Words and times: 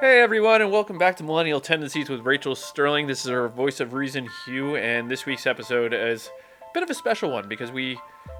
Hey 0.00 0.20
everyone, 0.20 0.62
and 0.62 0.70
welcome 0.70 0.96
back 0.96 1.16
to 1.16 1.24
Millennial 1.24 1.60
Tendencies 1.60 2.08
with 2.08 2.20
Rachel 2.20 2.54
Sterling. 2.54 3.08
This 3.08 3.24
is 3.24 3.32
our 3.32 3.48
voice 3.48 3.80
of 3.80 3.94
reason, 3.94 4.28
Hugh, 4.44 4.76
and 4.76 5.10
this 5.10 5.26
week's 5.26 5.44
episode 5.44 5.92
is 5.92 6.30
a 6.62 6.72
bit 6.72 6.84
of 6.84 6.90
a 6.90 6.94
special 6.94 7.32
one 7.32 7.48
because 7.48 7.72
we 7.72 7.98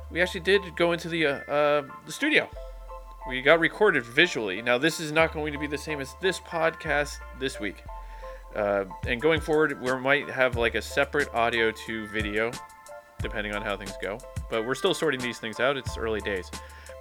we 0.08 0.22
actually 0.22 0.42
did 0.42 0.62
go 0.76 0.92
into 0.92 1.08
the 1.08 1.26
uh, 1.26 1.52
uh, 1.52 1.82
the 2.06 2.12
studio. 2.12 2.48
We 3.28 3.42
got 3.42 3.58
recorded 3.58 4.04
visually. 4.04 4.62
Now 4.62 4.78
this 4.78 5.00
is 5.00 5.10
not 5.10 5.32
going 5.32 5.52
to 5.52 5.58
be 5.58 5.66
the 5.66 5.76
same 5.76 6.00
as 6.00 6.14
this 6.20 6.38
podcast 6.38 7.16
this 7.40 7.58
week. 7.58 7.82
Uh, 8.54 8.84
and 9.08 9.20
going 9.20 9.40
forward, 9.40 9.82
we 9.82 9.92
might 9.96 10.30
have 10.30 10.56
like 10.56 10.76
a 10.76 10.82
separate 10.82 11.28
audio 11.34 11.72
to 11.72 12.06
video, 12.06 12.52
depending 13.20 13.52
on 13.52 13.62
how 13.62 13.76
things 13.76 13.94
go. 14.00 14.18
But 14.48 14.64
we're 14.64 14.76
still 14.76 14.94
sorting 14.94 15.18
these 15.18 15.40
things 15.40 15.58
out. 15.58 15.76
It's 15.76 15.98
early 15.98 16.20
days. 16.20 16.52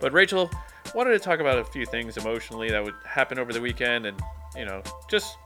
But 0.02 0.14
Rachel 0.14 0.50
wanted 0.96 1.12
to 1.12 1.20
talk 1.20 1.40
about 1.40 1.60
a 1.60 1.64
few 1.64 1.86
things 1.86 2.18
emotionally 2.18 2.70
that 2.70 2.84
would 2.84 2.96
happen 3.06 3.38
over 3.40 3.54
the 3.54 3.62
weekend, 3.62 4.06
and 4.06 4.20
you 4.58 4.66
know, 4.66 4.82
just 5.10 5.38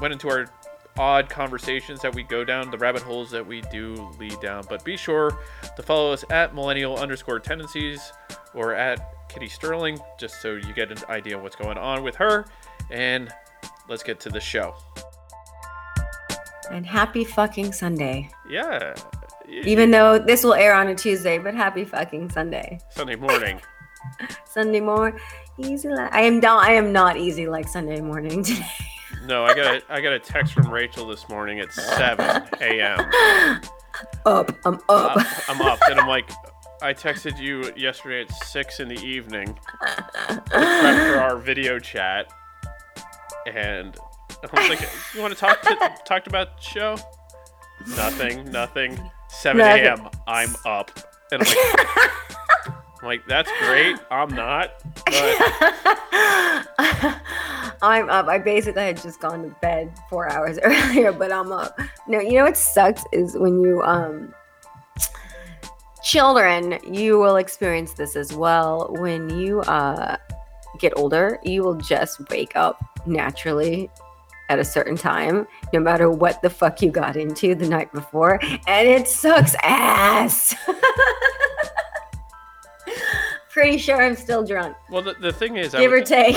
went 0.00 0.12
into 0.12 0.28
our 0.28 0.46
odd 0.98 1.28
conversations 1.28 2.00
that 2.00 2.14
we 2.14 2.22
go 2.22 2.44
down, 2.44 2.70
the 2.70 2.78
rabbit 2.78 3.02
holes 3.02 3.30
that 3.30 3.46
we 3.46 3.60
do 3.72 4.10
lead 4.18 4.38
down. 4.40 4.64
But 4.68 4.84
be 4.84 4.96
sure 4.96 5.38
to 5.76 5.82
follow 5.82 6.12
us 6.12 6.24
at 6.30 6.54
millennial 6.54 6.98
underscore 6.98 7.38
tendencies 7.38 8.12
or 8.54 8.74
at 8.74 9.28
Kitty 9.28 9.48
Sterling, 9.48 9.98
just 10.18 10.42
so 10.42 10.54
you 10.54 10.72
get 10.74 10.90
an 10.90 10.98
idea 11.08 11.36
of 11.36 11.42
what's 11.42 11.56
going 11.56 11.78
on 11.78 12.02
with 12.02 12.16
her. 12.16 12.46
And 12.90 13.32
let's 13.88 14.02
get 14.02 14.20
to 14.20 14.30
the 14.30 14.40
show. 14.40 14.74
And 16.70 16.84
happy 16.84 17.24
fucking 17.24 17.72
Sunday. 17.72 18.30
Yeah. 18.48 18.94
Even 19.48 19.90
though 19.90 20.18
this 20.18 20.44
will 20.44 20.54
air 20.54 20.74
on 20.74 20.88
a 20.88 20.94
Tuesday, 20.94 21.38
but 21.38 21.54
happy 21.54 21.84
fucking 21.84 22.30
Sunday. 22.30 22.78
Sunday 22.90 23.16
morning. 23.16 23.60
Sunday 24.44 24.80
morning. 24.80 25.18
Easy 25.58 25.88
like 25.88 26.12
I 26.14 26.22
am 26.22 26.38
not 26.40 26.64
I 26.64 26.72
am 26.72 26.92
not 26.92 27.16
easy 27.16 27.48
like 27.48 27.66
Sunday 27.68 28.00
morning 28.00 28.42
today. 28.44 28.64
No, 29.26 29.44
I 29.44 29.54
got 29.54 29.74
a 29.74 29.82
I 29.88 30.00
got 30.00 30.12
a 30.12 30.18
text 30.18 30.52
from 30.54 30.70
Rachel 30.70 31.06
this 31.06 31.28
morning 31.28 31.60
at 31.60 31.72
seven 31.72 32.48
a.m. 32.60 32.98
Up, 34.24 34.56
I'm 34.64 34.74
up. 34.88 35.16
Up, 35.16 35.50
I'm 35.50 35.60
up, 35.60 35.80
and 35.90 35.98
I'm 35.98 36.06
like, 36.06 36.30
I 36.80 36.94
texted 36.94 37.40
you 37.40 37.72
yesterday 37.74 38.20
at 38.20 38.32
six 38.44 38.78
in 38.78 38.86
the 38.86 39.00
evening 39.04 39.58
to 39.80 40.42
prep 40.46 40.46
for 40.46 41.18
our 41.18 41.36
video 41.36 41.80
chat, 41.80 42.32
and 43.52 43.96
I 44.30 44.60
was 44.60 44.68
like, 44.68 44.88
"You 45.14 45.20
want 45.20 45.34
to 45.34 45.40
talk 45.40 45.62
to, 45.62 45.94
talked 46.04 46.28
about 46.28 46.58
the 46.58 46.62
show?" 46.62 46.96
Nothing, 47.96 48.50
nothing. 48.52 48.98
Seven 49.28 49.62
a.m. 49.62 50.08
I'm 50.28 50.54
up, 50.64 50.92
and 51.32 51.42
I'm 51.42 51.48
like, 51.48 52.10
I'm 53.00 53.06
like, 53.06 53.26
that's 53.26 53.50
great. 53.60 53.96
I'm 54.10 54.34
not, 54.34 54.70
I'm 57.80 58.10
up. 58.10 58.26
I 58.26 58.38
basically 58.38 58.82
had 58.82 59.00
just 59.00 59.20
gone 59.20 59.42
to 59.44 59.54
bed 59.60 59.92
four 60.10 60.30
hours 60.32 60.58
earlier, 60.62 61.12
but 61.12 61.32
I'm 61.32 61.52
up. 61.52 61.78
No, 62.08 62.18
you 62.20 62.32
know 62.34 62.44
what 62.44 62.56
sucks 62.56 63.04
is 63.12 63.36
when 63.36 63.62
you 63.62 63.82
um 63.82 64.34
children, 66.02 66.78
you 66.82 67.18
will 67.18 67.36
experience 67.36 67.92
this 67.92 68.16
as 68.16 68.32
well. 68.32 68.88
When 68.98 69.30
you 69.30 69.60
uh 69.60 70.16
get 70.80 70.92
older, 70.96 71.38
you 71.44 71.62
will 71.62 71.76
just 71.76 72.28
wake 72.30 72.56
up 72.56 72.82
naturally 73.06 73.90
at 74.48 74.58
a 74.58 74.64
certain 74.64 74.96
time, 74.96 75.46
no 75.72 75.78
matter 75.80 76.10
what 76.10 76.40
the 76.42 76.50
fuck 76.50 76.80
you 76.82 76.90
got 76.90 77.16
into 77.16 77.54
the 77.54 77.68
night 77.68 77.92
before, 77.92 78.40
and 78.66 78.88
it 78.88 79.06
sucks 79.06 79.54
ass. 79.62 80.54
Pretty 83.50 83.78
sure 83.78 84.00
I'm 84.02 84.14
still 84.16 84.44
drunk, 84.44 84.76
well, 84.90 85.02
the, 85.02 85.14
the 85.14 85.32
thing 85.32 85.56
is, 85.56 85.74
I 85.74 85.80
give 85.80 85.92
or 85.92 85.96
would, 85.96 86.06
take. 86.06 86.36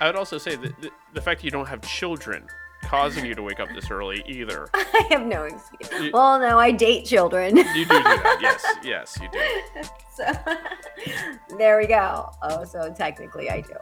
I 0.00 0.06
would 0.06 0.16
also 0.16 0.38
say 0.38 0.56
that 0.56 0.80
the, 0.80 0.90
the 1.14 1.20
fact 1.20 1.40
that 1.40 1.44
you 1.44 1.50
don't 1.50 1.68
have 1.68 1.82
children 1.82 2.46
causing 2.82 3.26
you 3.26 3.34
to 3.34 3.42
wake 3.42 3.60
up 3.60 3.68
this 3.74 3.90
early 3.90 4.22
either. 4.26 4.68
I 4.74 5.06
have 5.10 5.26
no 5.26 5.44
excuse. 5.44 6.02
You- 6.02 6.10
well, 6.12 6.38
no, 6.38 6.58
I 6.58 6.70
date 6.70 7.04
children. 7.04 7.56
You 7.56 7.64
do 7.64 7.84
do 7.84 7.86
that. 7.88 8.38
Yes, 8.40 8.64
yes, 8.82 9.18
you 9.20 9.28
do. 9.30 9.82
so 10.14 11.56
there 11.58 11.76
we 11.78 11.86
go. 11.86 12.30
Oh, 12.42 12.64
so 12.64 12.92
technically 12.96 13.50
I 13.50 13.60
do. 13.60 13.74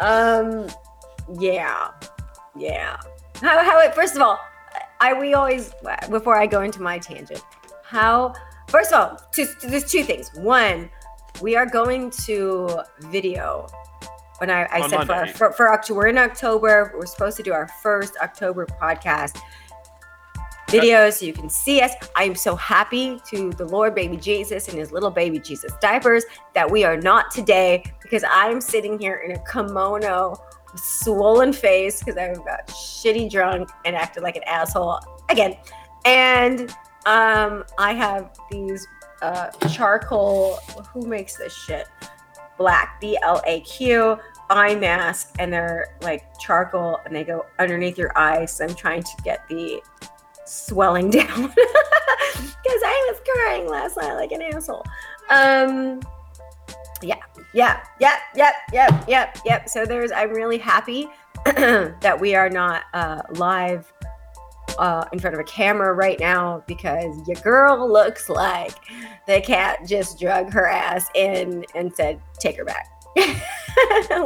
Um, 0.00 0.68
yeah, 1.38 1.90
yeah. 2.56 2.96
How? 3.40 3.62
How? 3.62 3.90
First 3.92 4.16
of 4.16 4.22
all, 4.22 4.38
I 5.00 5.12
we 5.12 5.34
always 5.34 5.72
before 6.08 6.36
I 6.36 6.46
go 6.46 6.62
into 6.62 6.80
my 6.80 6.98
tangent. 6.98 7.42
How? 7.84 8.34
First 8.68 8.92
of 8.92 9.00
all, 9.00 9.20
two, 9.32 9.46
there's 9.64 9.90
two 9.90 10.04
things. 10.04 10.30
One, 10.34 10.88
we 11.40 11.56
are 11.56 11.66
going 11.66 12.10
to 12.26 12.82
video. 13.00 13.66
When 14.38 14.50
I, 14.50 14.66
I 14.70 14.88
said 14.88 15.06
for, 15.06 15.26
for 15.26 15.52
for 15.52 15.72
October, 15.72 15.98
we're 15.98 16.06
in 16.06 16.18
October. 16.18 16.92
We're 16.96 17.06
supposed 17.06 17.36
to 17.36 17.42
do 17.42 17.52
our 17.52 17.68
first 17.82 18.14
October 18.22 18.66
podcast 18.66 19.38
videos 20.70 21.14
so 21.14 21.26
you 21.26 21.32
can 21.32 21.50
see 21.50 21.80
us. 21.80 21.92
I 22.16 22.24
am 22.24 22.34
so 22.34 22.54
happy 22.56 23.20
to 23.28 23.50
the 23.50 23.64
Lord 23.64 23.94
baby 23.94 24.16
Jesus 24.16 24.68
and 24.68 24.78
his 24.78 24.92
little 24.92 25.10
baby 25.10 25.38
Jesus 25.38 25.72
diapers 25.80 26.24
that 26.54 26.70
we 26.70 26.84
are 26.84 26.96
not 26.96 27.30
today 27.30 27.84
because 28.02 28.24
I'm 28.28 28.60
sitting 28.60 28.98
here 28.98 29.16
in 29.16 29.32
a 29.32 29.44
kimono 29.50 30.36
swollen 30.76 31.52
face 31.52 31.98
because 31.98 32.16
I 32.16 32.32
got 32.34 32.68
shitty 32.68 33.30
drunk 33.30 33.68
and 33.84 33.96
acted 33.96 34.22
like 34.22 34.36
an 34.36 34.44
asshole 34.44 35.00
again. 35.28 35.56
And 36.04 36.70
um 37.06 37.64
I 37.78 37.92
have 37.94 38.30
these 38.50 38.86
uh 39.22 39.50
charcoal 39.68 40.56
who 40.92 41.06
makes 41.06 41.36
this 41.36 41.54
shit? 41.54 41.86
Black 42.58 43.00
B 43.00 43.18
L 43.22 43.42
A 43.46 43.60
Q 43.60 44.18
eye 44.50 44.74
mask 44.74 45.34
and 45.38 45.52
they're 45.52 45.96
like 46.02 46.38
charcoal 46.38 46.98
and 47.06 47.14
they 47.14 47.24
go 47.24 47.46
underneath 47.58 47.96
your 47.96 48.16
eyes. 48.16 48.52
So 48.52 48.66
I'm 48.66 48.74
trying 48.74 49.02
to 49.02 49.22
get 49.24 49.48
the 49.48 49.80
swelling 50.44 51.10
down 51.10 51.24
because 51.24 52.82
I 52.84 53.12
was 53.12 53.20
crying 53.26 53.68
last 53.68 53.96
night 53.96 54.14
like 54.14 54.32
an 54.32 54.42
asshole. 54.42 54.84
Um, 55.30 56.00
yeah, 57.02 57.16
yeah, 57.54 57.80
yep, 57.98 58.18
yep, 58.34 58.54
yep, 58.72 59.04
yep, 59.08 59.38
yep. 59.44 59.68
So 59.68 59.86
there's, 59.86 60.12
I'm 60.12 60.30
really 60.30 60.58
happy 60.58 61.08
that 61.44 62.18
we 62.20 62.34
are 62.34 62.50
not 62.50 62.82
uh, 62.92 63.22
live 63.30 63.90
uh, 64.78 65.04
in 65.12 65.18
front 65.18 65.34
of 65.34 65.40
a 65.40 65.44
camera 65.44 65.92
right 65.92 66.18
now 66.20 66.62
because 66.66 67.16
your 67.28 67.36
girl 67.42 67.90
looks 67.90 68.28
like 68.28 68.72
the 69.26 69.40
cat 69.40 69.78
just 69.86 70.18
drug 70.20 70.52
her 70.52 70.66
ass 70.66 71.08
in 71.14 71.64
and 71.74 71.94
said, 71.94 72.20
"Take 72.38 72.56
her 72.56 72.64
back." 72.64 72.86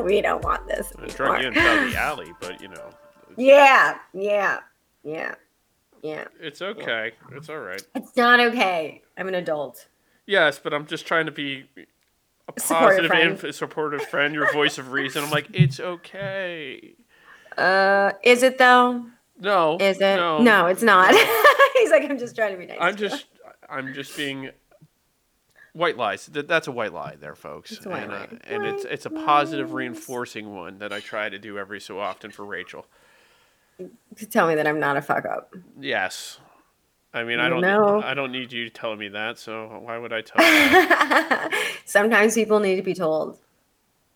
we 0.04 0.20
don't 0.20 0.42
want 0.44 0.66
this. 0.66 0.92
Drug 1.14 1.40
you 1.42 1.48
into 1.48 1.60
the 1.60 1.96
alley, 1.98 2.32
but 2.40 2.60
you 2.60 2.68
know, 2.68 2.90
Yeah, 3.36 3.98
yeah, 4.12 4.58
yeah, 5.02 5.34
yeah. 6.02 6.24
it's 6.40 6.60
okay. 6.62 7.12
It's 7.32 7.48
all 7.48 7.58
right. 7.60 7.82
It's 7.94 8.16
not 8.16 8.40
okay. 8.40 9.02
I'm 9.16 9.28
an 9.28 9.34
adult. 9.34 9.86
Yes, 10.26 10.58
but 10.58 10.72
I'm 10.74 10.86
just 10.86 11.06
trying 11.06 11.26
to 11.26 11.32
be 11.32 11.64
a 11.76 12.60
Supportive 12.60 13.06
friend. 13.06 13.30
inf- 13.42 13.54
supportive 13.54 14.02
friend, 14.06 14.34
your 14.34 14.50
voice 14.52 14.78
of 14.78 14.92
reason. 14.92 15.24
I'm 15.24 15.30
like, 15.30 15.48
it's 15.52 15.80
okay. 15.80 16.94
Uh, 17.56 18.12
is 18.22 18.42
it 18.42 18.58
though? 18.58 19.06
No, 19.40 19.76
Is 19.80 20.00
it? 20.00 20.16
No, 20.16 20.66
it's 20.66 20.82
not. 20.82 21.14
He's 21.76 21.90
like, 21.90 22.08
I'm 22.08 22.18
just 22.18 22.36
trying 22.36 22.52
to 22.52 22.58
be 22.58 22.66
nice. 22.66 22.78
I'm 22.80 22.96
to 22.96 23.02
you." 23.02 23.08
just, 23.08 23.26
I'm 23.68 23.92
just 23.94 24.16
being 24.16 24.50
white 25.72 25.96
lies. 25.96 26.26
That's 26.32 26.68
a 26.68 26.72
white 26.72 26.92
lie, 26.92 27.16
there, 27.16 27.34
folks. 27.34 27.72
It's 27.72 27.84
and, 27.84 28.12
uh, 28.12 28.26
and 28.44 28.64
it's 28.64 28.84
it's 28.84 29.06
a 29.06 29.10
positive 29.10 29.68
lies. 29.70 29.74
reinforcing 29.74 30.54
one 30.54 30.78
that 30.78 30.92
I 30.92 31.00
try 31.00 31.28
to 31.28 31.38
do 31.38 31.58
every 31.58 31.80
so 31.80 31.98
often 31.98 32.30
for 32.30 32.44
Rachel. 32.44 32.86
to 34.16 34.26
tell 34.26 34.46
me 34.46 34.54
that 34.54 34.66
I'm 34.66 34.78
not 34.80 34.96
a 34.96 35.02
fuck 35.02 35.24
up. 35.24 35.52
Yes. 35.80 36.38
I 37.12 37.22
mean, 37.22 37.38
I 37.38 37.48
don't. 37.48 37.60
know. 37.60 38.02
I 38.02 38.14
don't 38.14 38.32
need 38.32 38.52
you 38.52 38.68
telling 38.70 38.98
me 38.98 39.08
that. 39.08 39.38
So 39.38 39.80
why 39.82 39.98
would 39.98 40.12
I 40.12 40.22
tell 40.22 41.50
you? 41.52 41.58
Sometimes 41.84 42.34
people 42.34 42.58
need 42.58 42.76
to 42.76 42.82
be 42.82 42.94
told. 42.94 43.38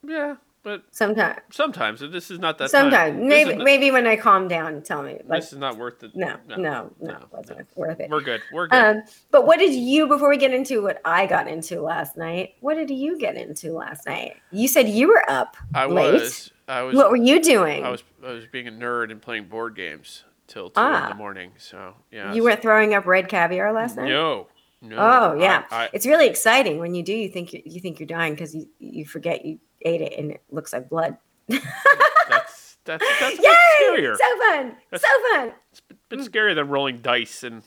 yeah, 0.06 0.36
but 0.62 0.82
Sometimes. 0.90 1.38
sometimes 1.50 2.00
this 2.00 2.30
is 2.30 2.38
not 2.38 2.58
that. 2.58 2.70
Sometimes. 2.70 3.16
This 3.18 3.26
Maybe 3.28 3.56
maybe 3.62 3.90
when 3.90 4.06
I 4.06 4.16
calm 4.16 4.48
down, 4.48 4.82
tell 4.82 5.02
me. 5.02 5.18
Like, 5.26 5.40
this 5.42 5.52
is 5.52 5.58
not 5.58 5.76
worth 5.78 6.02
it. 6.02 6.14
no, 6.14 6.36
no, 6.48 6.56
no, 6.56 6.90
no, 7.00 7.18
wasn't 7.30 7.58
no. 7.60 7.64
worth 7.74 8.00
it. 8.00 8.10
We're 8.10 8.20
good. 8.20 8.42
We're 8.52 8.66
good. 8.66 8.76
Um, 8.76 9.02
but 9.30 9.46
what 9.46 9.58
did 9.58 9.74
you 9.74 10.06
before 10.06 10.28
we 10.28 10.36
get 10.36 10.52
into 10.52 10.82
what 10.82 11.00
I 11.04 11.26
got 11.26 11.48
into 11.48 11.80
last 11.80 12.16
night? 12.16 12.54
What 12.60 12.74
did 12.74 12.90
you 12.90 13.18
get 13.18 13.36
into 13.36 13.72
last 13.72 14.06
night? 14.06 14.36
You 14.50 14.68
said 14.68 14.88
you 14.88 15.08
were 15.08 15.28
up. 15.30 15.56
I 15.74 15.86
late. 15.86 16.12
was. 16.14 16.50
I 16.66 16.82
was. 16.82 16.94
What 16.94 17.10
were 17.10 17.16
you 17.16 17.42
doing? 17.42 17.84
I 17.84 17.90
was. 17.90 18.02
I 18.26 18.32
was 18.32 18.46
being 18.46 18.68
a 18.68 18.72
nerd 18.72 19.10
and 19.10 19.22
playing 19.22 19.44
board 19.46 19.74
games 19.76 20.24
till 20.48 20.70
two 20.70 20.80
Ah. 20.80 21.04
in 21.04 21.08
the 21.10 21.14
morning. 21.14 21.52
So 21.58 21.94
yeah. 22.10 22.32
You 22.34 22.42
weren't 22.42 22.60
throwing 22.62 22.94
up 22.94 23.06
red 23.06 23.28
caviar 23.28 23.72
last 23.72 23.96
night. 23.96 24.08
No. 24.08 24.48
No. 24.80 24.96
Oh 24.96 25.34
yeah, 25.40 25.64
I, 25.72 25.84
I, 25.84 25.88
it's 25.92 26.06
really 26.06 26.28
exciting 26.28 26.78
when 26.78 26.94
you 26.94 27.02
do. 27.02 27.12
You 27.12 27.28
think 27.28 27.52
you, 27.52 27.62
you 27.64 27.80
think 27.80 27.98
you're 27.98 28.06
dying 28.06 28.34
because 28.34 28.54
you 28.54 28.68
you 28.78 29.04
forget 29.06 29.44
you 29.44 29.58
ate 29.82 30.00
it 30.00 30.14
and 30.18 30.32
it 30.32 30.42
looks 30.50 30.72
like 30.72 30.88
blood. 30.88 31.16
that's 31.48 32.76
that's 32.84 33.04
that's 33.20 33.38
Yay! 33.38 33.54
scarier. 33.82 34.16
So 34.16 34.38
fun, 34.38 34.76
That's- 34.90 35.02
so 35.02 35.34
fun. 35.36 35.52
It's 35.72 35.82
a 35.90 35.94
bit 36.08 36.20
scarier 36.20 36.54
than 36.54 36.68
rolling 36.68 36.98
dice 36.98 37.42
and 37.42 37.62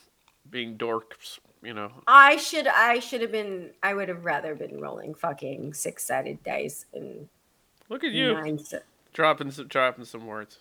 being 0.50 0.78
dorks. 0.78 1.40
You 1.64 1.74
know. 1.76 1.92
I 2.08 2.38
should 2.38 2.66
I 2.68 2.98
should 3.00 3.22
have 3.22 3.32
been. 3.32 3.70
I 3.84 3.94
would 3.94 4.10
have 4.10 4.26
rather 4.26 4.56
been 4.56 4.80
rolling 4.82 5.14
fucking 5.14 5.74
six 5.76 6.04
sided 6.04 6.42
dice 6.44 6.86
and 6.94 7.28
Look 7.90 8.04
at 8.04 8.12
you. 8.14 8.34
nine. 8.34 8.60
dropping 9.14 9.52
some 9.52 9.68
dropping 9.68 10.06
some 10.06 10.26
words. 10.26 10.58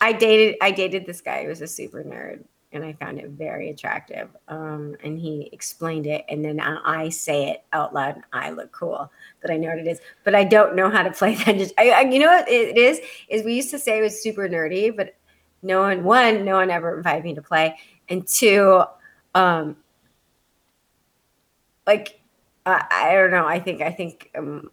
I 0.00 0.12
dated 0.12 0.56
I 0.60 0.72
dated 0.72 1.06
this 1.06 1.20
guy 1.20 1.42
who 1.44 1.48
was 1.48 1.60
a 1.62 1.66
super 1.68 2.02
nerd 2.02 2.42
and 2.72 2.84
I 2.84 2.92
found 2.94 3.18
it 3.18 3.30
very 3.30 3.70
attractive. 3.70 4.28
Um, 4.48 4.96
and 5.02 5.18
he 5.18 5.48
explained 5.52 6.06
it, 6.06 6.24
and 6.28 6.44
then 6.44 6.60
I, 6.60 7.08
say 7.08 7.50
it 7.50 7.64
out 7.72 7.94
loud. 7.94 8.16
And 8.16 8.24
I 8.32 8.50
look 8.50 8.72
cool 8.72 9.10
that 9.42 9.50
I 9.50 9.56
know 9.56 9.68
what 9.68 9.78
it 9.78 9.86
is, 9.86 10.00
but 10.24 10.34
I 10.34 10.44
don't 10.44 10.74
know 10.74 10.90
how 10.90 11.02
to 11.02 11.10
play 11.10 11.34
that. 11.36 11.56
Just 11.58 11.74
I, 11.78 11.90
I, 11.90 12.00
you 12.02 12.18
know 12.18 12.26
what 12.26 12.48
it 12.48 12.76
is? 12.76 13.00
Is 13.28 13.44
we 13.44 13.54
used 13.54 13.70
to 13.70 13.78
say 13.78 13.98
it 13.98 14.02
was 14.02 14.20
super 14.20 14.48
nerdy, 14.48 14.94
but 14.94 15.14
no 15.62 15.80
one 15.80 16.04
one 16.04 16.44
no 16.44 16.56
one 16.56 16.70
ever 16.70 16.96
invited 16.96 17.24
me 17.24 17.34
to 17.34 17.42
play, 17.42 17.78
and 18.08 18.26
two, 18.26 18.82
um, 19.34 19.76
like 21.86 22.20
I, 22.66 22.84
I 22.90 23.14
don't 23.14 23.30
know. 23.30 23.46
I 23.46 23.60
think 23.60 23.80
I 23.80 23.90
think 23.90 24.30
um, 24.36 24.70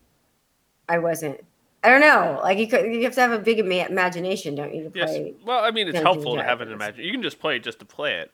I 0.90 0.98
wasn't 0.98 1.42
I 1.84 1.90
don't 1.90 2.02
know. 2.02 2.40
Like 2.42 2.58
you, 2.58 2.68
could, 2.68 2.86
you 2.86 3.04
have 3.04 3.14
to 3.16 3.22
have 3.22 3.32
a 3.32 3.40
big 3.40 3.60
ima- 3.60 3.88
imagination, 3.90 4.56
don't 4.56 4.74
you, 4.74 4.86
to 4.86 4.90
play 4.90 5.34
Yes. 5.34 5.44
Well, 5.46 5.64
I 5.64 5.72
mean, 5.72 5.88
it's 5.90 6.00
helpful 6.00 6.36
to 6.38 6.44
have 6.44 6.62
an 6.62 6.72
imagination. 6.72 7.06
You 7.06 7.12
can 7.12 7.22
just 7.22 7.40
play 7.40 7.58
it 7.58 7.64
just 7.64 7.80
to 7.80 7.86
play 7.86 8.16
it. 8.16 8.32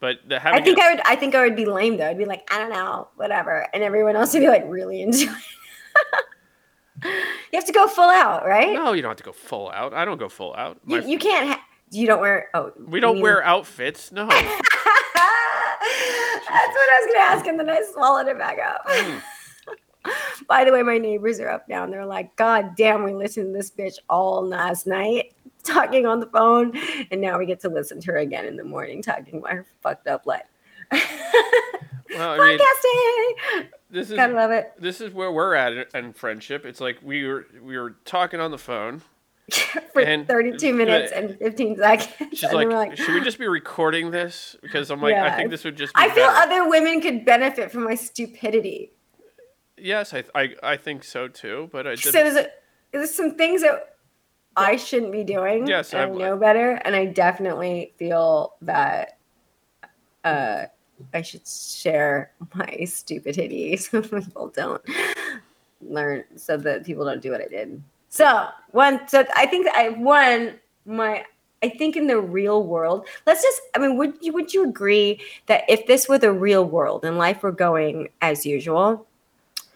But 0.00 0.16
the, 0.26 0.40
having 0.40 0.60
I 0.60 0.64
think 0.64 0.78
it, 0.78 0.84
I 0.84 0.90
would. 0.90 1.00
I 1.04 1.14
think 1.16 1.34
I 1.36 1.42
would 1.44 1.54
be 1.54 1.64
lame 1.64 1.96
though. 1.96 2.08
I'd 2.08 2.18
be 2.18 2.24
like, 2.24 2.42
I 2.52 2.58
don't 2.58 2.70
know, 2.70 3.06
whatever, 3.14 3.68
and 3.72 3.84
everyone 3.84 4.16
else 4.16 4.32
would 4.34 4.40
be 4.40 4.48
like 4.48 4.64
really 4.66 5.00
into 5.02 5.26
it. 5.26 7.06
you 7.52 7.58
have 7.58 7.66
to 7.66 7.72
go 7.72 7.86
full 7.86 8.10
out, 8.10 8.44
right? 8.44 8.72
no, 8.72 8.94
you 8.94 9.02
don't 9.02 9.10
have 9.10 9.18
to 9.18 9.22
go 9.22 9.30
full 9.32 9.70
out. 9.70 9.94
I 9.94 10.04
don't 10.04 10.18
go 10.18 10.28
full 10.28 10.54
out. 10.56 10.78
My, 10.84 10.98
you, 10.98 11.10
you 11.10 11.18
can't. 11.18 11.50
Ha- 11.50 11.62
you 11.92 12.06
don't 12.08 12.20
wear. 12.20 12.48
Oh, 12.54 12.72
we 12.84 12.98
don't 12.98 13.18
you- 13.18 13.22
wear 13.22 13.44
outfits. 13.44 14.10
No. 14.10 14.26
That's 14.26 14.42
what 16.74 16.90
I 16.90 17.00
was 17.00 17.06
gonna 17.12 17.24
ask, 17.24 17.46
and 17.46 17.60
then 17.60 17.70
I 17.70 17.82
swallowed 17.92 18.26
it 18.28 18.38
back 18.38 18.58
up. 18.58 18.84
Mm. 18.88 19.22
By 20.48 20.64
the 20.64 20.72
way, 20.72 20.82
my 20.82 20.98
neighbors 20.98 21.40
are 21.40 21.48
up 21.48 21.68
now, 21.68 21.84
and 21.84 21.92
they're 21.92 22.06
like, 22.06 22.36
"God 22.36 22.76
damn, 22.76 23.04
we 23.04 23.12
listened 23.14 23.52
to 23.52 23.58
this 23.58 23.70
bitch 23.70 23.98
all 24.08 24.46
last 24.46 24.86
night, 24.86 25.34
talking 25.64 26.06
on 26.06 26.20
the 26.20 26.26
phone, 26.26 26.72
and 27.10 27.20
now 27.20 27.38
we 27.38 27.46
get 27.46 27.60
to 27.60 27.68
listen 27.68 28.00
to 28.00 28.12
her 28.12 28.18
again 28.18 28.46
in 28.46 28.56
the 28.56 28.64
morning, 28.64 29.02
talking 29.02 29.38
about 29.38 29.52
her 29.52 29.66
fucked 29.82 30.06
up 30.06 30.26
life." 30.26 30.44
Well, 32.14 32.38
I 32.38 32.46
mean, 32.46 32.58
Podcasting, 32.58 33.68
this 33.90 34.10
is 34.10 34.16
gotta 34.16 34.34
love 34.34 34.50
it. 34.50 34.72
this 34.78 35.00
is 35.00 35.14
where 35.14 35.32
we're 35.32 35.54
at 35.54 35.94
in 35.94 36.12
friendship. 36.12 36.66
It's 36.66 36.78
like 36.78 36.98
we 37.02 37.26
were 37.26 37.46
we 37.62 37.78
were 37.78 37.96
talking 38.04 38.38
on 38.38 38.50
the 38.50 38.58
phone. 38.58 39.00
For 39.94 40.02
And- 40.02 40.28
32 40.28 40.74
minutes 40.74 41.10
and 41.10 41.38
15 41.38 41.76
seconds. 41.78 42.38
She's 42.38 42.52
like, 42.52 42.68
like, 42.68 42.96
should 42.98 43.14
we 43.14 43.22
just 43.22 43.38
be 43.38 43.48
recording 43.48 44.10
this? 44.10 44.56
Because 44.62 44.90
I'm 44.90 45.00
like, 45.00 45.14
I 45.14 45.36
think 45.36 45.50
this 45.50 45.64
would 45.64 45.76
just. 45.76 45.94
Be 45.94 46.02
I 46.02 46.10
feel 46.10 46.26
better. 46.26 46.52
other 46.52 46.68
women 46.68 47.00
could 47.00 47.24
benefit 47.24 47.72
from 47.72 47.84
my 47.84 47.94
stupidity. 47.94 48.92
Yes, 49.76 50.12
I, 50.14 50.24
I 50.34 50.54
I 50.62 50.76
think 50.76 51.04
so 51.04 51.28
too. 51.28 51.68
But 51.72 51.86
I 51.86 51.94
So 51.94 52.02
just, 52.02 52.12
there's, 52.12 52.36
a, 52.36 52.46
there's 52.92 53.14
some 53.14 53.34
things 53.36 53.62
that 53.62 53.96
I 54.56 54.76
shouldn't 54.76 55.12
be 55.12 55.24
doing. 55.24 55.66
Yes, 55.66 55.94
I- 55.94 56.06
know 56.06 56.36
better, 56.36 56.72
and 56.84 56.94
I 56.94 57.06
definitely 57.06 57.92
feel 57.98 58.54
that 58.62 59.18
uh, 60.24 60.66
I 61.14 61.22
should 61.22 61.46
share 61.46 62.32
my 62.54 62.84
stupidity 62.84 63.76
so 63.78 64.02
people 64.02 64.48
don't 64.48 64.82
learn, 65.80 66.24
so 66.36 66.56
that 66.58 66.84
people 66.84 67.04
don't 67.04 67.22
do 67.22 67.30
what 67.30 67.40
I 67.40 67.48
did. 67.48 67.82
So 68.08 68.48
one, 68.72 69.08
so 69.08 69.24
I 69.34 69.46
think 69.46 69.68
I 69.68 69.88
one 69.90 70.60
my. 70.86 71.24
I 71.64 71.68
think 71.68 71.96
in 71.96 72.08
the 72.08 72.18
real 72.20 72.64
world, 72.66 73.06
let's 73.24 73.40
just, 73.40 73.62
I 73.76 73.78
mean, 73.78 73.96
would 73.96 74.14
you, 74.20 74.32
would 74.32 74.52
you 74.52 74.64
agree 74.64 75.20
that 75.46 75.62
if 75.68 75.86
this 75.86 76.08
were 76.08 76.18
the 76.18 76.32
real 76.32 76.64
world 76.64 77.04
and 77.04 77.18
life 77.18 77.44
were 77.44 77.52
going 77.52 78.08
as 78.20 78.44
usual, 78.44 79.06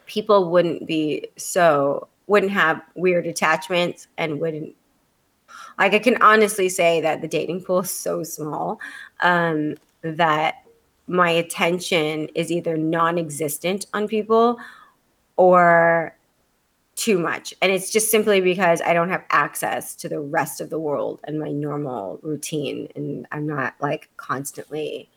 people 0.07 0.51
wouldn't 0.51 0.87
be 0.87 1.27
so 1.37 2.09
wouldn't 2.27 2.53
have 2.53 2.81
weird 2.95 3.27
attachments 3.27 4.09
and 4.19 4.41
wouldn't 4.41 4.75
like 5.79 5.95
i 5.95 5.99
can 5.99 6.21
honestly 6.23 6.69
say 6.69 7.01
that 7.01 7.21
the 7.21 7.29
dating 7.29 7.63
pool 7.63 7.81
is 7.81 7.91
so 7.91 8.23
small 8.23 8.81
um, 9.21 9.75
that 10.03 10.65
my 11.07 11.31
attention 11.31 12.29
is 12.35 12.51
either 12.51 12.77
non-existent 12.77 13.87
on 13.95 14.09
people 14.09 14.59
or 15.37 16.17
too 16.97 17.19
much. 17.19 17.53
And 17.61 17.71
it's 17.71 17.91
just 17.91 18.11
simply 18.11 18.41
because 18.41 18.81
i 18.81 18.93
don't 18.93 19.11
have 19.11 19.25
access 19.31 19.95
to 19.97 20.09
the 20.09 20.21
rest 20.21 20.61
of 20.61 20.71
the 20.71 20.79
world 20.79 21.21
and 21.25 21.39
my 21.39 21.53
normal 21.53 22.19
routine. 22.23 22.89
And 22.97 23.27
i'm 23.33 23.47
not 23.47 23.75
like 23.81 24.09
constantly 24.17 25.09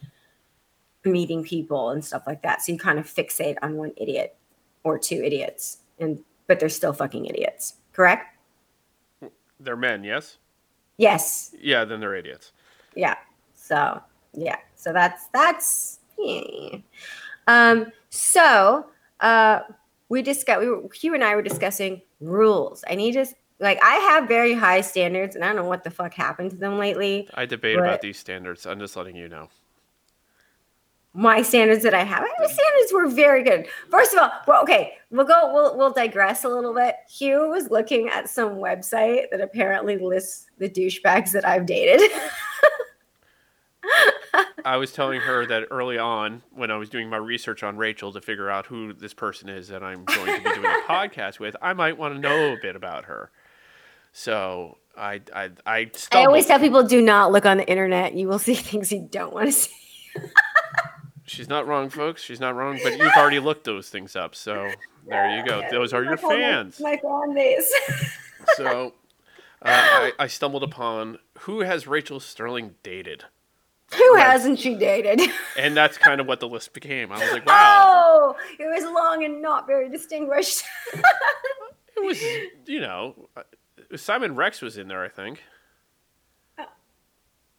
meeting 1.06 1.44
people 1.44 1.90
and 1.90 2.04
stuff 2.04 2.24
like 2.28 2.42
that. 2.44 2.62
So 2.62 2.74
you 2.74 2.78
kind 2.78 3.00
of 3.00 3.06
fixate 3.06 3.58
on 3.62 3.78
one 3.78 3.94
idiot 3.96 4.36
or 4.84 4.98
two 4.98 5.22
idiots 5.24 5.80
and 6.00 6.20
but 6.48 6.60
they're 6.60 6.70
still 6.70 6.94
fucking 6.94 7.26
idiots 7.26 7.76
correct 7.94 8.38
they're 9.60 9.76
men. 9.76 10.04
Yes. 10.06 10.38
yes 10.98 11.54
Yeah. 11.60 11.84
Then 11.84 12.00
they're 12.00 12.16
idiots. 12.16 12.54
yeah 12.96 13.16
so 13.54 14.02
yeah 14.34 14.58
so 14.76 14.94
that's 14.94 15.28
that's 15.28 16.00
yeah. 16.18 16.78
um 17.48 17.92
so 18.10 18.86
uh 19.20 19.60
we 20.08 20.22
discussed 20.22 20.60
we 20.60 20.70
were 20.70 20.84
hugh 20.94 21.14
and 21.14 21.24
i 21.24 21.36
were 21.36 21.42
discussing 21.42 22.02
rules 22.22 22.84
i 22.90 22.96
need 22.96 23.14
to 23.14 23.26
like 23.60 23.80
i 23.84 23.96
have 23.96 24.28
very 24.28 24.54
high 24.54 24.82
standards 24.82 25.36
and 25.36 25.44
i 25.44 25.48
don't 25.48 25.56
know 25.56 25.66
what 25.66 25.84
the 25.84 25.90
fuck 25.90 26.14
happened 26.14 26.52
to 26.52 26.58
them 26.58 26.78
lately 26.78 27.28
I 27.34 27.46
debate 27.46 27.78
about 27.78 28.02
these 28.02 28.18
standards. 28.18 28.66
I'm 28.66 28.80
just 28.80 28.96
letting 28.96 29.16
you 29.16 29.28
know. 29.30 29.50
My 31.14 31.42
standards 31.42 31.84
that 31.84 31.94
I 31.94 32.04
have. 32.04 32.22
My 32.40 32.46
standards 32.46 32.94
were 32.94 33.08
very 33.08 33.44
good. 33.44 33.68
First 33.90 34.14
of 34.14 34.20
all, 34.20 34.32
well, 34.48 34.62
okay, 34.64 34.94
we'll 35.10 35.26
go. 35.26 35.52
We'll 35.54 35.78
we'll 35.78 35.92
digress 35.92 36.44
a 36.44 36.50
little 36.50 36.74
bit. 36.74 36.96
Hugh 37.10 37.50
was 37.50 37.70
looking 37.70 38.10
at 38.10 38.30
some 38.30 38.56
website 38.56 39.30
that 39.32 39.42
apparently 39.42 39.98
lists 39.98 40.48
the 40.58 40.70
douchebags 40.70 41.32
that 41.32 41.48
I've 41.48 41.66
dated. 41.66 42.12
I 44.66 44.78
was 44.78 44.92
telling 44.92 45.22
her 45.22 45.46
that 45.48 45.68
early 45.72 45.98
on 45.98 46.44
when 46.52 46.70
I 46.70 46.78
was 46.78 46.90
doing 46.90 47.10
my 47.10 47.18
research 47.18 47.64
on 47.64 47.78
Rachel 47.78 48.14
to 48.14 48.22
figure 48.22 48.50
out 48.50 48.66
who 48.66 48.94
this 48.94 49.14
person 49.14 49.50
is 49.50 49.70
that 49.70 49.84
I'm 49.84 50.04
going 50.06 50.38
to 50.38 50.50
be 50.50 50.56
doing 50.56 50.66
a 50.66 50.84
podcast 50.88 51.40
with, 51.40 51.56
I 51.62 51.74
might 51.74 51.98
want 51.98 52.14
to 52.16 52.20
know 52.20 52.54
a 52.54 52.58
bit 52.62 52.76
about 52.76 53.06
her. 53.06 53.32
So 54.12 54.78
I 54.98 55.22
I 55.34 55.50
I 55.66 55.92
I 56.12 56.26
always 56.26 56.46
tell 56.46 56.60
people, 56.60 56.84
do 56.84 57.02
not 57.02 57.32
look 57.32 57.46
on 57.46 57.58
the 57.58 57.68
internet. 57.68 58.14
You 58.14 58.28
will 58.28 58.40
see 58.40 58.56
things 58.56 58.92
you 58.92 59.08
don't 59.10 59.34
want 59.34 59.48
to 59.48 59.52
see. 59.54 59.72
She's 61.30 61.48
not 61.48 61.68
wrong, 61.68 61.90
folks. 61.90 62.22
She's 62.24 62.40
not 62.40 62.56
wrong, 62.56 62.80
but 62.84 62.98
you've 62.98 63.14
already 63.16 63.40
looked 63.40 63.64
those 63.64 63.90
things 63.90 64.16
up. 64.16 64.34
So 64.36 64.70
there 65.08 65.38
you 65.38 65.46
go. 65.46 65.62
Those 65.70 65.94
are 65.94 66.04
your 66.04 66.14
Like 66.16 66.24
all 66.24 66.30
my- 66.32 66.36
fans. 66.38 66.80
My 66.80 66.98
fan 66.98 67.34
base. 67.34 67.74
So 68.56 68.94
uh, 69.62 69.66
I, 69.70 70.12
I 70.18 70.28
stumbled 70.28 70.64
upon 70.64 71.20
who 71.40 71.60
has 71.60 71.86
Rachel 71.88 72.20
Sterling 72.20 72.76
dated, 72.84 73.26
Who 73.96 74.16
Right. 74.16 74.26
hasn't 74.26 74.60
she 74.60 74.74
dated? 74.76 75.22
and 75.58 75.78
that's 75.78 75.98
kind 75.98 76.20
of 76.20 76.26
what 76.26 76.40
the 76.40 76.48
list 76.48 76.74
became. 76.74 77.12
I 77.12 77.20
was 77.20 77.32
like, 77.32 77.46
wow, 77.46 77.86
Oh, 77.88 78.36
it 78.58 78.64
was 78.66 78.86
long 78.86 79.24
and 79.24 79.42
not 79.42 79.68
very 79.68 79.88
distinguished. 79.90 80.64
it 80.94 82.04
was 82.04 82.20
you 82.66 82.80
know 82.80 83.30
uh, 83.38 83.44
Simon 83.98 84.36
Rex 84.36 84.62
was 84.62 84.78
in 84.78 84.88
there, 84.88 85.04
I 85.04 85.10
think. 85.10 85.44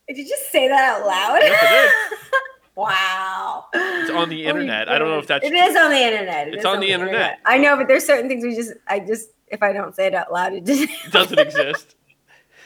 Did 0.09 0.17
you 0.19 0.27
just 0.29 0.51
say 0.51 0.67
that 0.67 0.83
out 0.99 1.07
loud? 1.07 1.39
Yes, 1.43 1.93
I 1.93 2.41
wow. 2.75 3.67
It's 3.73 4.11
on 4.11 4.29
the 4.29 4.47
internet. 4.47 4.89
I 4.89 4.99
don't 4.99 5.09
know 5.09 5.19
if 5.19 5.27
that's 5.27 5.45
It 5.45 5.53
is 5.53 5.77
on 5.77 5.91
the 5.91 5.99
internet. 5.99 6.49
It 6.49 6.55
It's 6.55 6.61
is 6.61 6.67
on 6.67 6.81
the 6.81 6.91
internet. 6.91 7.39
I 7.45 7.59
know, 7.59 7.77
but 7.77 7.89
there's 7.89 8.05
certain 8.05 8.29
things 8.29 8.45
we 8.45 8.55
just, 8.55 8.73
I 8.87 9.01
just, 9.01 9.31
if 9.49 9.63
I 9.63 9.73
don't 9.73 9.95
say 9.95 10.07
it 10.07 10.15
out 10.15 10.33
loud, 10.33 10.53
it 10.53 10.65
just 10.65 10.89
doesn't 11.11 11.39
exist. 11.39 11.97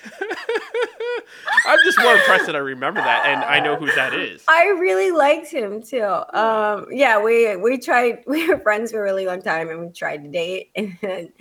I'm 1.67 1.79
just 1.85 1.99
more 1.99 2.15
impressed 2.15 2.47
that 2.47 2.57
I 2.57 2.59
remember 2.59 3.01
that, 3.01 3.27
and 3.27 3.43
I 3.43 3.61
know 3.61 3.77
who 3.77 3.87
that 3.93 4.13
is. 4.13 4.43
I 4.49 4.67
really 4.79 5.11
liked 5.11 5.51
him 5.51 5.83
too. 5.83 6.05
Um, 6.05 6.87
yeah, 6.91 7.23
we 7.23 7.57
we 7.57 7.79
tried. 7.79 8.23
We 8.27 8.47
were 8.49 8.59
friends 8.59 8.91
for 8.93 8.99
a 8.99 9.03
really 9.03 9.27
long 9.27 9.41
time, 9.41 9.71
and 9.71 9.81
we 9.81 9.89
tried 9.93 10.25
to 10.25 10.29
date, 10.29 10.71
and 10.77 10.97
then 11.01 11.33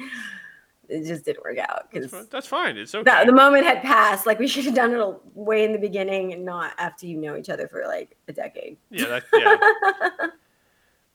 it 0.93 1.05
just 1.05 1.25
didn't 1.25 1.43
work 1.43 1.57
out 1.57 1.91
That's 1.91 2.07
because. 2.07 2.27
That's 2.27 2.47
fine. 2.47 2.77
It's 2.77 2.93
okay. 2.93 3.19
the, 3.21 3.31
the 3.31 3.35
moment 3.35 3.65
had 3.65 3.81
passed. 3.81 4.25
Like 4.25 4.39
we 4.39 4.47
should 4.47 4.65
have 4.65 4.75
done 4.75 4.93
it 4.93 5.15
way 5.35 5.63
in 5.63 5.71
the 5.71 5.79
beginning, 5.79 6.33
and 6.33 6.45
not 6.45 6.73
after 6.77 7.07
you 7.07 7.17
know 7.17 7.35
each 7.35 7.49
other 7.49 7.67
for 7.67 7.83
like 7.87 8.15
a 8.27 8.33
decade. 8.33 8.77
yeah, 8.89 9.05
that, 9.05 9.23
yeah. 9.33 10.27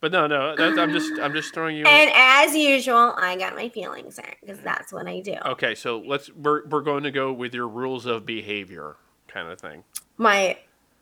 But 0.01 0.13
no, 0.13 0.29
no. 0.29 0.55
I'm 0.57 0.93
just, 0.93 1.19
I'm 1.21 1.33
just 1.33 1.53
throwing 1.53 1.77
you. 1.77 1.85
And 1.85 2.11
as 2.15 2.55
usual, 2.55 3.15
I 3.17 3.37
got 3.37 3.57
my 3.57 3.69
feelings 3.69 4.17
hurt 4.17 4.37
because 4.41 4.61
that's 4.61 4.93
what 4.93 5.09
I 5.09 5.21
do. 5.21 5.35
Okay, 5.45 5.75
so 5.75 5.99
let's. 6.07 6.31
We're 6.31 6.67
we're 6.69 6.83
going 6.83 7.03
to 7.03 7.11
go 7.11 7.33
with 7.33 7.53
your 7.53 7.67
rules 7.67 8.07
of 8.07 8.25
behavior, 8.25 8.97
kind 9.27 9.49
of 9.49 9.61
thing. 9.61 9.83
My, 10.17 10.57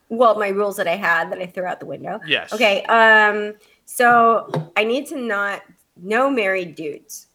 well, 0.09 0.39
my 0.39 0.49
rules 0.49 0.77
that 0.77 0.89
I 0.89 0.97
had 0.97 1.31
that 1.31 1.39
I 1.39 1.47
threw 1.47 1.67
out 1.67 1.79
the 1.79 1.87
window. 1.87 2.21
Yes. 2.27 2.55
Okay. 2.55 2.85
Um. 2.85 3.55
So 3.85 4.73
I 4.77 4.85
need 4.85 5.07
to 5.09 5.19
not 5.19 5.63
no 5.97 6.31
married 6.31 6.75
dudes. 6.75 7.27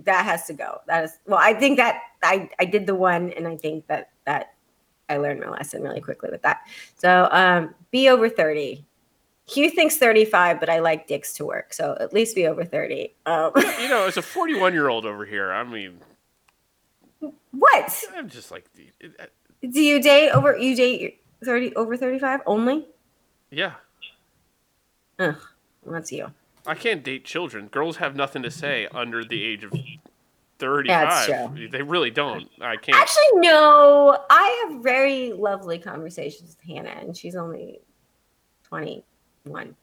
That 0.00 0.24
has 0.24 0.46
to 0.46 0.52
go. 0.54 0.80
That 0.86 1.04
is 1.04 1.18
well. 1.26 1.38
I 1.40 1.54
think 1.54 1.76
that 1.76 2.00
I 2.22 2.48
I 2.58 2.64
did 2.64 2.86
the 2.86 2.94
one, 2.94 3.30
and 3.30 3.46
I 3.46 3.56
think 3.56 3.86
that 3.86 4.10
that 4.26 4.54
I 5.08 5.18
learned 5.18 5.40
my 5.40 5.48
lesson 5.50 5.82
really 5.82 6.00
quickly 6.00 6.30
with 6.30 6.42
that. 6.42 6.60
So 6.96 7.28
um, 7.30 7.74
be 7.90 8.08
over 8.08 8.28
thirty. 8.28 8.84
Hugh 9.46 9.70
thinks 9.70 9.96
thirty-five, 9.98 10.60
but 10.60 10.68
I 10.70 10.78
like 10.78 11.06
dicks 11.06 11.34
to 11.34 11.44
work, 11.44 11.72
so 11.72 11.96
at 12.00 12.12
least 12.12 12.34
be 12.34 12.46
over 12.46 12.64
thirty. 12.64 13.14
Um, 13.26 13.52
You 13.56 13.88
know, 13.88 14.06
as 14.06 14.16
a 14.16 14.22
41 14.22 14.72
year 14.72 14.88
old 14.88 15.04
over 15.04 15.24
here, 15.26 15.52
I 15.52 15.62
mean, 15.64 15.98
What? 17.50 18.04
I'm 18.16 18.28
just 18.28 18.50
like, 18.50 18.64
uh, 19.20 19.26
Do 19.68 19.80
you 19.82 20.00
date 20.00 20.30
over? 20.30 20.56
You 20.56 20.74
date 20.74 21.20
thirty 21.44 21.74
over 21.74 21.96
thirty 21.96 22.18
five 22.18 22.40
only? 22.46 22.86
yeah. 23.50 23.72
Ugh, 25.18 25.36
well, 25.84 25.92
that's 25.94 26.10
you. 26.10 26.32
I 26.66 26.74
can't 26.74 27.02
date 27.02 27.24
children. 27.24 27.68
Girls 27.68 27.96
have 27.96 28.14
nothing 28.14 28.42
to 28.42 28.50
say 28.50 28.86
under 28.92 29.24
the 29.24 29.44
age 29.44 29.64
of 29.64 29.72
35. 30.58 31.70
They 31.72 31.82
really 31.82 32.10
don't. 32.10 32.48
I 32.60 32.76
can't. 32.76 32.96
Actually, 32.96 33.40
no. 33.40 34.16
I 34.30 34.68
have 34.68 34.82
very 34.82 35.32
lovely 35.32 35.78
conversations 35.78 36.56
with 36.56 36.76
Hannah, 36.76 37.00
and 37.00 37.16
she's 37.16 37.34
only 37.34 37.80
twenty 38.62 39.04
one. 39.44 39.74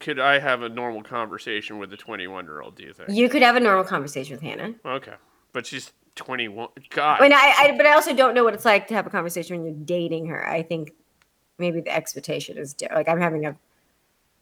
Could 0.00 0.18
I 0.18 0.38
have 0.38 0.62
a 0.62 0.68
normal 0.68 1.02
conversation 1.02 1.78
with 1.78 1.92
a 1.92 1.96
21 1.96 2.46
year 2.46 2.62
old, 2.62 2.76
do 2.76 2.82
you 2.82 2.92
think? 2.92 3.10
You 3.10 3.28
could 3.28 3.42
have 3.42 3.56
a 3.56 3.60
normal 3.60 3.84
conversation 3.84 4.34
with 4.34 4.42
Hannah. 4.42 4.74
Okay. 4.84 5.12
But 5.52 5.66
she's 5.66 5.92
21. 6.16 6.68
God. 6.90 7.20
Mean, 7.20 7.32
I, 7.32 7.54
I, 7.58 7.76
but 7.76 7.86
I 7.86 7.92
also 7.92 8.14
don't 8.14 8.34
know 8.34 8.42
what 8.42 8.54
it's 8.54 8.64
like 8.64 8.88
to 8.88 8.94
have 8.94 9.06
a 9.06 9.10
conversation 9.10 9.56
when 9.56 9.66
you're 9.66 9.84
dating 9.84 10.26
her. 10.26 10.48
I 10.48 10.62
think 10.62 10.92
maybe 11.58 11.80
the 11.80 11.94
expectation 11.94 12.58
is 12.58 12.74
like 12.92 13.08
I'm 13.08 13.20
having 13.20 13.46
a. 13.46 13.56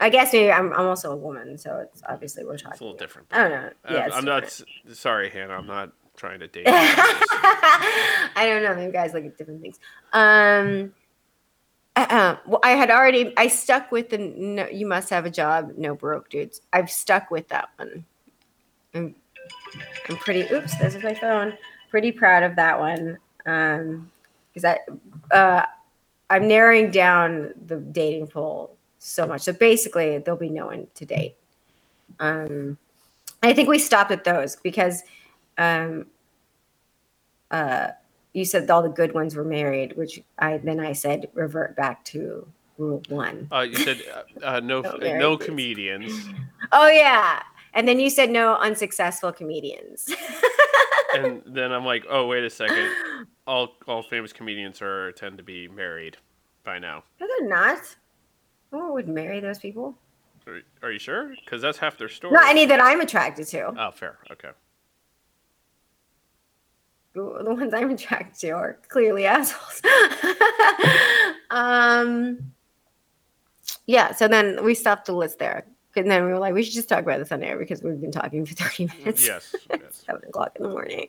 I 0.01 0.09
guess 0.11 0.33
maybe 0.33 0.51
I'm, 0.51 0.73
I'm 0.73 0.87
also 0.87 1.13
a 1.13 1.17
woman, 1.17 1.57
so 1.57 1.79
it's 1.79 2.03
obviously 2.09 2.45
we're 2.45 2.57
talking. 2.59 2.73
it's 2.73 2.81
a 2.81 2.85
little 2.85 2.99
different. 2.99 3.29
I 3.31 3.39
don't 3.39 3.51
know. 3.51 3.57
I'm- 3.59 3.75
Yeah, 3.95 4.09
I'm 4.13 4.25
not. 4.25 4.43
different. 4.45 4.97
Sorry, 4.97 5.31
Hannah. 5.31 5.55
I'm 5.55 5.67
not 5.67 5.93
trying 6.17 6.41
to 6.41 6.49
date. 6.49 6.65
I 6.69 8.45
don't 8.47 8.63
know. 8.63 8.75
Maybe 8.75 8.93
guys 8.93 9.13
look 9.15 9.25
at 9.25 9.39
different 9.39 9.63
things. 9.63 9.79
Um, 10.13 10.93
uh, 11.97 12.07
uh, 12.11 12.37
well, 12.47 12.61
I 12.65 12.71
had 12.71 12.91
already. 12.91 13.33
I 13.37 13.47
stuck 13.49 13.93
with 13.93 14.11
the. 14.11 14.19
No, 14.19 14.67
you 14.69 14.87
must 14.87 15.11
have 15.11 15.27
a 15.27 15.31
job. 15.31 15.73
No 15.77 15.95
broke 15.95 16.29
dudes. 16.29 16.61
I've 16.73 16.91
stuck 16.91 17.31
with 17.31 17.49
that 17.49 17.69
one. 17.77 18.05
I'm, 18.95 19.15
I'm 20.09 20.17
pretty. 20.17 20.43
Oops, 20.53 20.77
this 20.79 20.95
is 20.97 21.03
my 21.03 21.15
phone. 21.15 21.57
Pretty 21.91 22.11
proud 22.13 22.43
of 22.43 22.57
that 22.57 22.79
one. 22.81 23.19
Um, 23.47 24.11
because 24.53 24.65
I, 25.33 25.35
uh, 25.35 25.65
I'm 26.31 26.49
narrowing 26.49 26.91
down 26.91 27.55
the 27.67 27.77
dating 27.77 28.29
pool 28.29 28.77
so 29.05 29.27
much. 29.27 29.43
So 29.43 29.53
basically, 29.53 30.19
there'll 30.19 30.41
be 30.41 30.49
no 30.49 30.67
one 30.67 30.87
to 30.95 31.05
date. 31.05 31.37
Um, 32.21 32.79
I 33.43 33.53
think 33.53 33.69
we 33.69 33.79
stopped 33.79 34.11
at 34.11 34.25
those 34.25 34.57
because 34.57 35.03
um, 35.59 36.07
uh, 37.51 37.89
you 38.33 38.45
said 38.47 38.71
all 38.71 38.83
the 38.83 38.89
good 38.89 39.13
ones 39.13 39.37
were 39.37 39.45
married, 39.45 39.97
which 39.97 40.23
I 40.39 40.59
then 40.59 40.81
I 40.81 40.93
said 40.93 41.29
revert 41.35 41.77
back 41.77 42.05
to 42.07 42.47
rule 42.79 43.03
one. 43.09 43.47
Uh, 43.53 43.61
you 43.61 43.77
said 43.77 44.01
uh, 44.43 44.47
uh, 44.47 44.61
no, 44.61 44.81
No 45.01 45.19
no, 45.19 45.37
comedians, 45.37 46.31
Oh 46.73 46.89
yeah, 46.89 47.43
and 47.75 47.87
then 47.87 48.01
you 48.01 48.09
said 48.09 48.31
no 48.31 48.57
unsuccessful 48.57 49.33
comedians. 49.33 50.09
and 51.15 51.43
then 51.45 51.73
I'm 51.73 51.85
like, 51.85 52.07
oh 52.09 52.27
wait 52.27 52.45
a 52.45 52.51
second, 52.51 52.91
all 53.47 53.77
all 53.87 54.03
famous 54.03 54.33
comedians 54.33 54.81
are 54.81 55.13
tend 55.13 55.37
to 55.37 55.45
be 55.45 55.69
married 55.69 56.17
by 56.65 56.79
now. 56.79 57.05
no, 57.21 57.27
they're 57.27 57.49
not. 57.49 57.97
No 58.75 58.93
would 58.93 59.09
marry 59.09 59.41
those 59.41 59.59
people. 59.59 59.97
Are, 60.47 60.61
are 60.83 60.91
you 60.91 60.99
sure? 60.99 61.35
Because 61.45 61.63
that's 61.63 61.79
half 61.79 61.97
their 61.97 62.09
story. 62.09 62.35
Not 62.35 62.49
any 62.49 62.67
that 62.67 62.81
I'm 62.81 63.01
attracted 63.01 63.47
to. 63.49 63.73
Oh, 63.79 63.91
fair. 63.93 64.19
Okay. 64.33 64.51
The 67.15 67.23
ones 67.23 67.73
I'm 67.73 67.91
attracted 67.91 68.41
to 68.41 68.51
are 68.51 68.79
clearly 68.89 69.27
assholes. 69.27 69.81
um, 71.51 72.53
yeah. 73.87 74.13
So 74.13 74.27
then 74.27 74.65
we 74.65 74.75
stopped 74.75 75.07
the 75.07 75.13
list 75.13 75.39
there, 75.39 75.65
and 75.95 76.11
then 76.11 76.25
we 76.25 76.33
were 76.33 76.39
like, 76.39 76.55
we 76.55 76.65
should 76.65 76.75
just 76.75 76.89
talk 76.89 77.05
about 77.05 77.21
this 77.21 77.31
on 77.31 77.43
air 77.45 77.57
because 77.57 77.83
we've 77.83 78.01
been 78.01 78.11
talking 78.11 78.45
for 78.45 78.55
30 78.57 78.87
minutes. 78.99 79.25
Yes. 79.25 79.55
yes. 79.71 80.05
seven 80.07 80.23
o'clock 80.29 80.57
in 80.57 80.65
the 80.65 80.69
morning. 80.69 81.09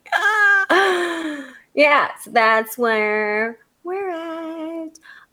yeah, 1.74 2.10
so 2.22 2.29
that's 2.29 2.77
where 2.77 3.57
we're 3.84 4.12
at. 4.12 4.25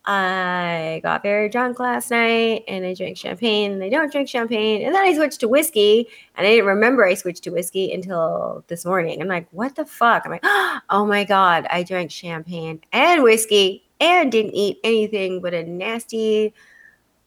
I 0.05 1.01
got 1.05 1.23
very 1.23 1.49
drunk 1.49 1.79
last 1.79 2.11
night 2.11 2.65
and 2.67 2.85
I 2.85 2.93
drank 2.93 3.17
champagne 3.17 3.71
and 3.73 3.85
I 3.85 3.89
don't 3.89 4.11
drink 4.11 4.29
champagne. 4.29 4.85
And 4.85 4.93
then 4.95 5.05
I 5.05 5.15
switched 5.15 5.41
to 5.41 5.49
whiskey 5.49 6.09
and 6.35 6.45
I 6.45 6.51
didn't 6.51 6.67
remember 6.67 7.05
I 7.05 7.15
switched 7.15 7.45
to 7.45 7.51
whiskey 7.51 7.93
until 7.93 8.65
this 8.67 8.85
morning. 8.85 9.23
I'm 9.23 9.29
like, 9.29 9.47
what 9.53 9.77
the 9.77 9.87
fuck? 9.87 10.25
I'm 10.25 10.33
like, 10.33 10.43
oh 10.91 11.07
my 11.07 11.23
God, 11.23 11.67
I 11.71 11.85
drank 11.85 12.11
champagne 12.11 12.81
and 12.93 13.23
whiskey 13.23 13.89
and 14.01 14.33
didn't 14.33 14.55
eat 14.55 14.79
anything 14.83 15.41
but 15.41 15.55
a 15.55 15.63
nasty. 15.63 16.53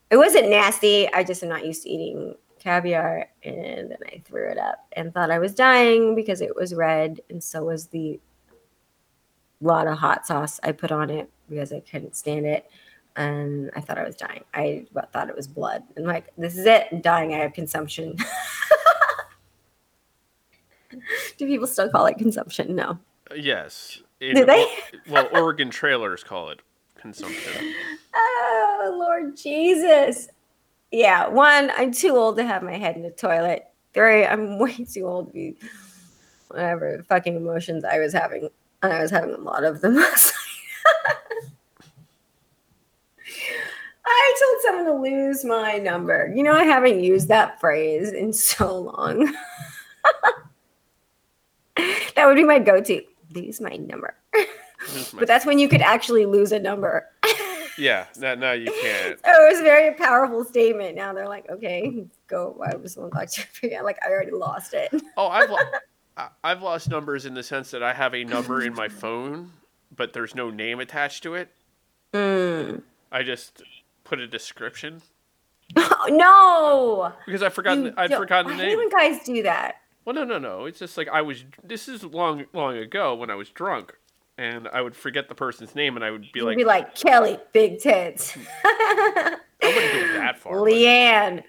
It 0.09 0.17
wasn't 0.17 0.49
nasty. 0.49 1.11
I 1.13 1.23
just 1.23 1.43
am 1.43 1.49
not 1.49 1.65
used 1.65 1.83
to 1.83 1.89
eating 1.89 2.35
caviar 2.59 3.29
and 3.43 3.91
then 3.91 3.97
I 4.11 4.21
threw 4.25 4.49
it 4.49 4.57
up 4.57 4.85
and 4.91 5.13
thought 5.13 5.31
I 5.31 5.39
was 5.39 5.53
dying 5.53 6.13
because 6.13 6.41
it 6.41 6.55
was 6.55 6.73
red 6.73 7.21
and 7.29 7.41
so 7.41 7.63
was 7.63 7.87
the 7.87 8.19
lot 9.61 9.87
of 9.87 9.97
hot 9.97 10.27
sauce 10.27 10.59
I 10.61 10.73
put 10.73 10.91
on 10.91 11.09
it 11.09 11.29
because 11.49 11.73
I 11.73 11.79
couldn't 11.79 12.15
stand 12.15 12.45
it 12.45 12.69
and 13.15 13.71
I 13.75 13.81
thought 13.81 13.97
I 13.97 14.03
was 14.03 14.15
dying. 14.15 14.43
I 14.53 14.85
thought 15.13 15.29
it 15.29 15.35
was 15.35 15.47
blood. 15.47 15.83
And 15.95 16.05
like, 16.05 16.27
this 16.37 16.57
is 16.57 16.65
it. 16.65 16.87
I'm 16.91 17.01
dying. 17.01 17.33
I 17.33 17.37
have 17.37 17.53
consumption. 17.53 18.17
Do 21.37 21.45
people 21.45 21.67
still 21.67 21.89
call 21.89 22.05
it 22.05 22.17
consumption? 22.17 22.75
No. 22.75 22.99
Uh, 23.31 23.35
yes. 23.35 24.01
Do 24.19 24.45
they? 24.45 24.65
well, 25.09 25.27
Oregon 25.33 25.69
trailers 25.69 26.23
call 26.23 26.49
it 26.49 26.61
consumption. 26.95 27.73
Oh, 28.17 28.95
Lord 28.97 29.35
Jesus. 29.35 30.29
Yeah, 30.89 31.27
one, 31.27 31.69
I'm 31.75 31.91
too 31.91 32.15
old 32.15 32.37
to 32.37 32.45
have 32.45 32.63
my 32.63 32.77
head 32.77 32.95
in 32.95 33.01
the 33.01 33.09
toilet. 33.09 33.65
Three, 33.93 34.25
I'm 34.25 34.57
way 34.61 34.73
too 34.73 35.05
old 35.05 35.27
to 35.27 35.33
be 35.33 35.57
whatever 36.47 37.03
fucking 37.09 37.35
emotions 37.35 37.83
I 37.83 37.99
was 37.99 38.13
having. 38.13 38.49
And 38.81 38.93
I 38.93 39.01
was 39.01 39.11
having 39.11 39.33
a 39.33 39.39
lot 39.39 39.65
of 39.65 39.81
them. 39.81 40.01
I 44.07 44.35
told 44.39 44.61
someone 44.63 44.85
to 44.85 45.01
lose 45.01 45.43
my 45.45 45.77
number. 45.77 46.31
You 46.35 46.43
know, 46.43 46.53
I 46.53 46.63
haven't 46.63 46.99
used 47.03 47.27
that 47.29 47.59
phrase 47.59 48.11
in 48.11 48.33
so 48.33 48.79
long. 48.79 49.33
that 52.15 52.25
would 52.25 52.35
be 52.35 52.43
my 52.43 52.59
go 52.59 52.81
to. 52.81 53.01
Lose 53.33 53.59
my 53.59 53.75
number. 53.77 54.15
My- 54.33 54.45
But 55.13 55.27
that's 55.27 55.45
when 55.45 55.59
you 55.59 55.67
could 55.67 55.81
actually 55.81 56.25
lose 56.25 56.51
a 56.51 56.59
number. 56.59 57.07
yeah. 57.77 58.05
No, 58.17 58.35
no, 58.35 58.53
you 58.53 58.71
can't. 58.81 59.19
So 59.19 59.31
it 59.47 59.51
was 59.51 59.59
a 59.59 59.63
very 59.63 59.93
powerful 59.95 60.45
statement. 60.45 60.95
Now 60.95 61.11
they're 61.13 61.27
like, 61.27 61.49
okay, 61.49 62.05
go. 62.27 62.61
I 62.65 62.75
just 62.77 62.97
won't 62.97 63.13
talk 63.13 63.27
to 63.29 63.43
you. 63.67 63.83
Like 63.83 63.97
I 64.05 64.09
already 64.09 64.31
lost 64.31 64.73
it. 64.73 64.93
Oh, 65.17 65.27
I've 65.27 65.49
lo- 65.49 66.29
I've 66.43 66.61
lost 66.61 66.89
numbers 66.89 67.25
in 67.25 67.33
the 67.33 67.43
sense 67.43 67.71
that 67.71 67.83
I 67.83 67.93
have 67.93 68.13
a 68.15 68.23
number 68.23 68.61
in 68.61 68.73
my 68.73 68.87
phone, 68.87 69.51
but 69.93 70.13
there's 70.13 70.33
no 70.35 70.49
name 70.49 70.79
attached 70.79 71.23
to 71.23 71.35
it. 71.35 71.49
Mm. 72.13 72.83
I 73.11 73.23
just 73.23 73.61
put 74.05 74.19
a 74.19 74.27
description 74.27 75.01
no, 76.07 77.11
because 77.25 77.41
I 77.43 77.49
forgot 77.49 77.77
You 77.77 77.93
I'd 77.97 78.11
forgotten 78.13 78.55
the 78.55 78.63
I 78.63 78.67
name. 78.67 78.77
when 78.77 78.89
guys 78.89 79.23
do 79.25 79.41
that. 79.43 79.75
Well, 80.05 80.13
no, 80.13 80.23
no, 80.23 80.37
no. 80.37 80.65
It's 80.65 80.77
just 80.77 80.95
like 80.97 81.07
I 81.09 81.23
was. 81.23 81.43
This 81.63 81.87
is 81.87 82.03
long, 82.03 82.45
long 82.53 82.77
ago 82.77 83.15
when 83.15 83.31
I 83.31 83.35
was 83.35 83.49
drunk, 83.49 83.93
and 84.37 84.67
I 84.67 84.81
would 84.83 84.95
forget 84.95 85.27
the 85.27 85.33
person's 85.33 85.73
name, 85.73 85.95
and 85.95 86.05
I 86.05 86.11
would 86.11 86.21
be 86.31 86.39
You'd 86.41 86.45
like, 86.45 86.57
be 86.57 86.63
like 86.65 86.93
Kelly, 86.95 87.39
big 87.51 87.79
tits. 87.79 88.37
I 88.63 89.37
wouldn't 89.63 89.91
go 89.93 90.13
that 90.19 90.37
far. 90.37 90.53
but 90.53 90.65
Leanne, 90.71 91.43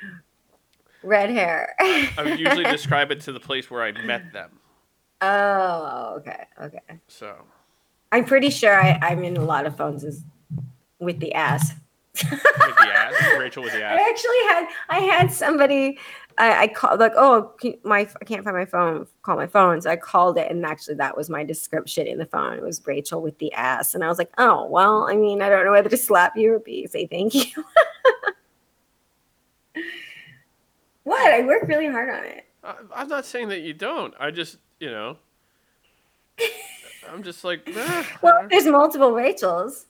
red 1.02 1.28
hair. 1.28 1.74
I 1.78 2.14
would 2.24 2.38
usually 2.40 2.64
describe 2.70 3.10
it 3.10 3.20
to 3.22 3.32
the 3.32 3.40
place 3.40 3.70
where 3.70 3.82
I 3.82 3.92
met 3.92 4.32
them. 4.32 4.58
oh, 5.20 6.14
okay, 6.20 6.44
okay. 6.62 7.00
So 7.08 7.36
I'm 8.12 8.24
pretty 8.24 8.48
sure 8.48 8.74
I, 8.80 8.98
I'm 9.02 9.22
in 9.24 9.36
a 9.36 9.44
lot 9.44 9.66
of 9.66 9.76
phones 9.76 10.02
is 10.04 10.22
with 10.98 11.18
the 11.20 11.34
ass. 11.34 11.72
With 12.22 12.76
the 12.76 12.92
ass, 12.94 13.14
Rachel 13.38 13.62
with 13.62 13.72
the 13.72 13.82
ass. 13.82 13.98
I 13.98 14.08
actually 14.10 14.38
had 14.48 14.68
I 14.88 15.00
had 15.00 15.32
somebody 15.32 15.98
I, 16.38 16.62
I 16.62 16.68
called 16.68 17.00
like 17.00 17.12
oh 17.16 17.52
my 17.84 18.08
I 18.20 18.24
can't 18.24 18.44
find 18.44 18.56
my 18.56 18.64
phone 18.64 19.06
call 19.22 19.36
my 19.36 19.46
phone. 19.46 19.80
So 19.80 19.90
I 19.90 19.96
called 19.96 20.38
it 20.38 20.50
and 20.50 20.64
actually 20.64 20.94
that 20.96 21.16
was 21.16 21.30
my 21.30 21.44
description 21.44 22.06
in 22.06 22.18
the 22.18 22.26
phone. 22.26 22.54
It 22.54 22.62
was 22.62 22.84
Rachel 22.86 23.22
with 23.22 23.38
the 23.38 23.52
ass. 23.52 23.94
And 23.94 24.04
I 24.04 24.08
was 24.08 24.18
like 24.18 24.30
oh 24.38 24.66
well 24.66 25.08
I 25.08 25.16
mean 25.16 25.42
I 25.42 25.48
don't 25.48 25.64
know 25.64 25.72
whether 25.72 25.88
to 25.88 25.96
slap 25.96 26.36
you 26.36 26.54
or 26.54 26.58
be 26.58 26.86
say 26.86 27.06
thank 27.06 27.34
you. 27.34 27.44
What? 31.06 31.32
I 31.32 31.42
work 31.42 31.68
really 31.68 31.86
hard 31.86 32.10
on 32.10 32.24
it. 32.24 32.46
I, 32.64 32.74
I'm 32.92 33.06
not 33.06 33.24
saying 33.24 33.50
that 33.50 33.60
you 33.60 33.72
don't. 33.72 34.12
I 34.18 34.32
just, 34.32 34.56
you 34.80 34.90
know, 34.90 35.18
I'm 37.08 37.22
just 37.22 37.44
like, 37.44 37.60
ah, 37.76 38.18
well 38.22 38.48
there's 38.50 38.66
multiple 38.66 39.12
Rachels. 39.12 39.86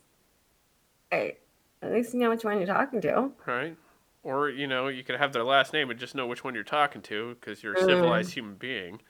Hey 1.11 1.39
at 1.87 1.93
least 1.93 2.13
you 2.15 2.21
know 2.21 2.31
which 2.31 2.45
one 2.45 2.59
you're 2.59 2.67
talking 2.67 3.01
to 3.03 3.33
right? 3.47 3.77
Or 4.23 4.51
you 4.51 4.67
know, 4.67 4.89
you 4.89 5.05
could 5.05 5.17
have 5.17 5.33
their 5.33 5.45
last 5.45 5.73
name 5.73 5.89
and 5.89 6.01
just 6.01 6.15
know 6.17 6.27
which 6.27 6.43
one 6.43 6.55
you're 6.55 6.65
talking 6.65 7.01
to 7.03 7.37
because 7.39 7.63
you're 7.63 7.75
a 7.75 7.77
Mm. 7.77 7.87
civilized 7.87 8.33
human 8.33 8.55
being. 8.57 9.01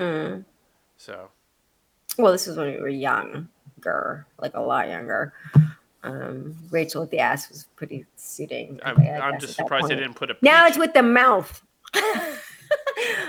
Mm. 0.00 0.44
So 0.96 1.30
well 2.18 2.32
this 2.32 2.46
was 2.46 2.56
when 2.56 2.72
we 2.72 2.80
were 2.80 2.88
younger 2.88 4.26
like 4.38 4.54
a 4.54 4.60
lot 4.60 4.88
younger 4.88 5.32
um 6.02 6.54
rachel 6.70 7.00
with 7.02 7.10
the 7.10 7.18
ass 7.18 7.48
was 7.48 7.66
pretty 7.76 8.04
suiting 8.16 8.80
I'm, 8.84 8.98
I 8.98 9.18
I'm 9.20 9.40
just 9.40 9.54
surprised 9.56 9.88
they 9.88 9.96
didn't 9.96 10.14
put 10.14 10.30
a 10.30 10.36
now 10.42 10.66
it's 10.66 10.78
with 10.78 10.92
the 10.94 11.02
mouth 11.02 11.62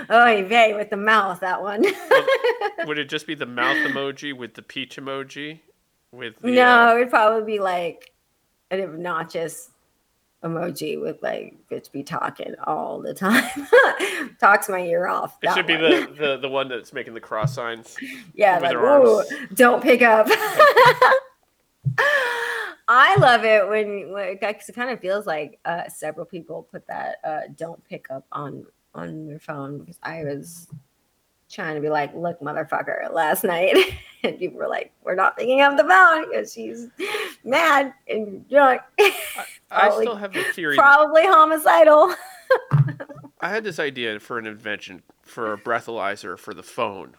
Oh, 0.08 0.44
vey 0.44 0.74
with 0.74 0.90
the 0.90 0.96
mouth. 0.96 1.40
That 1.40 1.60
one. 1.60 1.84
Would 2.86 2.98
it 2.98 3.08
just 3.08 3.26
be 3.26 3.34
the 3.34 3.46
mouth 3.46 3.76
emoji 3.78 4.36
with 4.36 4.54
the 4.54 4.62
peach 4.62 4.96
emoji? 4.96 5.60
With 6.12 6.38
the, 6.40 6.52
no, 6.52 6.88
uh, 6.88 6.94
it 6.94 6.98
would 6.98 7.10
probably 7.10 7.54
be 7.54 7.58
like 7.58 8.12
an 8.70 8.80
obnoxious 8.80 9.70
emoji 10.42 11.00
with 11.00 11.22
like 11.22 11.54
bitch 11.70 11.90
be 11.90 12.02
talking 12.02 12.54
all 12.64 13.00
the 13.00 13.14
time. 13.14 13.50
Talks 14.40 14.68
my 14.68 14.80
ear 14.80 15.06
off. 15.06 15.38
it 15.42 15.52
should 15.54 15.66
be 15.66 15.76
the, 15.76 16.12
the 16.18 16.38
the 16.38 16.48
one 16.48 16.68
that's 16.68 16.92
making 16.92 17.14
the 17.14 17.20
cross 17.20 17.54
signs. 17.54 17.96
yeah, 18.34 18.58
like 18.58 18.76
ooh, 18.76 19.24
don't 19.54 19.82
pick 19.82 20.02
up. 20.02 20.28
I 22.88 23.16
love 23.16 23.44
it 23.44 23.68
when, 23.68 24.12
when 24.12 24.38
cause 24.38 24.68
it 24.68 24.74
kind 24.74 24.90
of 24.90 25.00
feels 25.00 25.26
like 25.26 25.58
uh, 25.64 25.88
several 25.88 26.24
people 26.24 26.68
put 26.70 26.86
that 26.86 27.16
uh, 27.24 27.40
"don't 27.56 27.82
pick 27.84 28.06
up" 28.10 28.24
on 28.32 28.64
on 28.94 29.26
their 29.26 29.40
phone 29.40 29.78
because 29.78 29.98
I 30.02 30.22
was 30.24 30.68
trying 31.50 31.74
to 31.76 31.80
be 31.80 31.88
like, 31.88 32.14
"Look, 32.14 32.40
motherfucker!" 32.40 33.12
last 33.12 33.44
night, 33.44 33.76
and 34.24 34.38
people 34.38 34.58
were 34.58 34.68
like, 34.68 34.92
"We're 35.04 35.14
not 35.14 35.36
picking 35.36 35.60
up 35.60 35.76
the 35.76 35.84
phone 35.84 36.28
because 36.30 36.52
she's 36.52 36.88
mad 37.44 37.92
and 38.08 38.48
drunk, 38.48 38.82
I 39.00 39.12
Probably- 39.70 40.04
still 40.06 40.16
have 40.16 40.32
the 40.32 40.42
theory. 40.52 40.76
probably 40.76 41.24
homicidal." 41.24 42.14
I 43.40 43.50
had 43.50 43.64
this 43.64 43.78
idea 43.78 44.18
for 44.18 44.38
an 44.38 44.46
invention 44.46 45.02
for 45.22 45.52
a 45.52 45.58
breathalyzer 45.58 46.38
for 46.38 46.54
the 46.54 46.62
phone. 46.62 47.16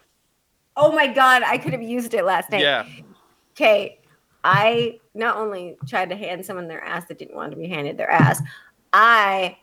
Oh 0.75 0.91
my 0.91 1.07
god, 1.07 1.43
I 1.43 1.57
could 1.57 1.73
have 1.73 1.81
used 1.81 2.13
it 2.13 2.23
last 2.25 2.49
night. 2.51 2.61
Yeah, 2.61 2.85
Okay, 3.51 3.99
I 4.43 4.99
not 5.13 5.37
only 5.37 5.75
tried 5.87 6.09
to 6.09 6.15
hand 6.15 6.45
someone 6.45 6.67
their 6.67 6.83
ass 6.83 7.05
that 7.07 7.17
didn't 7.19 7.35
want 7.35 7.51
to 7.51 7.57
be 7.57 7.67
handed 7.67 7.97
their 7.97 8.09
ass, 8.09 8.41
I 8.93 9.57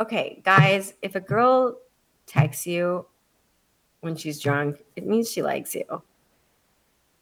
okay, 0.00 0.40
guys, 0.44 0.94
if 1.02 1.14
a 1.14 1.20
girl 1.20 1.78
texts 2.26 2.66
you 2.66 3.06
when 4.02 4.16
she's 4.16 4.40
drunk, 4.40 4.84
it 4.96 5.06
means 5.06 5.30
she 5.30 5.42
likes 5.42 5.74
you. 5.74 6.02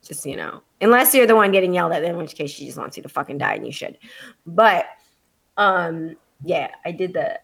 Just 0.03 0.27
you 0.27 0.37
know. 0.37 0.63
Unless 0.81 1.15
you're 1.15 1.27
the 1.27 1.37
one 1.37 1.53
getting 1.53 1.75
yelled 1.75 1.93
at, 1.93 2.03
in 2.03 2.17
which 2.17 2.35
case 2.35 2.51
she 2.51 2.65
just 2.65 2.79
wants 2.79 2.97
you 2.97 3.03
to 3.03 3.09
fucking 3.09 3.39
die 3.39 3.55
and 3.55 3.67
you 3.67 3.73
should. 3.73 3.99
But 4.47 4.87
um 5.57 6.17
yeah, 6.43 6.71
I 6.85 6.93
did 6.93 7.13
the 7.13 7.39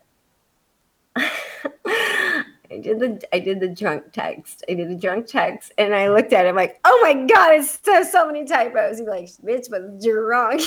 I 1.16 2.78
did 2.81 2.99
the 2.99 3.23
I 3.31 3.38
did 3.40 3.61
the 3.61 3.69
drunk 3.69 4.12
text. 4.12 4.64
I 4.71 4.75
did 4.75 4.88
the 4.88 4.97
drunk 4.97 5.26
text 5.26 5.73
and 5.76 5.95
I 5.95 6.09
looked 6.09 6.33
at 6.33 6.47
it 6.47 6.55
like, 6.55 6.81
oh 6.87 6.99
my 7.02 7.12
god, 7.12 7.52
it's 7.52 7.78
so, 7.85 8.02
so 8.02 8.26
many 8.26 8.47
typos. 8.47 8.99
You're 8.99 9.11
like, 9.11 9.26
bitch, 9.26 9.69
but 9.71 10.02
you're 10.02 10.33
it 10.55 10.62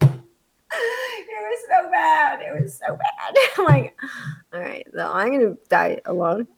was 0.00 1.60
so 1.68 1.90
bad. 1.92 2.40
It 2.42 2.60
was 2.60 2.76
so 2.76 2.96
bad. 2.96 3.36
I'm 3.58 3.64
like, 3.66 3.96
all 4.52 4.60
right, 4.60 4.86
so 4.92 5.12
I'm 5.12 5.30
gonna 5.30 5.56
die 5.68 6.00
alone. 6.06 6.48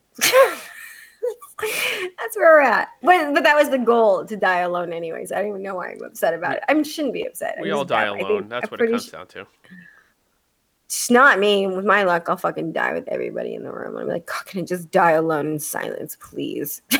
That's 2.19 2.37
where 2.37 2.53
we're 2.53 2.61
at. 2.61 2.89
When, 3.01 3.35
but 3.35 3.43
that 3.45 3.57
was 3.57 3.71
the 3.71 3.79
goal 3.79 4.25
to 4.27 4.37
die 4.37 4.61
alone, 4.61 4.93
anyways. 4.93 5.33
I 5.33 5.41
don't 5.41 5.49
even 5.51 5.63
know 5.63 5.77
why 5.77 5.91
I'm 5.91 6.03
upset 6.03 6.35
about 6.35 6.57
it. 6.57 6.65
I 6.69 6.83
shouldn't 6.83 7.15
be 7.15 7.25
upset. 7.27 7.57
we 7.61 7.71
I'm 7.71 7.79
all 7.79 7.85
die 7.85 8.11
bad. 8.11 8.21
Alone. 8.21 8.49
That's 8.49 8.65
I'm 8.65 8.71
what 8.71 8.81
it 8.81 8.91
comes 8.91 9.07
su- 9.07 9.13
down 9.13 9.27
to. 9.29 9.47
it's 10.87 11.11
not 11.11 11.39
me. 11.39 11.67
With 11.67 11.85
my 11.85 12.03
luck, 12.05 12.29
I'll 12.29 12.37
fucking 12.37 12.73
die 12.73 12.93
with 12.93 13.09
everybody 13.09 13.55
in 13.55 13.63
the 13.63 13.73
room. 13.73 13.97
I'm 13.97 14.09
like, 14.09 14.27
God, 14.27 14.45
can 14.47 14.61
I 14.61 14.65
just 14.65 14.91
die 14.91 15.13
alone 15.13 15.47
in 15.47 15.59
silence, 15.59 16.17
please? 16.21 16.83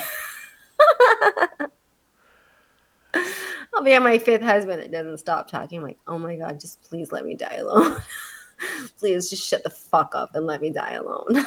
I'll 3.75 3.83
be 3.83 3.95
on 3.95 4.03
my 4.05 4.19
fifth 4.19 4.43
husband 4.43 4.81
that 4.83 4.93
doesn't 4.93 5.19
stop 5.19 5.51
talking. 5.51 5.79
I'm 5.79 5.85
like, 5.85 5.99
oh 6.07 6.19
my 6.19 6.37
God, 6.37 6.61
just 6.61 6.83
please 6.83 7.11
let 7.13 7.25
me 7.25 7.35
die 7.35 7.57
alone. 7.57 8.01
please 8.99 9.29
just 9.31 9.47
shut 9.47 9.63
the 9.65 9.71
fuck 9.71 10.15
up 10.15 10.35
and 10.35 10.47
let 10.47 10.61
me 10.61 10.71
die 10.71 10.93
alone. 10.93 11.45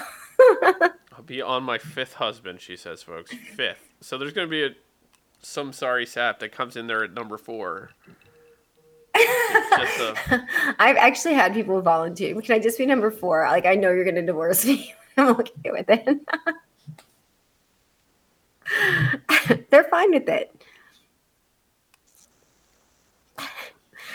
I'll 1.18 1.24
be 1.24 1.42
on 1.42 1.64
my 1.64 1.80
fifth 1.80 2.14
husband, 2.14 2.62
she 2.62 2.78
says, 2.78 3.02
folks. 3.02 3.34
Fifth. 3.34 3.90
So 4.02 4.20
there's 4.20 4.34
going 4.34 4.48
to 4.48 4.52
be 4.52 4.64
a 4.64 4.70
some 5.42 5.74
sorry 5.74 6.06
sap 6.06 6.40
that 6.40 6.52
comes 6.52 6.76
in 6.78 6.86
there 6.88 7.04
at 7.04 7.14
number 7.14 7.38
four. 7.40 7.90
It's 9.16 9.98
just 9.98 10.00
a, 10.32 10.46
I've 10.80 10.98
actually 10.98 11.34
had 11.34 11.54
people 11.56 11.82
volunteer. 11.82 12.40
Can 12.40 12.54
I 12.56 12.60
just 12.60 12.78
be 12.78 12.86
number 12.86 13.10
four? 13.10 13.44
Like, 13.50 13.66
I 13.66 13.74
know 13.74 13.92
you're 13.92 14.04
going 14.04 14.16
to 14.16 14.22
divorce 14.26 14.64
me. 14.66 14.94
I'm 15.18 15.30
okay 15.30 15.72
with 15.72 15.88
it. 15.90 16.20
They're 19.72 19.86
fine 19.86 20.12
with 20.12 20.30
it. 20.30 20.54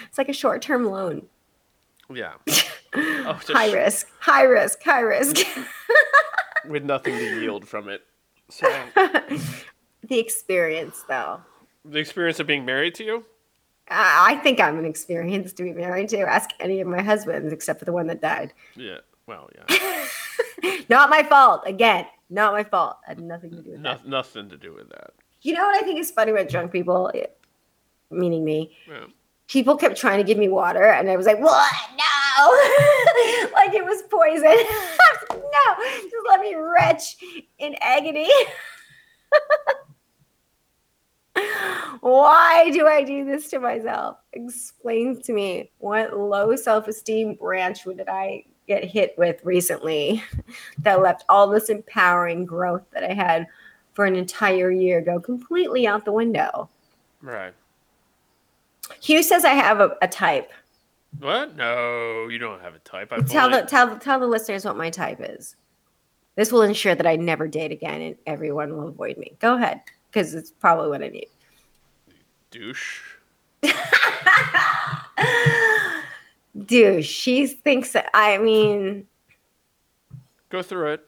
It's 0.08 0.18
like 0.18 0.28
a 0.28 0.34
short 0.34 0.62
term 0.62 0.84
loan. 0.84 1.26
yeah. 2.14 2.34
Oh, 2.94 3.32
just 3.40 3.52
High 3.52 3.72
risk, 3.72 4.06
high 4.20 4.42
risk, 4.42 4.82
high 4.84 5.00
risk. 5.00 5.38
With 6.68 6.85
nothing 6.85 7.16
to 7.16 7.40
yield 7.40 7.66
from 7.66 7.88
it. 7.88 8.03
So 8.51 8.66
the 8.96 10.18
experience, 10.18 11.05
though. 11.09 11.40
the 11.85 11.98
experience 11.98 12.40
of 12.40 12.46
being 12.46 12.64
married 12.64 12.94
to 12.96 13.05
you? 13.05 13.25
I 13.88 14.35
I 14.35 14.37
think 14.42 14.61
I'm 14.61 14.79
an 14.79 14.85
experience 14.85 15.53
to 15.55 15.62
be 15.62 15.72
married 15.72 16.09
to. 16.11 16.20
Ask 16.20 16.51
any 16.61 16.81
of 16.81 16.87
my 16.88 17.03
husbands, 17.03 17.53
except 17.53 17.79
for 17.79 17.85
the 17.85 17.92
one 17.92 18.07
that 18.09 18.20
died. 18.20 18.53
Yeah. 18.77 18.98
Well, 19.27 19.48
yeah. 19.55 20.07
not 20.88 21.09
my 21.11 21.22
fault. 21.22 21.62
Again, 21.66 22.07
not 22.31 22.53
my 22.53 22.64
fault. 22.64 22.96
Had 23.07 23.20
nothing 23.20 23.51
to 23.53 23.62
do 23.62 23.70
with 23.72 23.81
No, 23.81 23.94
that. 23.94 24.07
nothing 24.07 24.48
to 24.51 24.57
do 24.57 24.75
with 24.75 24.88
that. 24.90 25.11
You 25.42 25.55
know 25.55 25.64
what 25.64 25.77
I 25.83 25.87
think 25.87 25.98
is 26.01 26.11
funny 26.11 26.31
about 26.33 26.48
drunk 26.48 26.72
people, 26.72 27.11
meaning 28.11 28.44
me. 28.44 28.77
Yeah. 28.88 29.07
People 29.48 29.77
kept 29.77 29.96
trying 29.96 30.18
to 30.18 30.25
give 30.25 30.38
me 30.38 30.48
water, 30.48 30.85
and 30.85 31.11
I 31.11 31.16
was 31.16 31.27
like, 31.27 31.40
"What? 31.40 31.72
No!" 31.96 32.05
like 33.52 33.74
it 33.74 33.84
was 33.84 34.02
poison. 34.10 34.44
no, 35.30 35.76
just 36.02 36.14
let 36.28 36.40
me 36.40 36.54
retch 36.54 37.16
in 37.58 37.74
agony. 37.80 38.30
Why 42.00 42.70
do 42.72 42.86
I 42.86 43.02
do 43.02 43.24
this 43.24 43.48
to 43.50 43.58
myself? 43.60 44.18
Explain 44.32 45.20
to 45.22 45.32
me 45.32 45.70
what 45.78 46.18
low 46.18 46.56
self 46.56 46.88
esteem 46.88 47.34
branch 47.34 47.84
did 47.84 48.08
I 48.08 48.44
get 48.66 48.84
hit 48.84 49.14
with 49.18 49.44
recently 49.44 50.22
that 50.78 51.00
left 51.00 51.24
all 51.28 51.48
this 51.48 51.68
empowering 51.68 52.44
growth 52.44 52.82
that 52.92 53.04
I 53.04 53.12
had 53.12 53.46
for 53.94 54.04
an 54.04 54.16
entire 54.16 54.70
year 54.70 55.00
go 55.00 55.20
completely 55.20 55.86
out 55.86 56.04
the 56.04 56.12
window? 56.12 56.68
Right. 57.20 57.54
Hugh 59.00 59.22
says 59.22 59.44
I 59.44 59.50
have 59.54 59.80
a, 59.80 59.96
a 60.02 60.08
type. 60.08 60.50
What? 61.18 61.57
No, 61.57 62.29
you 62.29 62.38
don't 62.38 62.61
have 62.62 62.75
a 62.75 62.79
type. 62.81 63.12
I 63.12 63.20
Tell 63.20 63.48
the 63.51 63.62
tell 63.62 63.96
tell 63.98 64.18
the 64.18 64.27
listeners 64.27 64.64
what 64.64 64.77
my 64.77 64.90
type 64.90 65.18
is. 65.20 65.55
This 66.35 66.51
will 66.51 66.62
ensure 66.62 66.94
that 66.94 67.07
I 67.07 67.16
never 67.16 67.46
date 67.46 67.70
again 67.72 68.01
and 68.01 68.16
everyone 68.27 68.75
will 68.77 68.88
avoid 68.88 69.18
me. 69.18 69.35
Go 69.38 69.55
ahead, 69.57 69.83
because 70.11 70.35
it's 70.35 70.51
probably 70.51 70.88
what 70.88 71.03
I 71.03 71.09
need. 71.09 71.29
douche. 72.51 73.01
Dude, 76.66 77.05
she 77.05 77.46
thinks 77.46 77.92
that 77.92 78.11
I 78.12 78.38
mean 78.38 79.07
Go 80.51 80.62
through 80.62 80.92
it. 80.92 81.07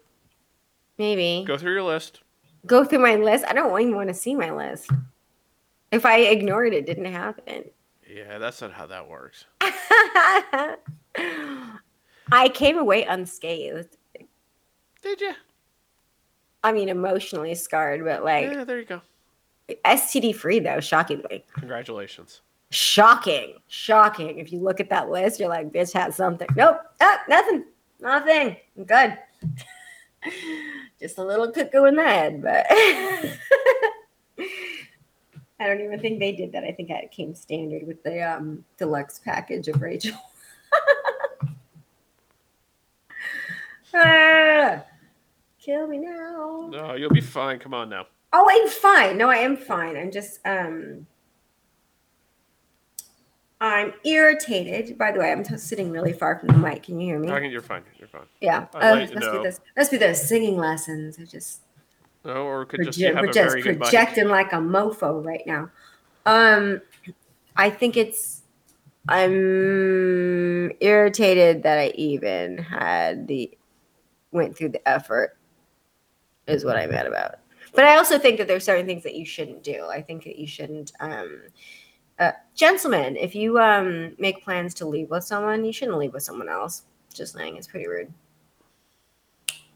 maybe 0.99 1.45
Go 1.47 1.59
through 1.59 1.73
your 1.75 1.83
list. 1.83 2.21
go 2.67 2.85
through 2.85 3.01
my 3.01 3.17
list. 3.17 3.45
I 3.47 3.53
don't 3.53 3.79
even 3.81 3.95
want 3.97 4.09
to 4.09 4.14
see 4.14 4.35
my 4.35 4.51
list. 4.51 4.90
If 5.90 6.07
I 6.07 6.19
ignored 6.21 6.73
it, 6.73 6.79
it 6.79 6.87
didn't 6.87 7.12
happen. 7.12 7.64
Yeah, 8.14 8.38
that's 8.38 8.61
not 8.61 8.72
how 8.72 8.87
that 8.87 9.09
works. 9.09 9.44
I 12.31 12.48
came 12.55 12.79
away 12.79 13.03
unscathed. 13.03 13.96
Did 15.03 15.20
you? 15.20 15.33
I 16.62 16.70
mean, 16.70 16.88
emotionally 16.88 17.57
scarred, 17.57 18.05
but 18.05 18.24
like 18.24 18.53
Yeah, 18.53 18.62
there 18.62 18.79
you 18.79 18.85
go. 18.85 19.00
STD 19.85 20.37
free 20.37 20.61
though, 20.61 20.79
shockingly. 20.79 21.44
Congratulations. 21.55 22.42
Shocking. 22.70 23.55
Shocking. 23.66 24.38
If 24.38 24.53
you 24.53 24.61
look 24.61 24.79
at 24.79 24.90
that 24.90 25.11
list, 25.11 25.40
you're 25.40 25.48
like, 25.48 25.72
bitch 25.72 25.92
has 25.94 26.14
something. 26.14 26.46
Nope. 26.55 26.81
Ah, 27.00 27.20
nothing. 27.29 27.64
Nothing. 28.00 28.57
I'm 28.79 28.85
good. 28.85 29.18
Just 31.00 31.18
a 31.18 31.24
little 31.24 31.50
cuckoo 31.50 31.85
in 31.85 31.96
the 31.96 32.05
head, 32.05 32.42
but 32.42 32.66
I 35.61 35.67
don't 35.67 35.81
even 35.81 36.01
think 36.01 36.19
they 36.19 36.33
did 36.33 36.53
that. 36.53 36.64
I 36.64 36.73
think 36.73 36.90
it 36.90 37.11
came 37.11 37.35
standard 37.35 37.87
with 37.87 38.03
the 38.03 38.21
um, 38.23 38.64
deluxe 38.77 39.21
package 39.21 39.69
of 39.69 39.81
Rachel. 39.81 40.17
Ah, 43.97 44.83
kill 45.61 45.87
me 45.87 45.99
now. 45.99 46.69
No, 46.69 46.95
you'll 46.95 47.11
be 47.11 47.21
fine. 47.21 47.59
Come 47.61 47.75
on 47.75 47.88
now. 47.88 48.07
Oh, 48.33 48.45
I'm 48.51 48.69
fine. 48.69 49.17
No, 49.17 49.31
I 49.31 49.37
am 49.37 49.57
fine. 49.57 49.97
I'm 49.97 50.11
just 50.11 50.40
um 50.45 51.07
I'm 53.61 53.95
irritated. 54.05 54.99
By 54.99 55.12
the 55.12 55.21
way, 55.21 55.31
I'm 55.31 55.45
t- 55.45 55.57
sitting 55.57 55.90
really 55.90 56.12
far 56.12 56.38
from 56.38 56.49
the 56.49 56.59
mic. 56.59 56.83
Can 56.83 56.99
you 56.99 57.07
hear 57.07 57.19
me? 57.21 57.29
You're 57.49 57.62
fine. 57.62 57.85
You're 57.99 58.09
fine. 58.09 58.27
Yeah. 58.40 58.64
To 58.64 58.97
must 58.97 59.14
know. 59.14 59.38
be 59.38 59.45
this. 59.45 59.61
Must 59.77 59.90
be 59.93 59.97
those 59.97 60.29
singing 60.29 60.57
lessons. 60.57 61.17
I 61.21 61.25
just 61.25 61.61
No, 62.24 62.46
or 62.46 62.64
could 62.64 62.84
just 62.84 62.98
ju- 62.98 63.06
have 63.06 63.16
we're 63.16 63.30
a 63.30 63.32
just 63.32 63.50
very 63.50 63.62
good 63.62 63.78
projecting 63.78 64.28
like 64.28 64.52
a 64.52 64.56
mofo 64.56 65.24
right 65.24 65.46
now. 65.46 65.70
Um, 66.26 66.80
I 67.56 67.70
think 67.70 67.96
it's. 67.96 68.42
I'm 69.06 70.72
irritated 70.80 71.62
that 71.64 71.78
I 71.78 71.88
even 71.88 72.56
had 72.56 73.28
the 73.28 73.50
went 74.32 74.56
through 74.56 74.70
the 74.70 74.88
effort 74.88 75.37
is 76.46 76.64
what 76.64 76.76
I'm 76.76 76.90
mad 76.90 77.06
about. 77.06 77.37
But 77.74 77.84
I 77.84 77.96
also 77.96 78.18
think 78.18 78.38
that 78.38 78.48
there's 78.48 78.64
certain 78.64 78.87
things 78.87 79.02
that 79.02 79.14
you 79.14 79.26
shouldn't 79.26 79.62
do. 79.62 79.87
I 79.90 80.00
think 80.00 80.24
that 80.24 80.38
you 80.38 80.46
shouldn't 80.46 80.92
um 81.00 81.42
uh, 82.18 82.32
gentlemen, 82.54 83.16
if 83.16 83.34
you 83.34 83.58
um 83.58 84.14
make 84.18 84.42
plans 84.42 84.72
to 84.74 84.87
leave 84.87 85.10
with 85.10 85.24
someone, 85.24 85.64
you 85.64 85.72
shouldn't 85.72 85.98
leave 85.98 86.14
with 86.14 86.22
someone 86.22 86.48
else. 86.48 86.84
Just 87.12 87.34
saying, 87.34 87.56
it's 87.56 87.66
pretty 87.66 87.87
rude. 87.87 88.12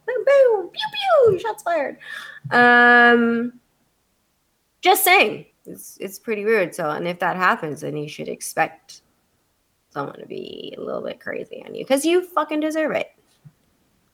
Boom, 0.09 0.25
boom, 0.25 0.71
pew, 0.71 1.31
pew, 1.31 1.39
shots 1.39 1.63
fired. 1.63 1.99
Um, 2.51 3.61
just 4.81 5.05
saying, 5.05 5.45
it's 5.67 5.99
it's 6.01 6.19
pretty 6.19 6.45
rude. 6.45 6.75
So, 6.75 6.89
and 6.91 7.07
if 7.07 7.19
that 7.19 7.37
happens, 7.37 7.83
then 7.83 7.97
you 7.97 8.09
should 8.09 8.29
expect 8.29 9.03
someone 9.91 10.19
to 10.19 10.27
be 10.27 10.75
a 10.79 10.81
little 10.81 11.03
bit 11.03 11.21
crazy 11.21 11.63
on 11.67 11.75
you 11.75 11.85
because 11.85 12.05
you 12.05 12.23
fucking 12.23 12.61
deserve 12.61 12.93
it. 12.93 13.11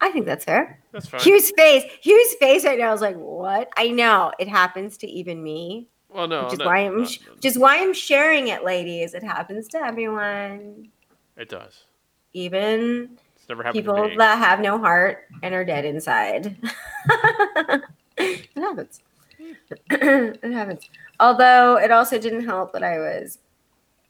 I 0.01 0.11
think 0.11 0.27
that's 0.27 0.45
fair. 0.45 0.81
That's 0.93 1.09
fine. 1.09 1.21
Hugh's 1.21 1.51
face, 1.53 1.85
Hugh's 2.03 2.35
face 2.35 2.65
right 2.65 2.79
now 2.79 2.93
is 2.93 3.01
like, 3.01 3.17
what? 3.17 3.71
I 3.77 3.89
know 3.89 4.33
it 4.39 4.49
happens 4.49 4.99
to 4.99 5.07
even 5.07 5.43
me, 5.43 5.89
well, 6.11 6.29
no, 6.29 6.45
which 6.45 6.55
is 6.55 6.59
no, 6.59 6.67
why 6.67 6.79
I'm, 6.81 6.93
no, 6.93 7.05
no. 7.05 7.05
which 7.05 7.45
is 7.45 7.59
why 7.59 7.79
I'm 7.79 7.95
sharing 7.95 8.49
it, 8.49 8.65
ladies. 8.65 9.15
It 9.15 9.23
happens 9.23 9.69
to 9.69 9.79
everyone, 9.79 10.89
it 11.37 11.49
does. 11.49 11.85
even 12.33 13.19
It's 13.45 13.51
never 13.51 13.63
happened 13.63 13.85
people 13.85 14.11
that 14.17 14.39
have 14.39 14.61
no 14.61 14.79
heart 14.79 15.25
and 15.43 15.55
are 15.55 15.67
dead 15.67 15.85
inside. 15.85 16.57
it 18.17 18.49
happens. 18.57 19.03
it 19.91 20.51
happens. 20.51 20.89
Although 21.21 21.77
it 21.77 21.91
also 21.91 22.19
didn't 22.19 22.47
help 22.47 22.73
that 22.73 22.83
I 22.83 22.97
was, 22.97 23.41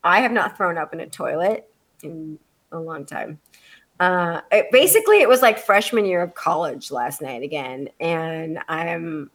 I 0.05 0.21
have 0.21 0.31
not 0.31 0.55
thrown 0.55 0.77
up 0.77 0.93
in 0.93 1.01
a 1.01 1.07
toilet 1.07 1.69
in 2.01 2.39
a 2.71 2.79
long 2.79 3.05
time. 3.05 3.41
Uh, 3.99 4.39
it, 4.53 4.67
basically, 4.71 5.17
it 5.17 5.27
was 5.27 5.41
like 5.41 5.59
freshman 5.59 6.05
year 6.05 6.21
of 6.21 6.33
college 6.33 6.89
last 6.89 7.21
night 7.21 7.43
again, 7.43 7.89
and 7.99 8.59
I'm. 8.69 9.31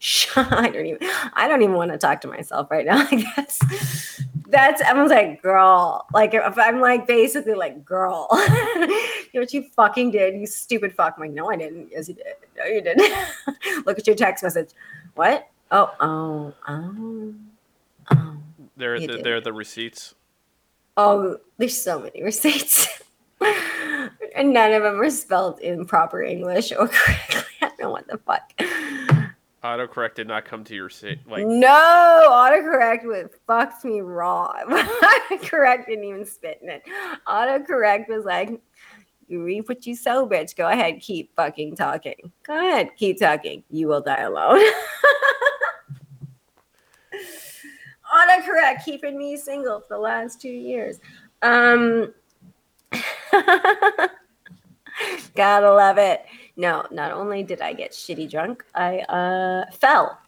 I 0.34 0.68
don't 0.68 0.86
even. 0.86 1.08
I 1.34 1.46
don't 1.46 1.62
even 1.62 1.76
want 1.76 1.92
to 1.92 1.98
talk 1.98 2.22
to 2.22 2.28
myself 2.28 2.72
right 2.72 2.86
now. 2.86 3.06
I 3.12 3.32
that's 3.36 3.60
that's 4.52 4.82
everyone's 4.82 5.10
like, 5.10 5.42
girl. 5.42 6.06
Like 6.12 6.34
if 6.34 6.58
I'm 6.58 6.80
like 6.80 7.06
basically 7.06 7.54
like, 7.54 7.84
girl, 7.84 8.28
you 8.32 8.86
know 9.34 9.40
what 9.40 9.52
you 9.52 9.64
fucking 9.74 10.10
did, 10.12 10.38
you 10.38 10.46
stupid 10.46 10.94
fuck. 10.94 11.14
I'm 11.16 11.22
like, 11.22 11.32
no, 11.32 11.50
I 11.50 11.56
didn't. 11.56 11.88
Yes, 11.90 12.08
you 12.08 12.14
did. 12.14 12.26
No, 12.56 12.64
you 12.66 12.82
didn't. 12.82 13.12
Look 13.86 13.98
at 13.98 14.06
your 14.06 14.14
text 14.14 14.44
message. 14.44 14.70
What? 15.14 15.48
Oh, 15.70 15.90
oh, 16.00 16.54
oh, 16.68 17.34
oh. 18.10 18.36
They're 18.76 19.00
the, 19.00 19.06
did. 19.06 19.24
they're 19.24 19.40
the 19.40 19.52
receipts. 19.52 20.14
Oh, 20.96 21.38
there's 21.56 21.80
so 21.80 22.00
many 22.00 22.22
receipts. 22.22 22.86
and 24.36 24.52
none 24.52 24.72
of 24.72 24.82
them 24.82 25.00
are 25.00 25.10
spelled 25.10 25.60
in 25.60 25.86
proper 25.86 26.22
English 26.22 26.72
or 26.72 26.88
correctly. 26.88 27.42
I 27.62 27.68
don't 27.68 27.80
know 27.80 27.90
what 27.90 28.06
the 28.06 28.18
fuck. 28.18 28.52
Autocorrect 29.64 30.16
did 30.16 30.26
not 30.26 30.44
come 30.44 30.64
to 30.64 30.74
your 30.74 30.84
receipt. 30.84 31.20
Like 31.28 31.46
no, 31.46 32.26
autocorrect 32.28 33.04
was 33.04 33.28
fucked 33.46 33.84
me 33.84 34.00
raw. 34.00 34.52
autocorrect 34.68 35.86
didn't 35.86 36.04
even 36.04 36.26
spit 36.26 36.58
in 36.62 36.68
it. 36.68 36.82
Autocorrect 37.28 38.08
was 38.08 38.24
like, 38.24 38.60
you 39.28 39.44
reap 39.44 39.68
what 39.68 39.86
you 39.86 39.94
sow, 39.94 40.28
bitch. 40.28 40.56
Go 40.56 40.68
ahead, 40.68 41.00
keep 41.00 41.34
fucking 41.36 41.76
talking. 41.76 42.32
Go 42.42 42.58
ahead, 42.58 42.90
keep 42.96 43.20
talking. 43.20 43.62
You 43.70 43.86
will 43.86 44.00
die 44.00 44.22
alone. 44.22 44.60
autocorrect 48.12 48.84
keeping 48.84 49.16
me 49.16 49.36
single 49.36 49.80
for 49.80 49.94
the 49.94 49.98
last 49.98 50.40
two 50.40 50.50
years. 50.50 50.98
Um, 51.40 52.12
gotta 55.34 55.72
love 55.72 55.98
it. 55.98 56.24
No, 56.56 56.86
not 56.90 57.12
only 57.12 57.42
did 57.42 57.60
I 57.60 57.72
get 57.72 57.92
shitty 57.92 58.30
drunk, 58.30 58.64
I 58.74 58.98
uh, 59.00 59.70
fell. 59.70 60.18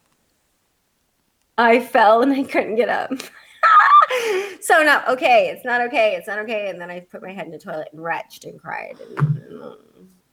I 1.59 1.81
fell 1.81 2.23
and 2.23 2.33
I 2.33 2.43
couldn't 2.45 2.77
get 2.77 2.89
up. 2.89 3.13
so 4.61 4.83
no, 4.83 5.03
okay, 5.09 5.49
it's 5.49 5.65
not 5.65 5.81
okay, 5.83 6.17
it's 6.17 6.27
not 6.27 6.39
okay. 6.41 6.71
And 6.71 6.81
then 6.81 6.91
I 6.91 7.01
put 7.01 7.23
my 7.23 7.33
head 7.33 7.47
in 7.47 7.53
the 7.53 7.59
toilet 7.59 7.89
and 7.93 8.03
retched 8.03 8.45
and 8.45 8.61
cried 8.61 8.97
and, 9.01 9.39
and 9.39 9.61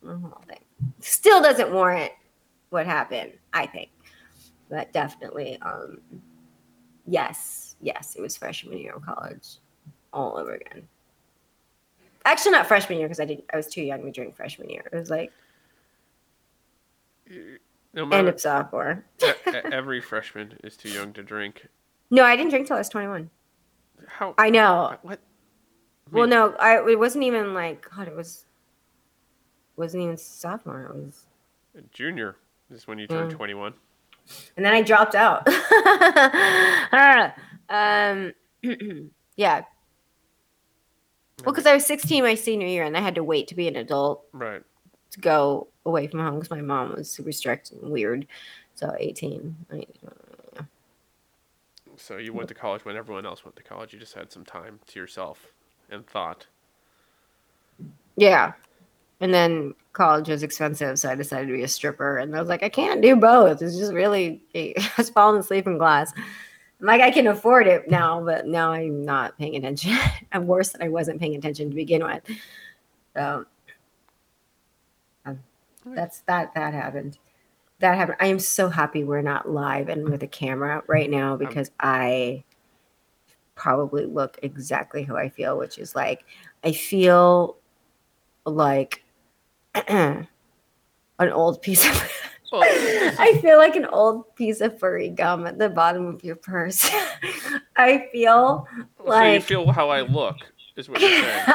the 0.02 0.18
whole 0.18 0.42
thing. 0.48 0.60
Still 1.00 1.42
doesn't 1.42 1.72
warrant 1.72 2.12
what 2.70 2.86
happened, 2.86 3.34
I 3.54 3.66
think. 3.66 3.90
But 4.70 4.92
definitely, 4.94 5.60
um, 5.62 6.00
yes, 7.06 7.76
yes, 7.82 8.16
it 8.16 8.22
was 8.22 8.38
freshman 8.38 8.78
year 8.78 8.94
of 8.94 9.06
college, 9.06 9.58
all 10.14 10.38
over 10.38 10.56
again. 10.56 10.88
Actually, 12.24 12.52
not 12.52 12.68
freshman 12.68 13.00
year 13.00 13.08
because 13.08 13.20
I 13.20 13.26
did. 13.26 13.44
I 13.54 13.58
was 13.58 13.68
too 13.68 13.82
young 13.82 14.04
to 14.04 14.12
drink 14.12 14.36
freshman 14.36 14.70
year. 14.70 14.84
It 14.92 14.96
was 14.96 15.10
like 15.10 15.32
no 17.94 18.02
end 18.04 18.10
matter 18.10 18.30
of 18.30 18.40
sophomore. 18.42 19.06
every 19.72 20.02
freshman 20.02 20.58
is 20.64 20.78
too 20.78 20.90
young 20.90 21.14
to 21.14 21.24
drink. 21.24 21.68
No, 22.10 22.24
I 22.24 22.36
didn't 22.36 22.52
drink 22.52 22.68
till 22.68 22.76
I 22.76 22.80
was 22.80 22.90
twenty 22.90 23.08
one. 23.08 23.30
How? 24.08 24.34
I 24.38 24.50
know. 24.50 24.96
what? 25.02 25.20
I 26.14 26.18
Well, 26.18 26.28
no, 26.28 26.52
I 26.60 26.88
it 26.90 27.00
wasn't 27.00 27.24
even 27.24 27.54
like 27.54 27.88
God. 27.96 28.08
It 28.08 28.16
was 28.16 28.46
wasn't 29.78 30.04
even 30.04 30.18
sophomore. 30.18 30.84
It 30.84 30.96
was, 30.96 31.26
Junior 31.94 32.36
is 32.70 32.88
when 32.88 33.00
you 33.00 33.08
turn 33.08 33.30
Mm. 33.30 33.36
21. 33.36 33.74
and 34.58 34.66
then 34.66 34.74
I 34.74 34.82
dropped 34.82 35.16
out. 35.16 35.48
um, 37.70 38.34
yeah. 39.36 39.64
Well, 41.44 41.54
because 41.54 41.66
I 41.66 41.74
was 41.74 41.86
sixteen 41.86 42.24
my 42.24 42.36
senior 42.36 42.68
year, 42.68 42.84
and 42.84 42.96
I 42.96 43.00
had 43.00 43.16
to 43.16 43.24
wait 43.24 43.48
to 43.48 43.56
be 43.56 43.68
an 43.68 43.76
adult 43.76 44.26
Right. 44.32 44.62
To 45.12 45.20
go 45.20 45.68
away 45.86 46.08
from 46.08 46.20
home 46.20 46.36
because 46.36 46.50
my 46.50 46.62
mom 46.62 46.96
was 46.96 47.10
super 47.10 47.32
strict 47.32 47.72
and 47.72 47.92
weird. 47.92 48.28
So 48.76 48.96
eighteen. 49.00 49.56
I, 49.72 49.86
So 51.98 52.18
you 52.18 52.34
went 52.34 52.48
to 52.48 52.56
college 52.56 52.84
when 52.84 52.96
everyone 52.96 53.26
else 53.26 53.46
went 53.46 53.56
to 53.58 53.64
college. 53.64 53.94
You 53.94 54.00
just 54.00 54.16
had 54.16 54.32
some 54.32 54.46
time 54.46 54.80
to 54.88 55.00
yourself 55.00 55.54
and 55.90 56.06
thought. 56.08 56.48
Yeah. 58.16 58.54
And 59.20 59.32
then 59.34 59.76
college 59.94 60.30
was 60.30 60.42
expensive, 60.42 60.98
so 60.98 61.10
I 61.10 61.16
decided 61.16 61.48
to 61.48 61.54
be 61.54 61.64
a 61.64 61.68
stripper. 61.68 62.18
And 62.18 62.36
I 62.36 62.40
was 62.40 62.50
like, 62.50 62.64
I 62.64 62.70
can't 62.70 63.02
do 63.02 63.16
both. 63.16 63.62
It's 63.62 63.78
just 63.78 63.94
really, 63.94 64.42
I 64.56 64.74
was 64.98 65.12
falling 65.12 65.40
asleep 65.40 65.68
in 65.68 65.78
class. 65.78 66.12
I'm 66.16 66.88
like, 66.88 67.02
I 67.02 67.12
can 67.12 67.28
afford 67.28 67.68
it 67.68 67.88
now, 67.90 68.24
but 68.24 68.48
now 68.48 68.72
I'm 68.72 69.06
not 69.06 69.38
paying 69.38 69.56
attention. 69.56 69.96
I'm 70.32 70.48
worse 70.48 70.70
than 70.70 70.82
I 70.82 70.90
wasn't 70.90 71.20
paying 71.20 71.36
attention 71.36 71.70
to 71.70 71.76
begin 71.76 72.04
with. 72.04 72.24
So 73.16 73.22
um, 73.22 73.46
that's 75.86 76.22
that. 76.22 76.54
That 76.56 76.74
happened. 76.74 77.18
That 77.80 77.98
happened. 77.98 78.18
I 78.20 78.28
am 78.28 78.40
so 78.40 78.70
happy 78.70 79.04
we're 79.04 79.22
not 79.22 79.50
live 79.50 79.90
and 79.90 80.08
with 80.08 80.24
a 80.24 80.28
camera 80.28 80.84
right 80.88 81.10
now 81.10 81.34
um, 81.34 81.40
because 81.40 81.72
I 81.80 82.44
probably 83.56 84.06
look 84.06 84.40
exactly 84.42 85.04
how 85.04 85.16
I 85.16 85.30
feel, 85.30 85.58
which 85.58 85.78
is 85.78 85.96
like 85.96 86.24
I 86.64 86.72
feel 86.72 87.58
like 88.46 89.04
an 89.88 90.28
old 91.20 91.62
piece 91.62 91.86
of 91.86 92.12
oh. 92.54 92.62
I 93.20 93.38
feel 93.42 93.58
like 93.58 93.76
an 93.76 93.86
old 93.86 94.36
piece 94.36 94.62
of 94.62 94.78
furry 94.80 95.10
gum 95.10 95.46
at 95.48 95.58
the 95.58 95.70
bottom 95.70 96.08
of 96.08 96.24
your 96.24 96.36
purse. 96.36 96.90
I 97.78 98.08
feel 98.12 98.68
so 98.78 99.04
you 99.04 99.10
like 99.10 99.44
feel 99.44 99.72
how 99.72 99.90
I 99.90 100.02
look, 100.02 100.38
is 100.82 100.90
what 100.90 101.00
you're 101.00 101.10
saying. 101.10 101.46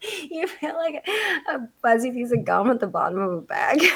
you 0.30 0.46
feel 0.46 0.74
like 0.74 1.06
a 1.06 1.60
fuzzy 1.82 2.10
piece 2.10 2.32
of 2.32 2.44
gum 2.44 2.70
at 2.70 2.80
the 2.80 2.86
bottom 2.86 3.18
of 3.18 3.32
a 3.32 3.40
bag. 3.40 3.82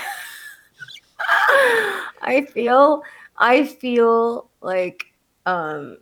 I 2.21 2.47
feel 2.53 3.03
I 3.37 3.65
feel 3.65 4.51
like 4.61 5.07
um 5.47 5.99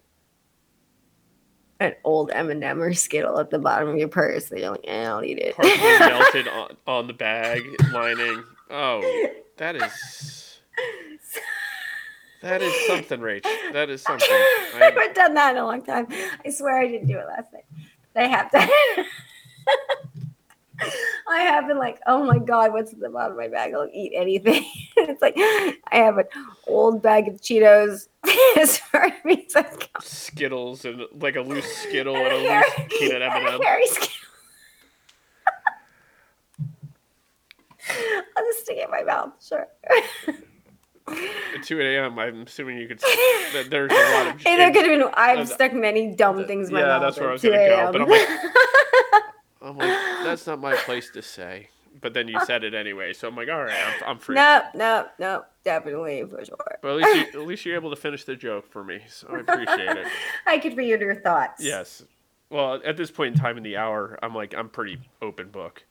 an 1.78 1.94
old 2.04 2.30
M&M 2.32 2.82
or 2.82 2.92
Skittle 2.92 3.38
at 3.38 3.50
the 3.50 3.58
bottom 3.58 3.88
of 3.88 3.96
your 3.96 4.08
purse. 4.08 4.50
That 4.50 4.60
you're 4.60 4.72
like, 4.72 4.84
eh, 4.84 5.04
I'll 5.04 5.24
eat 5.24 5.38
it. 5.38 5.56
Partially 5.56 5.78
melted 5.98 6.48
on, 6.48 6.76
on 6.86 7.06
the 7.06 7.14
bag 7.14 7.62
lining. 7.92 8.44
Oh, 8.70 9.28
that 9.56 9.76
is 9.76 10.60
that 12.42 12.62
is 12.62 12.72
something, 12.86 13.20
Rach. 13.20 13.44
That 13.72 13.90
is 13.90 14.00
something. 14.02 14.28
I, 14.30 14.78
haven't 14.80 15.14
done 15.14 15.34
that 15.34 15.56
in 15.56 15.62
a 15.62 15.66
long 15.66 15.82
time. 15.82 16.06
I 16.44 16.50
swear 16.50 16.80
I 16.80 16.86
didn't 16.86 17.08
do 17.08 17.18
it 17.18 17.26
last 17.26 17.52
night. 17.52 17.64
I 18.20 18.24
have 18.26 18.50
it. 18.52 19.06
I 21.28 21.40
have 21.42 21.66
been 21.68 21.78
like, 21.78 22.00
oh 22.06 22.24
my 22.24 22.38
god, 22.38 22.72
what's 22.72 22.92
at 22.92 23.00
the 23.00 23.08
bottom 23.08 23.32
of 23.32 23.38
my 23.38 23.48
bag? 23.48 23.72
I'll 23.74 23.88
eat 23.92 24.12
anything. 24.14 24.64
it's 24.96 25.22
like 25.22 25.34
I 25.36 25.74
have 25.92 26.18
an 26.18 26.24
old 26.66 27.02
bag 27.02 27.28
of 27.28 27.40
Cheetos. 27.40 28.08
as 28.58 28.78
far 28.78 29.04
as 29.04 29.12
me, 29.24 29.46
so 29.48 29.64
Skittles 30.00 30.84
and 30.84 31.02
like 31.18 31.36
a 31.36 31.40
loose 31.40 31.64
Skittle 31.78 32.14
and 32.16 32.26
and 32.32 32.34
a 32.34 32.36
a 32.36 32.60
loose 32.60 32.72
hairy- 32.72 32.88
peanut 32.90 33.22
and 33.22 33.22
a 33.22 33.36
M&M. 33.36 33.60
hairy 33.62 33.86
Skittle. 33.86 34.16
I'll 38.36 38.44
just 38.46 38.64
stick 38.64 38.76
it 38.78 38.84
in 38.84 38.90
my 38.90 39.02
mouth. 39.02 39.32
Sure. 39.42 39.66
At 41.10 41.62
2 41.64 41.80
a.m. 41.80 42.18
I'm 42.18 42.42
assuming 42.42 42.78
you 42.78 42.88
could. 42.88 43.00
That 43.52 43.68
there's 43.68 43.90
a 43.90 43.94
lot 44.24 44.34
of. 44.36 44.40
Hey, 44.42 44.56
there 44.56 44.72
could 44.72 44.86
have 44.86 45.00
been. 45.00 45.10
I've 45.14 45.48
stuck 45.48 45.72
many 45.72 46.14
dumb 46.14 46.46
things 46.46 46.68
in 46.68 46.74
my 46.74 46.80
yeah, 46.80 46.98
that's 47.00 47.18
where 47.18 47.30
I 47.30 47.32
was 47.32 47.42
gonna 47.42 47.56
2 47.56 47.68
go, 47.68 47.92
but 47.92 48.02
I'm 48.02 48.10
a.m. 48.12 48.50
I'm 49.62 49.76
like, 49.76 50.24
that's 50.24 50.46
not 50.46 50.60
my 50.60 50.74
place 50.76 51.10
to 51.10 51.20
say. 51.22 51.68
but 52.00 52.14
then 52.14 52.28
you 52.28 52.38
said 52.46 52.62
it 52.64 52.72
anyway, 52.74 53.12
so 53.12 53.26
I'm 53.28 53.34
like, 53.36 53.48
all 53.48 53.62
right, 53.64 53.74
I'm, 53.74 54.10
I'm 54.10 54.18
free. 54.18 54.36
Nope, 54.36 54.64
nope, 54.74 55.08
nope. 55.18 55.46
Definitely 55.64 56.24
for 56.24 56.44
sure. 56.44 56.56
But 56.80 56.88
at 56.88 56.96
least, 56.96 57.34
you, 57.34 57.40
at 57.40 57.46
least 57.46 57.64
you're 57.66 57.74
able 57.74 57.90
to 57.90 57.96
finish 57.96 58.24
the 58.24 58.36
joke 58.36 58.70
for 58.70 58.84
me, 58.84 59.00
so 59.08 59.26
I 59.30 59.40
appreciate 59.40 59.96
it. 59.96 60.06
I 60.46 60.58
could 60.58 60.76
read 60.76 61.00
your 61.00 61.16
thoughts. 61.16 61.62
Yes. 61.62 62.04
Well, 62.48 62.80
at 62.84 62.96
this 62.96 63.10
point 63.10 63.34
in 63.34 63.40
time 63.40 63.56
in 63.56 63.62
the 63.64 63.76
hour, 63.76 64.18
I'm 64.22 64.34
like, 64.34 64.54
I'm 64.56 64.68
pretty 64.68 64.98
open 65.20 65.50
book. 65.50 65.84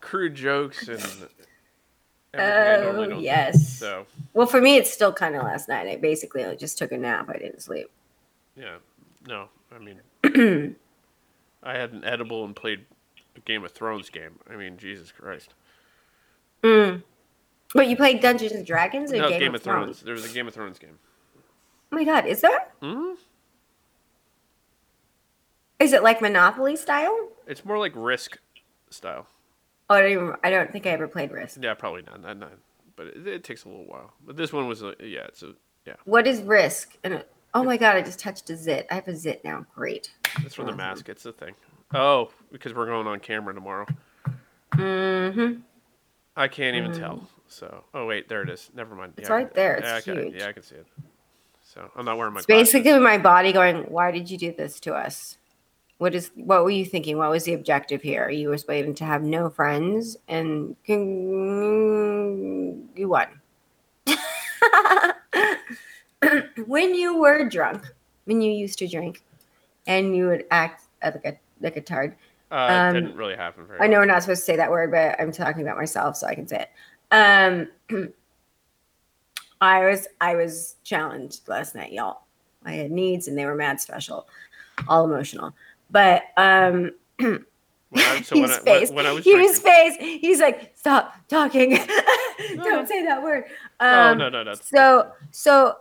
Crude 0.00 0.34
jokes 0.34 0.88
and 0.88 0.98
everything 0.98 1.08
I 1.08 1.28
normally 1.28 1.41
Oh, 2.34 3.18
yes. 3.18 3.78
So 3.78 4.06
well, 4.32 4.46
for 4.46 4.60
me, 4.60 4.76
it's 4.76 4.90
still 4.90 5.12
kind 5.12 5.36
of 5.36 5.42
last 5.42 5.68
night. 5.68 5.86
I 5.86 5.96
basically 5.96 6.44
just 6.56 6.78
took 6.78 6.92
a 6.92 6.98
nap. 6.98 7.28
I 7.28 7.38
didn't 7.38 7.60
sleep. 7.60 7.90
yeah, 8.56 8.76
no, 9.26 9.48
I 9.74 9.78
mean, 9.78 10.00
I 11.62 11.74
had 11.74 11.92
an 11.92 12.04
edible 12.04 12.44
and 12.44 12.56
played 12.56 12.86
a 13.36 13.40
Game 13.40 13.64
of 13.64 13.72
Thrones 13.72 14.08
game. 14.08 14.38
I 14.50 14.56
mean, 14.56 14.78
Jesus 14.78 15.12
Christ. 15.12 15.54
Mm. 16.62 17.02
But 17.74 17.88
you 17.88 17.96
played 17.96 18.20
Dungeons 18.20 18.52
and 18.52 18.66
Dragons 18.66 19.12
or 19.12 19.18
no, 19.18 19.28
Game, 19.28 19.54
of, 19.54 19.62
Thrones? 19.62 20.02
There 20.02 20.14
was 20.14 20.30
a 20.30 20.34
Game 20.34 20.46
of 20.46 20.54
Thrones 20.54 20.78
game. 20.78 20.98
Oh 21.90 21.96
my 21.96 22.04
God, 22.04 22.26
is 22.26 22.40
there? 22.40 22.68
hmm 22.80 23.12
Is 25.78 25.92
it 25.92 26.02
like 26.02 26.20
Monopoly 26.20 26.76
style? 26.76 27.28
It's 27.46 27.64
more 27.64 27.78
like 27.78 27.92
Risk 27.94 28.38
style. 28.90 29.26
Oh, 29.90 29.94
I 29.94 30.02
don't, 30.02 30.12
even, 30.12 30.32
I 30.42 30.50
don't 30.50 30.70
think 30.72 30.86
I 30.86 30.90
ever 30.90 31.08
played 31.08 31.30
Risk. 31.32 31.58
Yeah, 31.60 31.74
probably 31.74 32.02
not. 32.02 32.22
Not, 32.22 32.38
not 32.38 32.52
but 32.96 33.06
it, 33.08 33.26
it 33.26 33.44
takes 33.44 33.64
a 33.64 33.68
little 33.68 33.86
while. 33.86 34.12
But 34.24 34.36
this 34.36 34.52
one 34.52 34.68
was 34.68 34.82
a 34.82 34.94
yeah. 35.00 35.24
It's 35.28 35.42
a 35.42 35.54
yeah. 35.86 35.94
What 36.04 36.26
is 36.26 36.40
Risk? 36.42 36.96
And 37.04 37.24
oh 37.54 37.64
my 37.64 37.76
God, 37.76 37.96
I 37.96 38.02
just 38.02 38.18
touched 38.18 38.48
a 38.50 38.56
zit. 38.56 38.86
I 38.90 38.94
have 38.94 39.08
a 39.08 39.16
zit 39.16 39.44
now. 39.44 39.66
Great. 39.74 40.10
That's 40.42 40.54
from 40.54 40.66
the 40.66 40.76
mask. 40.76 41.08
It's 41.08 41.22
the 41.22 41.32
thing. 41.32 41.54
Oh, 41.94 42.30
because 42.50 42.74
we're 42.74 42.86
going 42.86 43.06
on 43.06 43.20
camera 43.20 43.54
tomorrow. 43.54 43.86
Mm-hmm. 44.72 45.60
I 46.36 46.48
can't 46.48 46.76
even 46.76 46.92
tell. 46.92 47.28
So, 47.48 47.84
oh 47.92 48.06
wait, 48.06 48.28
there 48.28 48.42
it 48.42 48.48
is. 48.48 48.70
Never 48.74 48.94
mind. 48.94 49.14
It's 49.18 49.28
Yeah, 49.28 49.34
right 49.34 49.52
there. 49.54 49.76
It's 49.76 49.86
yeah, 49.86 49.96
I 49.96 50.00
can, 50.00 50.14
huge. 50.16 50.34
yeah, 50.34 50.48
I 50.48 50.52
can 50.52 50.62
see 50.62 50.76
it. 50.76 50.86
So 51.60 51.90
I'm 51.94 52.06
not 52.06 52.16
wearing 52.16 52.32
my. 52.32 52.38
It's 52.40 52.46
glasses. 52.46 52.72
basically 52.72 52.98
my 52.98 53.18
body 53.18 53.52
going, 53.52 53.84
"Why 53.84 54.10
did 54.10 54.30
you 54.30 54.38
do 54.38 54.52
this 54.52 54.80
to 54.80 54.94
us? 54.94 55.36
What 56.02 56.16
is? 56.16 56.32
What 56.34 56.64
were 56.64 56.70
you 56.70 56.84
thinking? 56.84 57.16
What 57.16 57.30
was 57.30 57.44
the 57.44 57.54
objective 57.54 58.02
here? 58.02 58.28
You 58.28 58.48
were 58.48 58.58
supposed 58.58 58.96
to 58.96 59.04
have 59.04 59.22
no 59.22 59.48
friends, 59.48 60.16
and 60.26 60.74
con- 60.84 60.98
you 62.96 63.08
won." 63.08 63.28
when 66.66 66.96
you 66.96 67.18
were 67.18 67.48
drunk, 67.48 67.86
when 68.24 68.42
you 68.42 68.50
used 68.50 68.80
to 68.80 68.88
drink, 68.88 69.22
and 69.86 70.16
you 70.16 70.26
would 70.26 70.44
act 70.50 70.86
like 71.04 71.24
a 71.24 71.38
like 71.60 71.76
a 71.76 71.80
tard. 71.80 72.16
Uh, 72.50 72.66
um, 72.68 72.96
it 72.96 73.00
didn't 73.02 73.16
really 73.16 73.36
happen. 73.36 73.64
I 73.78 73.86
know 73.86 73.98
we're 73.98 74.04
not 74.06 74.22
supposed 74.22 74.40
to 74.40 74.44
say 74.44 74.56
that 74.56 74.72
word, 74.72 74.90
but 74.90 75.14
I'm 75.20 75.30
talking 75.30 75.62
about 75.62 75.76
myself, 75.76 76.16
so 76.16 76.26
I 76.26 76.34
can 76.34 76.48
say 76.48 76.66
it. 76.66 76.70
Um, 77.12 77.68
I 79.60 79.84
was 79.84 80.08
I 80.20 80.34
was 80.34 80.74
challenged 80.82 81.48
last 81.48 81.76
night, 81.76 81.92
y'all. 81.92 82.22
I 82.64 82.72
had 82.72 82.90
needs, 82.90 83.28
and 83.28 83.38
they 83.38 83.46
were 83.46 83.54
mad 83.54 83.80
special, 83.80 84.26
all 84.88 85.04
emotional. 85.04 85.54
But 85.92 86.24
um, 86.36 86.90
When 87.18 87.44
I, 87.94 88.22
so 88.22 88.36
when 88.40 88.48
his 88.48 88.58
I, 88.58 88.62
when, 88.62 88.64
face, 88.64 88.90
when 88.90 89.40
his 89.40 89.58
face, 89.60 89.96
he's 89.98 90.40
like, 90.40 90.72
"Stop 90.74 91.14
talking! 91.28 91.70
Don't 92.64 92.88
say 92.88 93.04
that 93.04 93.22
word." 93.22 93.44
oh 93.80 94.10
Um, 94.10 94.18
no 94.18 94.28
no 94.30 94.42
no. 94.42 94.54
so 94.54 95.12
so 95.30 95.76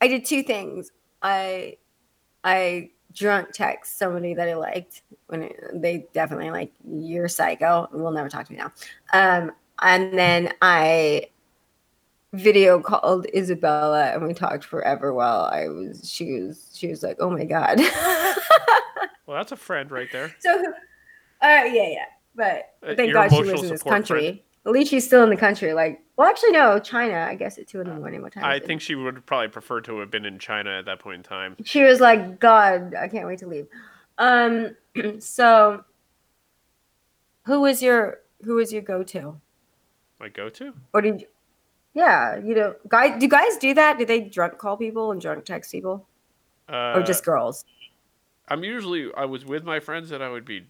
I 0.00 0.06
did 0.08 0.24
two 0.24 0.42
things. 0.42 0.92
I 1.22 1.78
I 2.44 2.90
drunk 3.12 3.52
text 3.52 3.98
somebody 3.98 4.34
that 4.34 4.48
I 4.48 4.54
liked 4.54 5.02
when 5.26 5.42
it, 5.44 5.56
they 5.74 6.06
definitely 6.12 6.50
like 6.50 6.72
you're 6.86 7.28
psycho 7.28 7.88
will 7.92 8.12
never 8.12 8.28
talk 8.28 8.46
to 8.46 8.52
me 8.52 8.58
now. 8.58 8.72
Um, 9.12 9.52
and 9.82 10.16
then 10.16 10.52
I 10.60 11.28
video 12.32 12.80
called 12.80 13.26
Isabella 13.34 14.10
and 14.12 14.26
we 14.26 14.34
talked 14.34 14.64
forever 14.64 15.12
while 15.12 15.42
I 15.52 15.68
was 15.68 16.08
she 16.10 16.40
was 16.40 16.70
she 16.72 16.88
was 16.88 17.02
like, 17.02 17.16
"Oh 17.20 17.30
my 17.30 17.44
god." 17.44 17.80
Well, 19.26 19.36
that's 19.38 19.52
a 19.52 19.56
friend 19.56 19.92
right 19.92 20.08
there. 20.10 20.34
so 20.40 20.50
uh 20.60 20.64
yeah, 21.40 21.68
yeah. 21.70 22.04
But 22.34 22.74
Uh, 22.82 22.94
thank 22.96 23.12
God 23.12 23.30
she 23.30 23.42
lives 23.44 23.62
in 23.62 23.68
this 23.68 23.82
country. 23.82 24.20
friend. 24.22 24.38
At 24.66 24.72
least 24.72 24.90
she's 24.90 25.06
still 25.06 25.22
in 25.22 25.30
the 25.30 25.36
country. 25.36 25.72
Like, 25.72 26.02
well, 26.16 26.28
actually, 26.28 26.50
no, 26.50 26.78
China. 26.80 27.26
I 27.28 27.36
guess 27.36 27.56
at 27.56 27.68
two 27.68 27.80
in 27.80 27.88
the 27.88 27.94
morning. 27.94 28.22
What 28.22 28.32
time? 28.32 28.42
I 28.44 28.56
is 28.56 28.62
it? 28.62 28.66
think 28.66 28.80
she 28.80 28.96
would 28.96 29.24
probably 29.26 29.46
prefer 29.48 29.80
to 29.82 30.00
have 30.00 30.10
been 30.10 30.24
in 30.26 30.38
China 30.40 30.70
at 30.78 30.84
that 30.86 30.98
point 30.98 31.18
in 31.18 31.22
time. 31.22 31.56
she 31.64 31.82
was 31.84 32.00
like, 32.00 32.40
God, 32.40 32.92
I 32.94 33.06
can't 33.08 33.26
wait 33.28 33.38
to 33.38 33.46
leave. 33.46 33.68
Um, 34.18 34.76
so 35.20 35.84
who 37.46 37.60
was 37.60 37.82
your 37.82 38.18
who 38.44 38.54
was 38.56 38.72
your 38.72 38.82
go 38.82 39.02
to? 39.04 39.40
My 40.18 40.28
go-to. 40.28 40.74
Or 40.92 41.00
did 41.02 41.20
you, 41.22 41.26
yeah, 41.94 42.36
you 42.38 42.54
know, 42.54 42.74
guys 42.88 43.18
do 43.20 43.28
guys 43.28 43.56
do 43.58 43.74
that? 43.74 43.98
Do 43.98 44.04
they 44.04 44.20
drunk 44.20 44.58
call 44.58 44.76
people 44.76 45.12
and 45.12 45.20
drunk 45.20 45.44
text 45.44 45.72
people? 45.72 46.06
Uh, 46.68 46.94
Or 46.96 47.02
just 47.02 47.24
girls? 47.24 47.64
I'm 48.48 48.64
usually 48.64 49.10
I 49.16 49.24
was 49.24 49.44
with 49.44 49.64
my 49.64 49.80
friends 49.80 50.08
that 50.10 50.22
I 50.22 50.28
would 50.28 50.44
be 50.44 50.66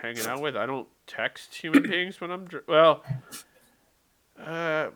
hanging 0.00 0.26
out 0.26 0.40
with. 0.40 0.56
I 0.56 0.66
don't 0.66 0.88
text 1.06 1.54
human 1.54 1.82
beings 1.90 2.20
when 2.20 2.30
I'm 2.30 2.44
dr- 2.46 2.64
well. 2.68 3.04
Uh, 4.38 4.88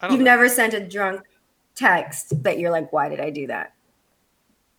I 0.00 0.08
don't 0.08 0.10
You've 0.12 0.20
know. 0.20 0.24
never 0.24 0.48
sent 0.48 0.74
a 0.74 0.80
drunk 0.80 1.22
text 1.74 2.42
that 2.42 2.58
you're 2.58 2.70
like, 2.70 2.92
why 2.92 3.08
did 3.08 3.20
I 3.20 3.30
do 3.30 3.46
that? 3.46 3.72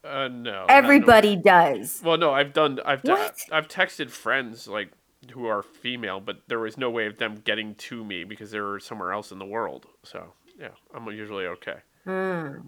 Uh, 0.04 0.28
no. 0.28 0.66
Everybody 0.70 1.36
does. 1.36 2.00
Well, 2.04 2.18
no, 2.18 2.32
I've 2.32 2.54
done. 2.54 2.80
I've 2.86 3.02
done, 3.02 3.18
What? 3.20 3.40
I've 3.52 3.68
texted 3.68 4.12
friends 4.12 4.68
like 4.68 4.90
who 5.32 5.46
are 5.48 5.64
female, 5.64 6.20
but 6.20 6.42
there 6.48 6.60
was 6.60 6.78
no 6.78 6.90
way 6.90 7.06
of 7.08 7.18
them 7.18 7.36
getting 7.36 7.76
to 7.76 8.04
me 8.04 8.24
because 8.24 8.52
they 8.52 8.60
were 8.60 8.80
somewhere 8.80 9.12
else 9.12 9.32
in 9.32 9.40
the 9.40 9.46
world. 9.46 9.86
So 10.04 10.34
yeah, 10.60 10.70
I'm 10.94 11.06
usually 11.12 11.46
okay. 11.48 11.78
Hmm. 12.06 12.60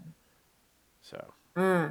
So 1.02 1.32
Hmm. 1.56 1.86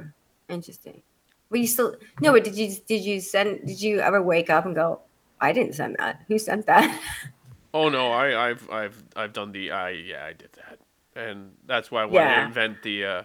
Interesting. 0.48 1.02
But 1.50 1.60
you 1.60 1.66
still 1.66 1.96
no. 2.20 2.32
But 2.32 2.44
did 2.44 2.56
you 2.56 2.74
did 2.86 3.04
you 3.04 3.20
send? 3.20 3.66
Did 3.66 3.80
you 3.82 4.00
ever 4.00 4.22
wake 4.22 4.50
up 4.50 4.64
and 4.66 4.74
go, 4.74 5.00
I 5.40 5.52
didn't 5.52 5.74
send 5.74 5.96
that. 5.98 6.22
Who 6.28 6.38
sent 6.38 6.66
that? 6.66 7.00
oh 7.74 7.88
no, 7.88 8.12
I 8.12 8.50
I've 8.50 8.70
I've 8.70 9.02
I've 9.16 9.32
done 9.32 9.52
the 9.52 9.70
I 9.70 9.90
yeah 9.90 10.24
I 10.24 10.32
did 10.32 10.50
that, 10.54 10.78
and 11.14 11.52
that's 11.66 11.90
why 11.90 12.02
I 12.02 12.04
wanted 12.06 12.34
to 12.34 12.40
invent 12.46 12.82
the. 12.82 13.04
uh 13.04 13.22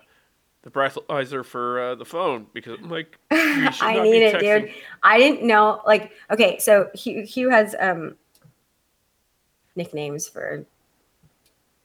the 0.64 0.70
breathalyzer 0.72 1.46
for 1.46 1.80
uh, 1.82 1.96
the 1.96 2.06
phone 2.06 2.48
because 2.54 2.80
I'm 2.82 2.90
like 2.90 3.18
I 3.32 3.70
not 3.96 4.04
need 4.04 4.24
it, 4.24 4.36
texting- 4.36 4.62
dude. 4.62 4.72
I 5.04 5.18
didn't 5.20 5.44
know. 5.46 5.82
Like, 5.86 6.12
okay, 6.32 6.58
so 6.60 6.90
Hugh, 6.96 7.24
Hugh 7.24 7.50
has 7.50 7.76
um 7.80 8.16
nicknames 9.76 10.28
for 10.28 10.66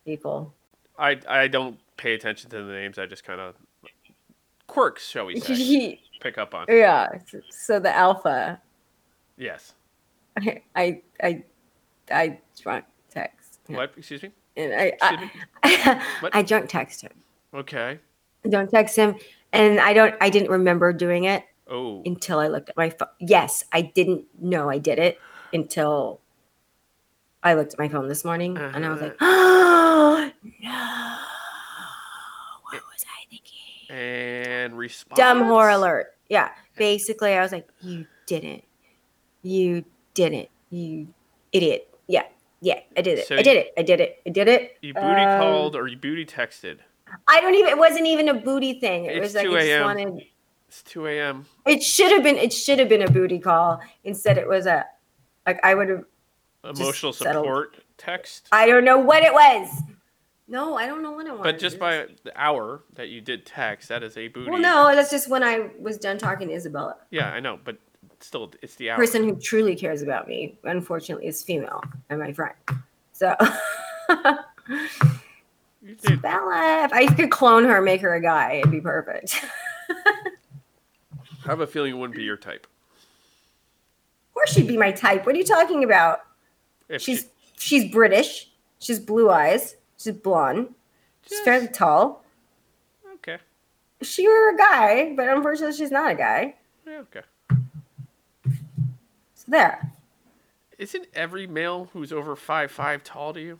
people. 0.04 0.52
I 0.98 1.18
I 1.28 1.48
don't 1.48 1.78
pay 1.96 2.14
attention 2.14 2.50
to 2.50 2.62
the 2.62 2.72
names. 2.72 2.98
I 2.98 3.06
just 3.06 3.24
kind 3.24 3.40
of 3.40 3.54
quirks, 4.66 5.06
shall 5.08 5.26
we 5.26 5.40
say, 5.40 5.54
He- 5.56 6.00
pick 6.20 6.38
up 6.38 6.54
on. 6.54 6.66
yeah. 6.68 7.08
So 7.50 7.78
the 7.80 7.94
alpha, 7.94 8.60
Yes. 9.36 9.72
I 10.36 10.62
I 10.76 11.02
I, 11.22 11.42
I 12.12 12.38
drunk 12.60 12.84
text, 13.10 13.58
What? 13.66 13.92
Excuse 13.96 14.22
me. 14.22 14.30
and 14.56 14.72
I. 14.74 14.92
I, 15.02 16.02
What? 16.20 16.34
I 16.34 16.42
drunk 16.42 16.68
text 16.68 17.02
him. 17.02 17.12
Okay. 17.54 17.98
Don't 18.48 18.70
text 18.70 18.96
him, 18.96 19.16
and 19.52 19.78
I 19.80 19.92
don't. 19.92 20.14
I 20.20 20.30
didn't 20.30 20.50
remember 20.50 20.92
doing 20.92 21.24
it 21.24 21.44
Oh. 21.70 22.02
until 22.06 22.38
I 22.38 22.48
looked 22.48 22.70
at 22.70 22.76
my 22.76 22.90
phone. 22.90 23.08
Yes, 23.20 23.64
I 23.72 23.82
didn't 23.82 24.24
know 24.40 24.70
I 24.70 24.78
did 24.78 24.98
it 24.98 25.18
until 25.52 26.20
I 27.42 27.54
looked 27.54 27.74
at 27.74 27.78
my 27.78 27.88
phone 27.88 28.08
this 28.08 28.24
morning, 28.24 28.56
and 28.56 28.84
I 28.86 28.88
was 28.90 29.00
like, 29.02 29.16
"Oh 29.20 30.30
no, 30.62 31.16
what 32.70 32.82
was 32.90 33.04
I 33.06 33.28
thinking?" 33.30 33.90
And 33.96 34.76
response. 34.78 35.18
Dumb 35.18 35.42
horror 35.44 35.70
alert. 35.70 36.14
Yeah, 36.28 36.50
basically, 36.76 37.32
I 37.34 37.42
was 37.42 37.52
like, 37.52 37.68
"You 37.80 38.06
didn't, 38.26 38.64
you 39.42 39.84
didn't, 40.14 40.48
you 40.70 41.08
idiot." 41.52 41.84
Yeah, 42.06 42.24
yeah, 42.60 42.80
I 42.96 43.02
did 43.02 43.18
it. 43.18 43.26
So 43.26 43.36
I 43.36 43.42
did 43.42 43.56
it. 43.56 43.72
I 43.76 43.82
did 43.82 44.00
it. 44.00 44.22
I 44.26 44.30
did 44.30 44.48
it. 44.48 44.76
You 44.82 44.94
booty 44.94 45.06
Um, 45.06 45.40
called 45.40 45.76
or 45.76 45.86
you 45.86 45.96
booty 45.98 46.24
texted. 46.26 46.78
I 47.26 47.40
don't 47.40 47.54
even. 47.54 47.70
It 47.70 47.78
wasn't 47.78 48.06
even 48.06 48.28
a 48.28 48.34
booty 48.34 48.80
thing. 48.80 49.06
It 49.06 49.16
It's 49.16 49.20
was 49.20 49.34
like 49.34 49.44
2 49.44 49.56
I 49.56 49.66
just 49.66 49.84
wanted. 49.84 50.22
It's 50.68 50.82
2 50.82 51.06
a.m. 51.06 51.46
It 51.66 51.82
should 51.82 52.12
have 52.12 52.22
been. 52.22 52.36
It 52.36 52.52
should 52.52 52.78
have 52.78 52.88
been 52.88 53.02
a 53.02 53.10
booty 53.10 53.38
call. 53.38 53.80
Instead, 54.04 54.38
it 54.38 54.48
was 54.48 54.66
a. 54.66 54.84
Like 55.46 55.60
I 55.64 55.74
would 55.74 55.88
have. 55.88 56.04
Emotional 56.64 57.12
settled. 57.12 57.44
support 57.44 57.76
text. 57.96 58.48
I 58.52 58.66
don't 58.66 58.84
know 58.84 58.98
what 58.98 59.22
it 59.22 59.32
was. 59.32 59.82
No, 60.48 60.76
I 60.76 60.86
don't 60.86 61.02
know 61.02 61.12
what 61.12 61.26
it 61.26 61.32
was. 61.32 61.42
But 61.42 61.58
just 61.58 61.78
by 61.78 62.06
the 62.24 62.32
hour 62.34 62.82
that 62.94 63.10
you 63.10 63.20
did 63.20 63.44
text, 63.44 63.90
that 63.90 64.02
is 64.02 64.16
a 64.16 64.28
booty. 64.28 64.50
Well, 64.50 64.60
no, 64.60 64.94
that's 64.94 65.10
just 65.10 65.28
when 65.28 65.42
I 65.42 65.70
was 65.78 65.98
done 65.98 66.16
talking 66.16 66.48
to 66.48 66.54
Isabella. 66.54 66.96
Yeah, 67.10 67.30
I 67.30 67.40
know, 67.40 67.58
but 67.62 67.76
still, 68.20 68.52
it's 68.62 68.74
the 68.76 68.90
hour. 68.90 68.96
Person 68.96 69.24
who 69.24 69.36
truly 69.36 69.76
cares 69.76 70.00
about 70.00 70.26
me, 70.26 70.58
unfortunately, 70.64 71.26
is 71.26 71.42
female 71.42 71.82
and 72.08 72.18
my 72.18 72.32
friend. 72.32 72.54
So, 73.12 73.34
Isabella, 75.86 76.84
if 76.84 76.92
I 76.92 77.06
could 77.06 77.30
clone 77.30 77.64
her, 77.64 77.80
make 77.80 78.00
her 78.00 78.14
a 78.14 78.20
guy, 78.20 78.54
it'd 78.54 78.70
be 78.70 78.80
perfect. 78.80 79.40
I 79.90 81.46
have 81.46 81.60
a 81.60 81.66
feeling 81.66 81.92
it 81.92 81.96
wouldn't 81.98 82.16
be 82.16 82.24
your 82.24 82.36
type. 82.36 82.66
Of 84.28 84.34
course 84.34 84.52
she'd 84.52 84.68
be 84.68 84.76
my 84.76 84.92
type. 84.92 85.24
What 85.24 85.34
are 85.34 85.38
you 85.38 85.44
talking 85.44 85.84
about? 85.84 86.20
If 86.88 87.02
She's 87.02 87.28
she- 87.56 87.80
she's 87.80 87.92
British. 87.92 88.50
She's 88.80 88.98
blue 89.00 89.30
eyes. 89.30 89.76
She's 89.98 90.14
blonde. 90.14 90.74
She's 91.22 91.38
Yes. 91.38 91.44
fairly 91.44 91.68
tall. 91.68 92.24
okay. 93.14 93.38
She 94.02 94.26
were 94.28 94.50
a 94.54 94.56
guy, 94.56 95.14
but 95.16 95.28
unfortunately 95.28 95.76
she's 95.76 95.90
not 95.90 96.12
a 96.12 96.14
guy. 96.14 96.54
Yeah, 96.86 96.98
okay. 97.00 97.22
So 99.34 99.44
there. 99.48 99.92
Isn't 100.78 101.06
every 101.14 101.46
male 101.46 101.88
who's 101.92 102.12
over 102.12 102.36
five 102.36 102.70
five 102.70 103.02
tall 103.02 103.32
to 103.34 103.40
you? 103.40 103.58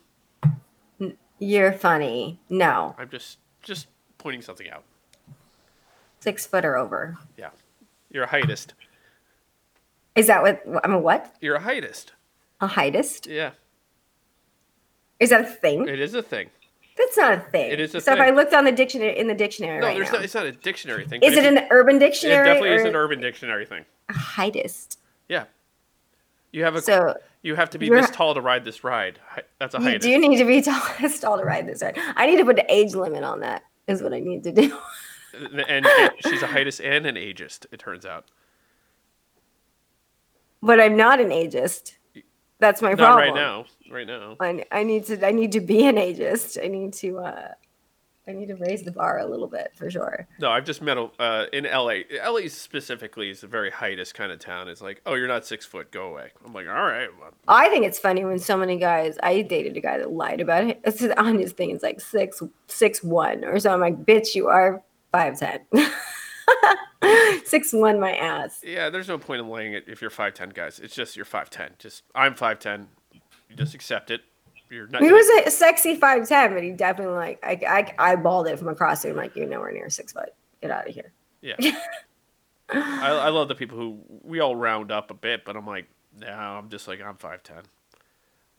You're 1.39 1.73
funny. 1.73 2.39
No, 2.49 2.95
I'm 2.99 3.09
just 3.09 3.39
just 3.63 3.87
pointing 4.19 4.43
something 4.43 4.69
out. 4.71 4.85
six 6.21 6.47
foot 6.47 6.65
or 6.65 6.77
over. 6.77 7.17
Yeah. 7.37 7.51
You're 8.11 8.25
a 8.25 8.29
heightist. 8.29 8.69
Is 10.17 10.27
that 10.27 10.43
what 10.43 10.63
I'm 10.85 10.93
a 10.95 10.99
what? 10.99 11.35
You're 11.41 11.57
a 11.57 11.61
heightist. 11.61 12.07
A 12.61 12.67
heightist? 12.69 13.27
Yeah. 13.33 13.51
Is 15.21 15.31
that 15.31 15.43
a 15.43 15.45
thing? 15.45 15.89
It 15.89 16.01
is 16.01 16.15
a 16.15 16.23
thing. 16.23 16.49
That's 16.97 17.17
not 17.17 17.33
a 17.35 17.41
thing. 17.41 17.71
It 17.71 17.79
is 17.79 17.95
a 17.95 18.01
so 18.01 18.13
if. 18.15 18.21
I 18.21 18.31
looked 18.31 18.53
on 18.55 18.65
the 18.65 18.73
dictionary 18.73 19.17
in 19.17 19.29
the 19.29 19.35
dictionary 19.35 19.79
No, 19.81 19.87
right 19.87 19.97
there's 19.97 20.09
now, 20.09 20.15
not, 20.15 20.25
it's 20.25 20.35
not 20.35 20.47
a 20.47 20.53
dictionary 20.53 21.07
thing. 21.07 21.23
is 21.23 21.37
it 21.37 21.45
in 21.45 21.55
the 21.55 21.67
Urban 21.71 21.99
dictionary? 21.99 22.49
It 22.49 22.55
definitely 22.55 22.77
is 22.77 22.85
an 22.85 22.97
urban 22.97 23.21
dictionary 23.21 23.67
thing. 23.67 23.85
a 24.09 24.13
heightist? 24.15 24.97
Yeah. 25.29 25.45
You 26.51 26.65
have 26.65 26.75
a 26.75 26.83
So 26.83 27.17
you 27.43 27.55
have 27.55 27.71
to 27.71 27.79
be 27.79 27.87
you're- 27.87 28.01
this 28.01 28.11
tall 28.11 28.35
to 28.35 28.41
ride 28.41 28.65
this 28.65 28.83
ride. 28.85 29.19
That's 29.59 29.75
a 29.75 29.81
height. 29.81 30.05
you 30.05 30.21
do 30.21 30.29
need 30.29 30.39
to 30.39 30.45
be 30.45 30.61
tall, 30.63 30.81
tall 31.21 31.39
to 31.39 31.45
ride 31.45 31.67
this 31.67 31.83
ride. 31.83 31.99
I 32.17 32.27
need 32.27 32.37
to 32.39 32.45
put 32.45 32.59
an 32.59 32.67
age 32.69 32.95
limit 32.95 33.25
on 33.25 33.41
that. 33.41 33.63
Is 33.87 34.03
what 34.03 34.13
I 34.13 34.21
need 34.21 34.45
to 34.45 34.53
do. 34.53 34.77
and, 35.35 35.87
and 35.87 36.11
she's 36.21 36.43
a 36.43 36.47
heightist 36.49 36.85
and 36.85 37.07
an 37.07 37.15
ageist. 37.15 37.67
It 37.73 37.79
turns 37.79 38.05
out. 38.05 38.27
but 40.63 40.81
I'm 40.81 40.97
not 40.97 41.21
an 41.21 41.29
ageist. 41.31 41.93
That's 42.61 42.83
my 42.83 42.91
Not 42.91 42.99
problem. 42.99 43.25
right 43.25 43.35
now. 43.35 43.65
Right 43.91 44.07
now. 44.07 44.37
I, 44.41 44.65
I 44.73 44.83
need 44.83 45.05
to. 45.07 45.25
I 45.27 45.31
need 45.31 45.53
to 45.53 45.61
be 45.61 45.87
an 45.87 45.95
ageist. 45.97 46.63
I 46.63 46.67
need 46.69 46.93
to. 46.95 47.19
uh 47.19 47.49
I 48.29 48.33
need 48.33 48.49
to 48.49 48.57
raise 48.57 48.83
the 48.83 48.91
bar 48.91 49.19
a 49.19 49.27
little 49.27 49.47
bit 49.47 49.73
for 49.75 49.91
sure. 49.91 50.29
No, 50.39 50.51
I've 50.51 50.65
just 50.65 50.83
met 50.83 50.99
a, 50.99 51.09
uh, 51.19 51.47
in 51.53 51.65
LA. 51.65 52.01
LA 52.23 52.49
specifically 52.49 53.31
is 53.31 53.43
a 53.43 53.47
very 53.47 53.71
heightist 53.71 54.13
kind 54.13 54.31
of 54.31 54.39
town. 54.39 54.69
It's 54.69 54.83
like, 54.83 55.01
oh, 55.07 55.15
you're 55.15 55.29
not 55.29 55.47
six 55.47 55.65
foot. 55.65 55.91
Go 55.91 56.09
away. 56.09 56.31
I'm 56.45 56.53
like, 56.53 56.67
all 56.69 56.75
right. 56.75 57.09
well, 57.19 57.33
I 57.49 57.69
think 57.71 57.87
it's 57.87 57.99
funny 57.99 58.25
when 58.25 58.39
so 58.39 58.57
many 58.57 58.77
guys. 58.77 59.17
I 59.23 59.41
dated 59.43 59.77
a 59.77 59.81
guy 59.81 59.97
that 59.99 60.13
lied 60.13 60.41
about 60.41 60.65
it. 60.65 60.81
It's 60.85 61.03
on 61.17 61.39
his 61.39 61.53
thing. 61.53 61.71
It's 61.71 61.83
like 61.83 62.01
six 62.01 62.43
six 62.67 63.03
one 63.03 63.45
or 63.45 63.59
so. 63.59 63.73
I'm 63.73 63.81
like, 63.81 64.05
bitch, 64.05 64.35
you 64.35 64.49
are 64.49 64.83
five 65.11 65.39
ten. 65.39 65.61
six 67.45 67.73
one, 67.73 67.99
my 67.99 68.15
ass. 68.15 68.61
Yeah, 68.63 68.91
there's 68.91 69.09
no 69.09 69.17
point 69.17 69.41
in 69.41 69.49
laying 69.49 69.73
it 69.73 69.85
if 69.87 70.03
you're 70.03 70.11
five 70.11 70.35
ten, 70.35 70.51
guys. 70.51 70.79
It's 70.79 70.95
just 70.95 71.17
you're 71.17 71.25
five 71.25 71.49
ten. 71.49 71.73
Just 71.79 72.03
I'm 72.15 72.35
five 72.35 72.59
ten. 72.59 72.89
You 73.13 73.57
just 73.57 73.75
accept 73.75 74.11
it. 74.11 74.21
You're 74.71 74.87
not. 74.89 75.03
He 75.03 75.11
was 75.11 75.27
a 75.47 75.51
sexy 75.51 75.97
five 75.97 76.29
ten, 76.29 76.55
but 76.55 76.63
he 76.63 76.71
definitely 76.71 77.15
like 77.15 77.41
I 77.43 77.95
I 77.99 78.17
eyeballed 78.17 78.51
it 78.51 78.59
from 78.59 78.69
across 78.69 79.03
the 79.03 79.09
room. 79.09 79.17
Like 79.17 79.37
you're 79.37 79.47
nowhere 79.47 79.73
near 79.73 79.91
six 79.91 80.13
foot. 80.13 80.35
Get 80.61 80.71
out 80.71 80.89
of 80.89 80.95
here. 80.95 81.13
Yeah. 81.41 81.57
I, 82.71 83.13
I 83.13 83.29
love 83.31 83.49
the 83.49 83.55
people 83.55 83.79
who 83.79 83.99
we 84.23 84.41
all 84.41 84.55
round 84.55 84.93
up 84.93 85.11
a 85.11 85.15
bit, 85.15 85.45
but 85.45 85.57
I'm 85.57 85.67
like, 85.67 85.87
no, 86.19 86.29
I'm 86.29 86.69
just 86.69 86.87
like 86.87 87.01
I'm 87.01 87.17
five 87.17 87.43
ten. 87.43 87.63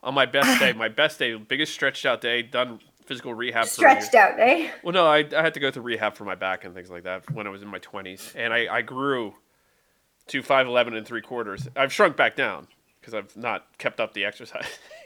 On 0.02 0.14
my 0.14 0.26
best 0.26 0.60
day, 0.60 0.74
my 0.78 0.90
best 0.90 1.20
day, 1.20 1.36
biggest 1.36 1.74
stretched 1.74 2.06
out 2.06 2.22
day, 2.22 2.42
done 2.42 2.80
physical 3.10 3.34
rehab. 3.34 3.66
for. 3.66 3.74
Stretched 3.74 4.14
out, 4.14 4.38
day. 4.38 4.72
Well, 4.84 4.94
no, 4.94 5.08
I, 5.08 5.26
I 5.36 5.42
had 5.42 5.56
to 5.56 5.60
go 5.60 5.72
through 5.72 5.84
rehab 5.84 6.16
for 6.16 6.26
my 6.26 6.36
back 6.36 6.64
and 6.64 6.76
things 6.76 6.90
like 6.90 7.04
that 7.04 7.30
when 7.32 7.48
I 7.48 7.50
was 7.50 7.64
in 7.64 7.68
my 7.68 7.80
20s. 7.80 8.34
And 8.36 8.54
I, 8.54 8.74
I 8.74 8.82
grew 8.84 9.34
to 10.28 10.44
5'11 10.44 10.96
and 10.96 11.08
three 11.08 11.22
quarters. 11.22 11.68
I've 11.76 11.92
shrunk 11.92 12.16
back 12.16 12.36
down 12.36 12.68
because 13.02 13.16
I've 13.16 13.36
not 13.36 13.66
kept 13.80 14.00
up 14.00 14.14
the 14.14 14.26
exercise. 14.26 14.68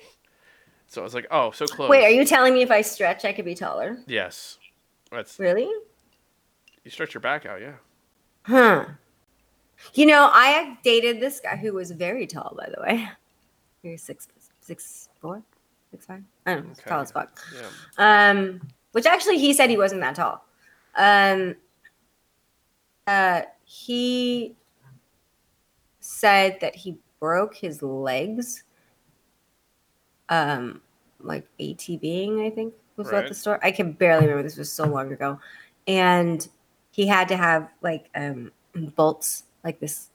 so 0.93 1.01
I 1.01 1.03
was 1.03 1.15
like, 1.15 1.25
oh, 1.31 1.49
so 1.49 1.65
close. 1.65 1.89
Wait, 1.89 2.05
are 2.05 2.11
you 2.11 2.23
telling 2.23 2.53
me 2.53 2.61
if 2.61 2.69
I 2.69 2.81
stretch, 2.81 3.25
I 3.25 3.33
could 3.33 3.45
be 3.45 3.55
taller? 3.55 3.97
Yes. 4.05 4.59
That's, 5.11 5.39
Really? 5.39 5.67
you 6.83 6.91
stretch 6.91 7.15
your 7.15 7.21
back 7.21 7.47
out, 7.47 7.61
yeah. 7.61 7.73
Huh. 8.43 8.85
You 9.95 10.05
know, 10.05 10.29
I 10.31 10.77
dated 10.83 11.19
this 11.19 11.39
guy 11.39 11.55
who 11.55 11.73
was 11.73 11.89
very 11.89 12.27
tall, 12.27 12.55
by 12.55 12.69
the 12.69 12.79
way. 12.81 13.09
He 13.81 13.89
was 13.89 14.03
six, 14.03 14.27
six, 14.61 15.09
four, 15.19 15.41
six, 15.89 16.05
five. 16.05 16.21
I 16.45 16.53
don't 16.53 16.65
know. 16.65 16.71
Okay. 16.73 16.89
Tall 16.89 17.01
as 17.01 17.11
fuck. 17.11 17.39
Yeah. 17.97 18.29
Um, 18.29 18.61
which 18.91 19.07
actually 19.07 19.39
he 19.39 19.51
said 19.53 19.71
he 19.71 19.77
wasn't 19.77 20.01
that 20.01 20.15
tall. 20.15 20.45
Um, 20.95 21.55
uh, 23.07 23.41
he 23.63 24.55
said 25.99 26.59
that 26.61 26.75
he 26.75 26.97
broke 27.19 27.55
his 27.55 27.81
legs. 27.81 28.63
Um, 30.33 30.81
like 31.19 31.45
ATVing, 31.59 32.45
I 32.45 32.49
think 32.49 32.73
was 32.97 33.07
Right. 33.11 33.27
the 33.27 33.33
store. 33.33 33.59
I 33.63 33.71
can 33.71 33.91
barely 33.93 34.25
remember. 34.25 34.43
This 34.43 34.57
was 34.57 34.71
so 34.71 34.85
long 34.85 35.11
ago, 35.11 35.39
and 35.87 36.47
he 36.91 37.07
had 37.07 37.27
to 37.29 37.37
have 37.37 37.69
like 37.81 38.09
um 38.15 38.51
bolts, 38.95 39.43
like 39.63 39.79
this 39.79 40.09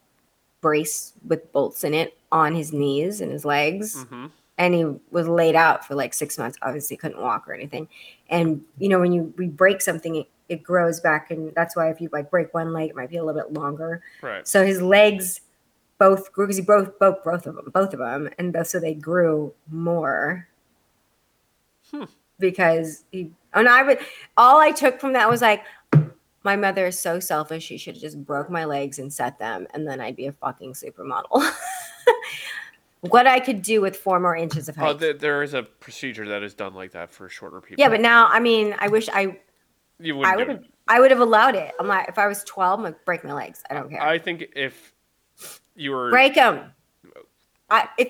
brace 0.60 1.12
with 1.26 1.50
bolts 1.52 1.84
in 1.84 1.94
it 1.94 2.18
on 2.32 2.54
his 2.54 2.72
knees 2.72 3.20
and 3.20 3.30
his 3.30 3.44
legs 3.44 3.94
Mm-hmm. 3.96 4.26
and 4.58 4.74
he 4.74 4.84
was 5.12 5.28
laid 5.28 5.54
out 5.54 5.86
for 5.86 5.94
like 5.94 6.12
six 6.12 6.36
months. 6.36 6.58
Obviously, 6.62 6.96
couldn't 6.96 7.20
walk 7.22 7.48
or 7.48 7.54
anything. 7.54 7.88
And 8.28 8.62
you 8.78 8.88
know, 8.88 9.00
when 9.00 9.12
you 9.12 9.32
we 9.38 9.46
break 9.46 9.80
something, 9.80 10.16
it, 10.16 10.28
it 10.48 10.62
grows 10.62 11.00
back, 11.00 11.30
and 11.30 11.54
that's 11.54 11.76
why 11.76 11.90
if 11.90 12.00
you 12.00 12.08
like 12.12 12.30
break 12.30 12.52
one 12.54 12.72
leg, 12.72 12.90
it 12.90 12.96
might 12.96 13.10
be 13.10 13.16
a 13.18 13.24
little 13.24 13.40
bit 13.40 13.52
longer. 13.52 14.02
Right. 14.22 14.46
So 14.48 14.64
his 14.66 14.82
legs 14.82 15.40
both 15.98 16.32
grew 16.32 16.46
because 16.46 16.56
he 16.56 16.62
broke 16.62 16.98
both 16.98 17.22
both 17.24 17.46
of 17.46 17.56
them, 17.56 17.70
both 17.72 17.92
of 17.92 17.98
them, 17.98 18.28
and 18.38 18.52
both, 18.52 18.68
so 18.68 18.80
they 18.80 18.94
grew 18.94 19.52
more. 19.70 20.48
Hmm. 21.90 22.04
Because 22.38 23.04
he, 23.10 23.32
and 23.52 23.68
I 23.68 23.82
would, 23.82 23.98
all 24.36 24.60
I 24.60 24.70
took 24.70 25.00
from 25.00 25.12
that 25.14 25.28
was 25.28 25.42
like, 25.42 25.64
my 26.44 26.54
mother 26.54 26.86
is 26.86 26.98
so 26.98 27.18
selfish. 27.18 27.64
She 27.64 27.78
should 27.78 27.94
have 27.94 28.02
just 28.02 28.24
broke 28.24 28.48
my 28.48 28.64
legs 28.64 28.98
and 28.98 29.12
set 29.12 29.38
them, 29.38 29.66
and 29.74 29.86
then 29.86 30.00
I'd 30.00 30.16
be 30.16 30.26
a 30.26 30.32
fucking 30.32 30.74
supermodel. 30.74 31.52
what 33.00 33.26
I 33.26 33.40
could 33.40 33.62
do 33.62 33.80
with 33.80 33.96
four 33.96 34.20
more 34.20 34.36
inches 34.36 34.68
of 34.68 34.76
height. 34.76 34.88
Oh, 34.88 34.94
there, 34.94 35.14
there 35.14 35.42
is 35.42 35.54
a 35.54 35.62
procedure 35.62 36.26
that 36.28 36.42
is 36.42 36.54
done 36.54 36.74
like 36.74 36.92
that 36.92 37.10
for 37.10 37.28
shorter 37.28 37.60
people. 37.60 37.82
yeah, 37.82 37.88
but 37.88 38.00
now, 38.00 38.28
I 38.28 38.38
mean, 38.38 38.74
I 38.78 38.88
wish 38.88 39.08
I, 39.08 39.38
you 39.98 40.16
would 40.16 40.26
have. 40.26 40.64
I 40.90 41.00
would 41.00 41.10
have 41.10 41.20
allowed 41.20 41.54
it. 41.54 41.74
I'm 41.78 41.86
like, 41.86 42.08
if 42.08 42.18
I 42.18 42.26
was 42.26 42.42
12, 42.44 42.80
I'm 42.80 42.84
like, 42.84 43.04
break 43.04 43.22
my 43.22 43.34
legs. 43.34 43.62
I 43.68 43.74
don't 43.74 43.90
care. 43.90 44.00
I 44.00 44.18
think 44.18 44.46
if 44.56 44.94
you 45.78 45.92
were. 45.92 46.10
break 46.10 46.34
them. 46.34 46.72
I 47.70 47.88
if 47.98 48.08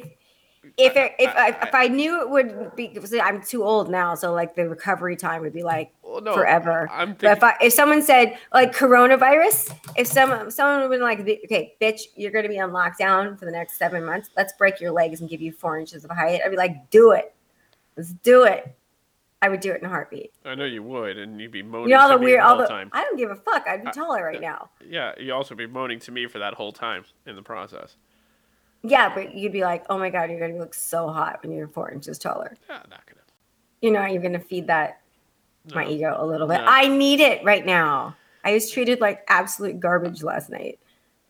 if 0.77 0.97
it, 0.97 1.13
if 1.19 1.35
I, 1.35 1.47
I- 1.49 1.67
if 1.67 1.75
I 1.75 1.89
knew 1.89 2.21
it 2.21 2.31
would 2.31 2.77
be, 2.77 2.97
I'm 3.21 3.43
too 3.43 3.65
old 3.65 3.91
now, 3.91 4.15
so 4.15 4.33
like 4.33 4.55
the 4.55 4.69
recovery 4.69 5.17
time 5.17 5.41
would 5.43 5.53
be 5.53 5.65
like 5.65 5.91
Well, 6.03 6.21
no, 6.21 6.35
forever. 6.35 6.89
I'm 6.93 7.15
But 7.15 7.37
if 7.39 7.43
I 7.43 7.57
if 7.61 7.73
someone 7.73 8.03
said 8.03 8.39
like 8.53 8.73
coronavirus, 8.75 9.75
if 9.97 10.07
some 10.07 10.51
someone 10.51 10.83
would 10.83 10.91
been 10.95 11.03
like, 11.03 11.21
okay, 11.21 11.75
bitch, 11.81 12.03
you're 12.15 12.31
gonna 12.31 12.49
be 12.49 12.61
on 12.61 12.71
lockdown 12.71 13.37
for 13.39 13.45
the 13.45 13.51
next 13.51 13.77
seven 13.79 14.05
months. 14.05 14.31
Let's 14.37 14.53
break 14.53 14.81
your 14.81 14.93
legs 14.93 15.21
and 15.21 15.29
give 15.29 15.41
you 15.41 15.51
four 15.53 15.79
inches 15.79 16.05
of 16.05 16.11
height. 16.11 16.41
I'd 16.45 16.51
be 16.51 16.57
like, 16.57 16.91
do 16.91 17.11
it. 17.13 17.35
Let's 17.97 18.13
do 18.13 18.45
it. 18.45 18.78
I 19.41 19.49
would 19.49 19.61
do 19.61 19.71
it 19.73 19.81
in 19.81 19.87
a 19.87 19.89
heartbeat. 19.89 20.33
I 20.45 20.55
know 20.57 20.65
you 20.65 20.83
would, 20.83 21.17
and 21.17 21.41
you'd 21.41 21.53
be 21.53 21.63
moaning 21.63 21.91
You 21.91 21.95
know 21.95 22.03
all 22.03 22.09
to 22.09 22.15
the 22.15 22.21
me 22.21 22.27
weird, 22.27 22.41
all 22.41 22.57
whole 22.57 22.63
the. 22.63 22.67
time. 22.69 22.91
I 22.93 23.03
don't 23.05 23.17
give 23.17 23.31
a 23.31 23.37
fuck. 23.37 23.67
I'd 23.69 23.85
be 23.85 23.91
taller 23.93 24.25
right 24.25 24.41
now. 24.41 24.71
Yeah, 24.85 25.13
you 25.19 25.33
also 25.33 25.55
be 25.55 25.67
moaning 25.67 26.01
to 26.01 26.11
me 26.13 26.27
for 26.27 26.39
that 26.41 26.55
whole 26.55 26.73
time 26.73 27.05
in 27.27 27.37
the 27.37 27.43
process. 27.43 27.97
Yeah, 28.83 29.13
but 29.15 29.35
you'd 29.35 29.53
be 29.53 29.63
like, 29.63 29.85
oh 29.91 29.99
my 29.99 30.11
god, 30.11 30.31
you're 30.31 30.41
gonna 30.41 30.59
look 30.59 30.75
so 30.75 31.09
hot 31.09 31.39
when 31.43 31.53
you're 31.53 31.69
four 31.69 31.91
inches 31.91 32.19
taller. 32.19 32.57
Yeah, 32.69 32.77
not 32.91 33.07
gonna. 33.07 33.21
You 33.81 33.91
know, 33.93 34.05
you're 34.07 34.23
gonna 34.23 34.41
feed 34.41 34.67
that 34.69 35.01
my 35.75 35.87
ego 35.87 36.17
a 36.19 36.25
little 36.27 36.49
bit. 36.49 36.59
No. 36.59 36.67
I 36.67 36.89
need 36.89 37.21
it 37.21 37.45
right 37.45 37.65
now. 37.65 38.17
I 38.45 38.53
was 38.55 38.71
treated 38.71 39.01
like 39.01 39.25
absolute 39.29 39.79
garbage 39.79 40.23
last 40.23 40.49
night. 40.51 40.79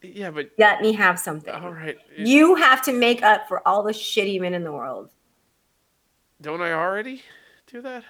Yeah, 0.03 0.31
but 0.31 0.51
Let 0.59 0.81
me 0.81 0.93
have 0.93 1.19
something. 1.19 1.53
all 1.53 1.73
right. 1.73 1.97
You 2.17 2.55
have 2.55 2.83
to 2.83 2.93
make 2.93 3.23
up 3.23 3.49
for 3.49 3.67
all 3.67 3.83
the 3.83 3.93
shitty 3.93 4.41
men 4.41 4.55
in 4.55 4.63
the 4.63 4.71
world. 4.73 5.11
don't 6.41 6.61
I 6.63 6.73
already 6.73 7.23
do 7.69 7.81
that? 7.83 8.05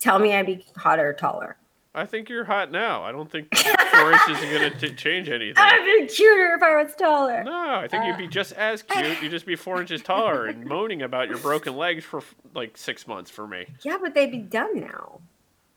Tell 0.00 0.18
me 0.18 0.34
I'd 0.34 0.46
be 0.46 0.64
hotter 0.76 1.08
or 1.08 1.12
taller. 1.12 1.56
I 1.94 2.04
think 2.06 2.28
you're 2.28 2.44
hot 2.44 2.70
now. 2.70 3.02
I 3.02 3.10
don't 3.10 3.28
think 3.30 3.52
four 3.56 4.12
inches 4.12 4.38
is 4.40 4.44
gonna 4.52 4.70
t- 4.70 4.94
change 4.94 5.28
anything. 5.28 5.54
I'd 5.56 5.84
be 5.84 6.06
cuter 6.06 6.54
if 6.54 6.62
I 6.62 6.80
was 6.82 6.94
taller. 6.94 7.42
No, 7.42 7.52
I 7.74 7.88
think 7.88 8.04
you'd 8.04 8.14
Uh. 8.14 8.18
be 8.18 8.28
just 8.28 8.52
as 8.52 8.82
cute. 8.82 9.20
You'd 9.20 9.30
just 9.32 9.46
be 9.46 9.56
four 9.56 9.80
inches 9.80 10.02
taller 10.02 10.46
and 10.46 10.64
moaning 10.68 11.02
about 11.02 11.28
your 11.28 11.38
broken 11.38 11.76
legs 11.76 12.04
for 12.04 12.22
like 12.54 12.76
six 12.76 13.08
months 13.08 13.30
for 13.30 13.48
me. 13.48 13.66
Yeah, 13.82 13.96
but 14.00 14.14
they'd 14.14 14.30
be 14.30 14.38
done 14.38 14.78
now. 14.80 15.20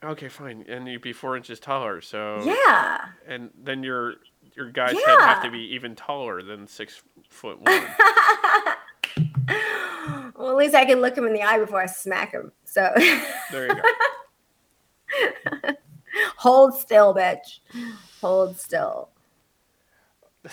Okay, 0.04 0.28
fine, 0.28 0.66
and 0.68 0.88
you'd 0.88 1.02
be 1.02 1.14
four 1.14 1.36
inches 1.38 1.60
taller. 1.60 2.02
So 2.02 2.42
Yeah. 2.44 3.06
and 3.28 3.50
then 3.64 3.82
your 3.82 4.16
your 4.56 4.70
guy's 4.70 4.92
head 4.92 5.20
have 5.22 5.42
to 5.44 5.50
be 5.50 5.74
even 5.74 5.96
taller 5.96 6.44
than 6.44 6.68
six 6.68 7.02
foot 7.30 7.60
one. 7.62 7.84
well, 10.42 10.52
at 10.52 10.58
least 10.58 10.76
I 10.76 10.86
can 10.86 11.02
look 11.02 11.18
him 11.18 11.26
in 11.26 11.34
the 11.34 11.44
eye 11.44 11.60
before 11.60 11.82
I 11.82 11.86
smack 11.86 12.32
him. 12.32 12.52
So 12.66 12.92
There 13.52 13.68
you 13.68 13.76
go. 13.76 13.82
hold 16.38 16.74
still, 16.76 17.14
bitch. 17.14 17.60
Hold 18.22 18.60
still. 18.60 19.10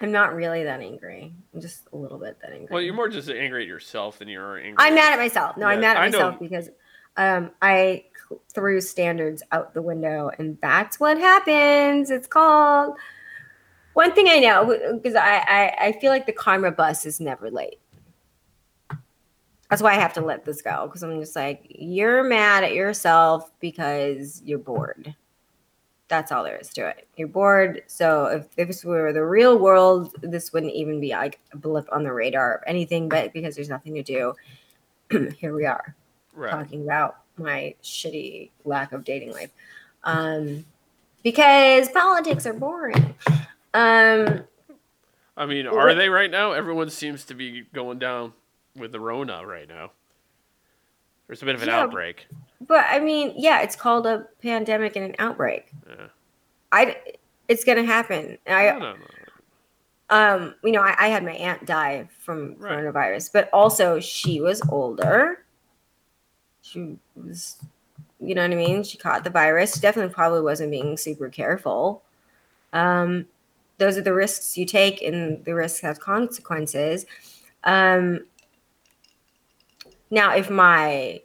I'm 0.00 0.12
not 0.12 0.34
really 0.34 0.64
that 0.64 0.80
angry. 0.80 1.34
I'm 1.52 1.60
just 1.60 1.88
a 1.92 1.96
little 1.96 2.18
bit 2.18 2.38
that 2.40 2.52
angry. 2.52 2.68
Well, 2.70 2.80
you're 2.80 2.94
more 2.94 3.08
just 3.08 3.28
angry 3.28 3.62
at 3.62 3.68
yourself 3.68 4.18
than 4.18 4.28
you 4.28 4.40
are 4.40 4.56
angry. 4.56 4.76
I'm 4.78 4.94
mad 4.94 5.12
at 5.12 5.18
myself. 5.18 5.58
No, 5.58 5.66
I'm 5.66 5.80
mad 5.80 5.96
at 5.96 6.10
myself 6.10 6.38
because 6.40 6.70
um, 7.16 7.50
I 7.60 8.04
threw 8.54 8.80
standards 8.80 9.42
out 9.52 9.74
the 9.74 9.82
window, 9.82 10.30
and 10.38 10.56
that's 10.62 10.98
what 10.98 11.18
happens. 11.18 12.10
It's 12.10 12.26
called. 12.26 12.96
One 14.00 14.14
thing 14.14 14.28
I 14.30 14.38
know 14.38 14.64
because 14.94 15.14
I, 15.14 15.44
I 15.46 15.76
I 15.88 15.92
feel 16.00 16.10
like 16.10 16.24
the 16.24 16.32
karma 16.32 16.70
bus 16.70 17.04
is 17.04 17.20
never 17.20 17.50
late. 17.50 17.78
That's 19.68 19.82
why 19.82 19.90
I 19.90 19.98
have 19.98 20.14
to 20.14 20.22
let 20.22 20.46
this 20.46 20.62
go 20.62 20.86
because 20.86 21.02
I'm 21.02 21.20
just 21.20 21.36
like 21.36 21.66
you're 21.68 22.22
mad 22.22 22.64
at 22.64 22.72
yourself 22.72 23.50
because 23.60 24.40
you're 24.42 24.58
bored. 24.58 25.14
That's 26.08 26.32
all 26.32 26.42
there 26.44 26.56
is 26.56 26.70
to 26.70 26.88
it. 26.88 27.08
You're 27.18 27.28
bored. 27.28 27.82
So 27.88 28.24
if, 28.28 28.46
if 28.56 28.68
this 28.68 28.86
were 28.86 29.12
the 29.12 29.22
real 29.26 29.58
world, 29.58 30.14
this 30.22 30.50
wouldn't 30.50 30.72
even 30.72 30.98
be 30.98 31.10
like 31.10 31.38
a 31.52 31.58
blip 31.58 31.86
on 31.92 32.02
the 32.02 32.12
radar 32.14 32.54
of 32.54 32.62
anything. 32.66 33.06
But 33.06 33.34
because 33.34 33.54
there's 33.54 33.68
nothing 33.68 33.92
to 33.96 34.02
do, 34.02 34.32
here 35.36 35.54
we 35.54 35.66
are 35.66 35.94
Right. 36.34 36.50
talking 36.52 36.84
about 36.84 37.18
my 37.36 37.74
shitty 37.82 38.48
lack 38.64 38.92
of 38.92 39.04
dating 39.04 39.32
life. 39.32 39.50
Um, 40.04 40.64
because 41.22 41.90
politics 41.90 42.46
are 42.46 42.54
boring. 42.54 43.14
Um, 43.74 44.44
I 45.36 45.46
mean, 45.46 45.66
are 45.66 45.74
what- 45.74 45.94
they 45.96 46.08
right 46.08 46.30
now? 46.30 46.52
Everyone 46.52 46.90
seems 46.90 47.24
to 47.26 47.34
be 47.34 47.62
going 47.72 47.98
down 47.98 48.32
with 48.76 48.92
the 48.92 49.00
Rona 49.00 49.46
right 49.46 49.68
now. 49.68 49.92
There's 51.26 51.42
a 51.42 51.44
bit 51.44 51.54
of 51.54 51.62
an 51.62 51.68
Yeah. 51.68 51.80
outbreak. 51.82 52.26
but 52.60 52.84
I 52.88 52.98
mean, 52.98 53.32
yeah, 53.36 53.60
it's 53.62 53.76
called 53.76 54.06
a 54.06 54.26
pandemic 54.42 54.96
and 54.96 55.04
an 55.06 55.14
outbreak. 55.18 55.72
Yeah. 55.88 56.06
I, 56.72 56.96
it's 57.48 57.64
gonna 57.64 57.84
happen. 57.84 58.36
I, 58.46 58.70
No, 58.70 58.78
no, 58.78 58.94
no. 58.96 58.96
um, 60.10 60.54
you 60.64 60.72
know, 60.72 60.82
I, 60.82 60.94
I 60.98 61.08
had 61.08 61.24
my 61.24 61.32
aunt 61.32 61.64
die 61.66 62.08
from 62.18 62.56
Right. 62.58 62.72
coronavirus, 62.78 63.32
but 63.32 63.48
also 63.52 63.98
she 64.00 64.40
was 64.40 64.60
older. 64.68 65.44
She 66.62 66.98
was, 67.16 67.56
you 68.20 68.34
know 68.34 68.42
what 68.42 68.50
I 68.52 68.56
mean? 68.56 68.82
She 68.84 68.98
caught 68.98 69.24
the 69.24 69.30
virus. 69.30 69.74
She 69.74 69.80
definitely 69.80 70.12
probably 70.12 70.42
wasn't 70.42 70.70
being 70.72 70.96
super 70.96 71.28
careful. 71.28 72.02
Um, 72.72 73.26
those 73.80 73.96
are 73.96 74.02
the 74.02 74.14
risks 74.14 74.56
you 74.56 74.66
take, 74.66 75.02
and 75.02 75.44
the 75.44 75.54
risks 75.54 75.80
have 75.80 75.98
consequences. 75.98 77.06
Um, 77.64 78.26
now, 80.10 80.34
if 80.34 80.50
my 80.50 81.20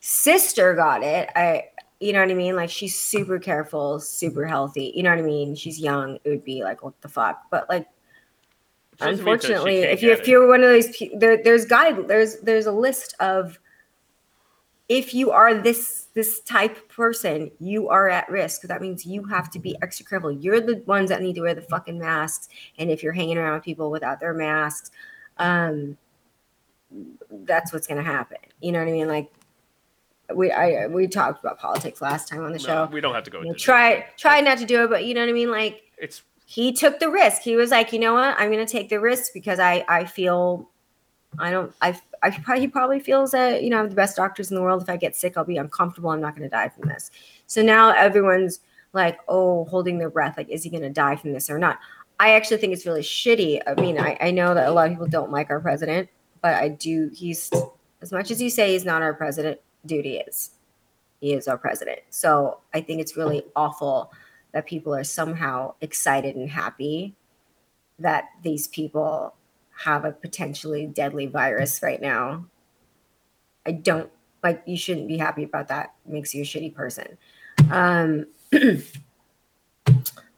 sister 0.00 0.74
got 0.74 1.02
it, 1.02 1.30
I, 1.36 1.64
you 2.00 2.12
know 2.12 2.20
what 2.20 2.30
I 2.30 2.34
mean? 2.34 2.56
Like 2.56 2.68
she's 2.68 3.00
super 3.00 3.38
careful, 3.38 4.00
super 4.00 4.44
healthy. 4.44 4.92
You 4.94 5.04
know 5.04 5.10
what 5.10 5.20
I 5.20 5.22
mean? 5.22 5.54
She's 5.54 5.78
young. 5.78 6.18
It 6.24 6.28
would 6.28 6.44
be 6.44 6.64
like, 6.64 6.82
what 6.82 7.00
the 7.00 7.08
fuck? 7.08 7.42
But 7.50 7.68
like, 7.68 7.86
Which 8.90 9.00
doesn't 9.00 9.24
mean 9.24 9.38
that 9.38 9.46
she 9.46 9.54
unfortunately, 9.54 9.76
if 9.78 10.02
you 10.02 10.10
if 10.10 10.20
it. 10.20 10.28
you're 10.28 10.48
one 10.48 10.62
of 10.62 10.70
those, 10.70 10.92
there, 11.14 11.42
there's 11.42 11.64
guide, 11.64 12.08
there's 12.08 12.40
there's 12.40 12.66
a 12.66 12.72
list 12.72 13.14
of 13.20 13.58
if 14.90 15.14
you 15.14 15.30
are 15.30 15.54
this 15.54 16.08
this 16.14 16.40
type 16.40 16.88
person, 16.88 17.48
you 17.60 17.88
are 17.88 18.08
at 18.08 18.28
risk. 18.28 18.62
That 18.62 18.82
means 18.82 19.06
you 19.06 19.22
have 19.24 19.48
to 19.50 19.60
be 19.60 19.76
extra 19.82 20.04
careful. 20.04 20.32
You're 20.32 20.60
the 20.60 20.82
ones 20.84 21.08
that 21.10 21.22
need 21.22 21.36
to 21.36 21.42
wear 21.42 21.54
the 21.54 21.62
fucking 21.62 21.96
masks. 21.96 22.48
And 22.76 22.90
if 22.90 23.00
you're 23.00 23.12
hanging 23.12 23.38
around 23.38 23.54
with 23.54 23.62
people 23.62 23.92
without 23.92 24.18
their 24.18 24.34
masks, 24.34 24.90
um, 25.38 25.96
that's 27.30 27.72
what's 27.72 27.86
gonna 27.86 28.02
happen. 28.02 28.38
You 28.60 28.72
know 28.72 28.80
what 28.80 28.88
I 28.88 28.92
mean? 28.92 29.06
Like 29.06 29.32
we 30.34 30.50
I 30.50 30.88
we 30.88 31.06
talked 31.06 31.38
about 31.38 31.60
politics 31.60 32.02
last 32.02 32.26
time 32.28 32.44
on 32.44 32.50
the 32.50 32.58
No, 32.58 32.64
show. 32.64 32.86
we 32.86 33.00
don't 33.00 33.14
have 33.14 33.24
to 33.24 33.30
go 33.30 33.42
into 33.42 33.54
try 33.54 34.04
try 34.16 34.40
not 34.40 34.58
to 34.58 34.66
do 34.66 34.82
it, 34.82 34.90
but 34.90 35.04
you 35.04 35.14
know 35.14 35.20
what 35.20 35.28
I 35.30 35.32
mean? 35.32 35.52
Like 35.52 35.82
It's 35.98 36.22
he 36.46 36.72
took 36.72 36.98
the 36.98 37.08
risk. 37.08 37.42
He 37.42 37.54
was 37.54 37.70
like, 37.70 37.92
you 37.92 38.00
know 38.00 38.14
what? 38.14 38.34
I'm 38.36 38.50
going 38.50 38.66
to 38.66 38.70
take 38.70 38.88
the 38.88 38.98
risk 38.98 39.32
because 39.32 39.60
I 39.60 39.84
I 39.88 40.04
feel 40.04 40.68
I 41.38 41.50
don't 41.50 41.72
I 41.80 41.98
I 42.22 42.30
probably 42.30 42.60
he 42.60 42.68
probably 42.68 43.00
feels 43.00 43.30
that 43.30 43.62
you 43.62 43.70
know 43.70 43.84
I 43.84 43.86
the 43.86 43.94
best 43.94 44.16
doctors 44.16 44.50
in 44.50 44.56
the 44.56 44.62
world. 44.62 44.82
If 44.82 44.88
I 44.88 44.96
get 44.96 45.16
sick, 45.16 45.36
I'll 45.36 45.44
be 45.44 45.56
uncomfortable. 45.56 46.10
I'm 46.10 46.20
not 46.20 46.36
going 46.36 46.48
to 46.48 46.54
die 46.54 46.68
from 46.68 46.88
this. 46.88 47.10
So 47.46 47.62
now 47.62 47.90
everyone's 47.90 48.60
like, 48.92 49.18
oh, 49.28 49.64
holding 49.66 49.98
their 49.98 50.10
breath. 50.10 50.36
Like, 50.36 50.48
is 50.48 50.64
he 50.64 50.70
going 50.70 50.82
to 50.82 50.90
die 50.90 51.16
from 51.16 51.32
this 51.32 51.48
or 51.48 51.58
not? 51.58 51.78
I 52.18 52.34
actually 52.34 52.58
think 52.58 52.72
it's 52.72 52.84
really 52.84 53.02
shitty. 53.02 53.62
I 53.66 53.80
mean, 53.80 53.98
I, 53.98 54.16
I 54.20 54.30
know 54.30 54.52
that 54.52 54.68
a 54.68 54.72
lot 54.72 54.86
of 54.86 54.92
people 54.92 55.06
don't 55.06 55.30
like 55.30 55.48
our 55.48 55.60
president, 55.60 56.08
but 56.42 56.54
I 56.54 56.68
do. 56.68 57.10
He's 57.14 57.50
as 58.02 58.12
much 58.12 58.30
as 58.30 58.40
you 58.42 58.50
say 58.50 58.72
he's 58.72 58.84
not 58.84 59.02
our 59.02 59.14
president, 59.14 59.60
he 59.88 59.96
is. 59.96 60.50
He 61.20 61.32
is 61.32 61.48
our 61.48 61.58
president. 61.58 62.00
So 62.10 62.60
I 62.74 62.80
think 62.80 63.00
it's 63.00 63.16
really 63.16 63.44
awful 63.54 64.12
that 64.52 64.66
people 64.66 64.94
are 64.94 65.04
somehow 65.04 65.74
excited 65.80 66.34
and 66.34 66.48
happy 66.50 67.14
that 67.98 68.24
these 68.42 68.68
people 68.68 69.34
have 69.84 70.04
a 70.04 70.12
potentially 70.12 70.86
deadly 70.86 71.26
virus 71.26 71.82
right 71.82 72.00
now. 72.00 72.44
I 73.66 73.72
don't 73.72 74.10
like 74.42 74.62
you 74.66 74.76
shouldn't 74.76 75.08
be 75.08 75.18
happy 75.18 75.42
about 75.42 75.68
that. 75.68 75.94
It 76.06 76.12
makes 76.12 76.34
you 76.34 76.42
a 76.42 76.44
shitty 76.44 76.74
person. 76.74 77.18
Um 77.70 78.26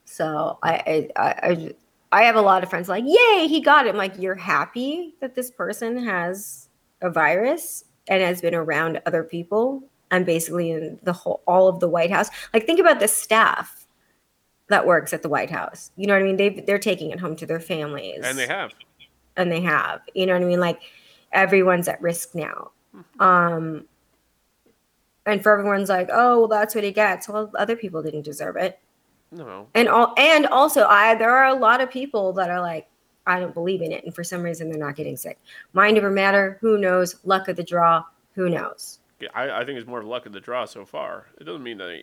so 0.05 0.59
I 0.62 1.09
I 1.16 1.34
I, 1.43 1.74
I 2.12 2.22
have 2.24 2.36
a 2.36 2.43
lot 2.43 2.62
of 2.62 2.70
friends 2.70 2.88
like, 2.88 3.05
yay, 3.07 3.49
he 3.49 3.61
got 3.61 3.86
it. 3.86 3.90
I'm 3.90 3.97
like, 3.97 4.18
you're 4.18 4.34
happy 4.34 5.14
that 5.20 5.34
this 5.34 5.51
person 5.51 6.05
has 6.05 6.68
a 7.01 7.11
virus 7.11 7.84
and 8.09 8.22
has 8.22 8.40
been 8.40 8.55
around 8.55 9.01
other 9.07 9.24
people 9.24 9.82
and 10.11 10.26
basically 10.26 10.70
in 10.70 10.99
the 11.03 11.12
whole 11.12 11.43
all 11.47 11.68
of 11.68 11.80
the 11.80 11.88
White 11.88 12.11
House. 12.11 12.28
Like, 12.53 12.66
think 12.66 12.78
about 12.78 13.01
the 13.01 13.09
staff 13.09 13.86
that 14.68 14.86
works 14.86 15.12
at 15.12 15.22
the 15.22 15.28
White 15.28 15.51
House. 15.51 15.90
You 15.97 16.07
know 16.07 16.14
what 16.14 16.22
I 16.22 16.24
mean? 16.24 16.36
They 16.36 16.51
they're 16.51 16.78
taking 16.78 17.11
it 17.11 17.18
home 17.18 17.34
to 17.36 17.47
their 17.47 17.61
families, 17.61 18.20
and 18.22 18.38
they 18.38 18.47
have. 18.47 18.72
And 19.37 19.51
they 19.51 19.61
have. 19.61 20.01
You 20.14 20.26
know 20.26 20.35
what 20.35 20.43
I 20.43 20.47
mean? 20.47 20.61
Like, 20.61 20.80
everyone's 21.33 21.89
at 21.89 22.01
risk 22.03 22.35
now. 22.35 22.70
Um, 23.20 23.87
and 25.26 25.43
for 25.43 25.53
everyone's 25.59 25.89
like, 25.89 26.09
oh, 26.12 26.41
well, 26.41 26.49
that's 26.49 26.74
what 26.74 26.85
he 26.85 26.93
gets. 26.93 27.28
Well, 27.28 27.51
other 27.55 27.76
people 27.76 28.03
didn't 28.03 28.22
deserve 28.22 28.57
it 28.57 28.78
No. 29.30 29.66
and 29.74 29.89
all 29.89 30.12
and 30.18 30.47
also 30.47 30.85
i 30.87 31.14
there 31.14 31.30
are 31.30 31.47
a 31.47 31.55
lot 31.55 31.80
of 31.80 31.91
people 31.91 32.33
that 32.35 32.51
are 32.51 32.61
like 32.61 32.87
i 33.26 33.39
don't 33.41 33.55
believe 33.55 33.80
in 33.80 33.93
it 33.93 34.05
and 34.05 34.14
for 34.14 34.22
some 34.24 34.43
reason 34.43 34.68
they're 34.68 34.78
not 34.78 34.95
getting 34.97 35.16
sick 35.16 35.39
mind 35.72 35.97
over 35.97 36.11
matter 36.11 36.59
who 36.61 36.76
knows 36.76 37.16
luck 37.24 37.49
of 37.49 37.57
the 37.57 37.62
draw 37.62 38.05
who 38.35 38.51
knows 38.51 38.99
I, 39.35 39.61
I 39.61 39.64
think 39.64 39.78
it's 39.78 39.87
more 39.87 40.01
of 40.01 40.07
luck 40.07 40.26
of 40.26 40.33
the 40.33 40.41
draw 40.41 40.64
so 40.64 40.85
far. 40.85 41.26
It 41.41 41.45
doesn't 41.45 41.62
mean 41.62 41.78
that, 41.78 42.03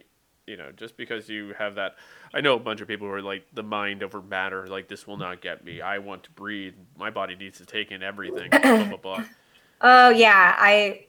you 0.50 0.58
know, 0.58 0.72
just 0.76 0.98
because 0.98 1.30
you 1.30 1.54
have 1.58 1.76
that. 1.76 1.96
I 2.34 2.42
know 2.42 2.56
a 2.56 2.60
bunch 2.60 2.82
of 2.82 2.88
people 2.88 3.08
who 3.08 3.14
are 3.14 3.22
like 3.22 3.46
the 3.54 3.64
mind 3.64 4.04
over 4.04 4.22
matter, 4.22 4.68
like 4.68 4.88
this 4.88 5.06
will 5.08 5.18
not 5.18 5.42
get 5.42 5.64
me. 5.64 5.80
I 5.80 6.00
want 6.00 6.24
to 6.24 6.32
breathe. 6.32 6.74
My 6.98 7.10
body 7.12 7.36
needs 7.36 7.60
to 7.60 7.66
take 7.66 7.92
in 7.92 8.02
everything. 8.04 8.50
blah 8.50 8.84
blah 8.86 8.98
blah. 8.98 9.24
oh 9.82 10.10
yeah 10.10 10.56
i 10.60 11.06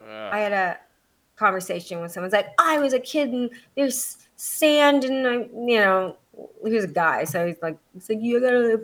Uh, 0.00 0.30
i 0.32 0.38
had 0.38 0.52
a 0.52 0.78
conversation 1.34 2.00
with 2.00 2.12
someone's 2.12 2.32
like 2.32 2.50
i 2.60 2.78
was 2.78 2.92
a 2.92 3.00
kid 3.00 3.30
and 3.30 3.50
there's 3.74 4.16
sand 4.36 5.02
and 5.04 5.26
I, 5.26 5.32
you 5.72 5.78
know 5.80 6.16
he 6.64 6.70
was 6.72 6.84
a 6.84 6.88
guy 6.88 7.24
so 7.24 7.44
he's 7.46 7.60
like 7.62 7.76
it's 7.96 8.08
like 8.08 8.20
you 8.20 8.40
got 8.40 8.52
a 8.52 8.80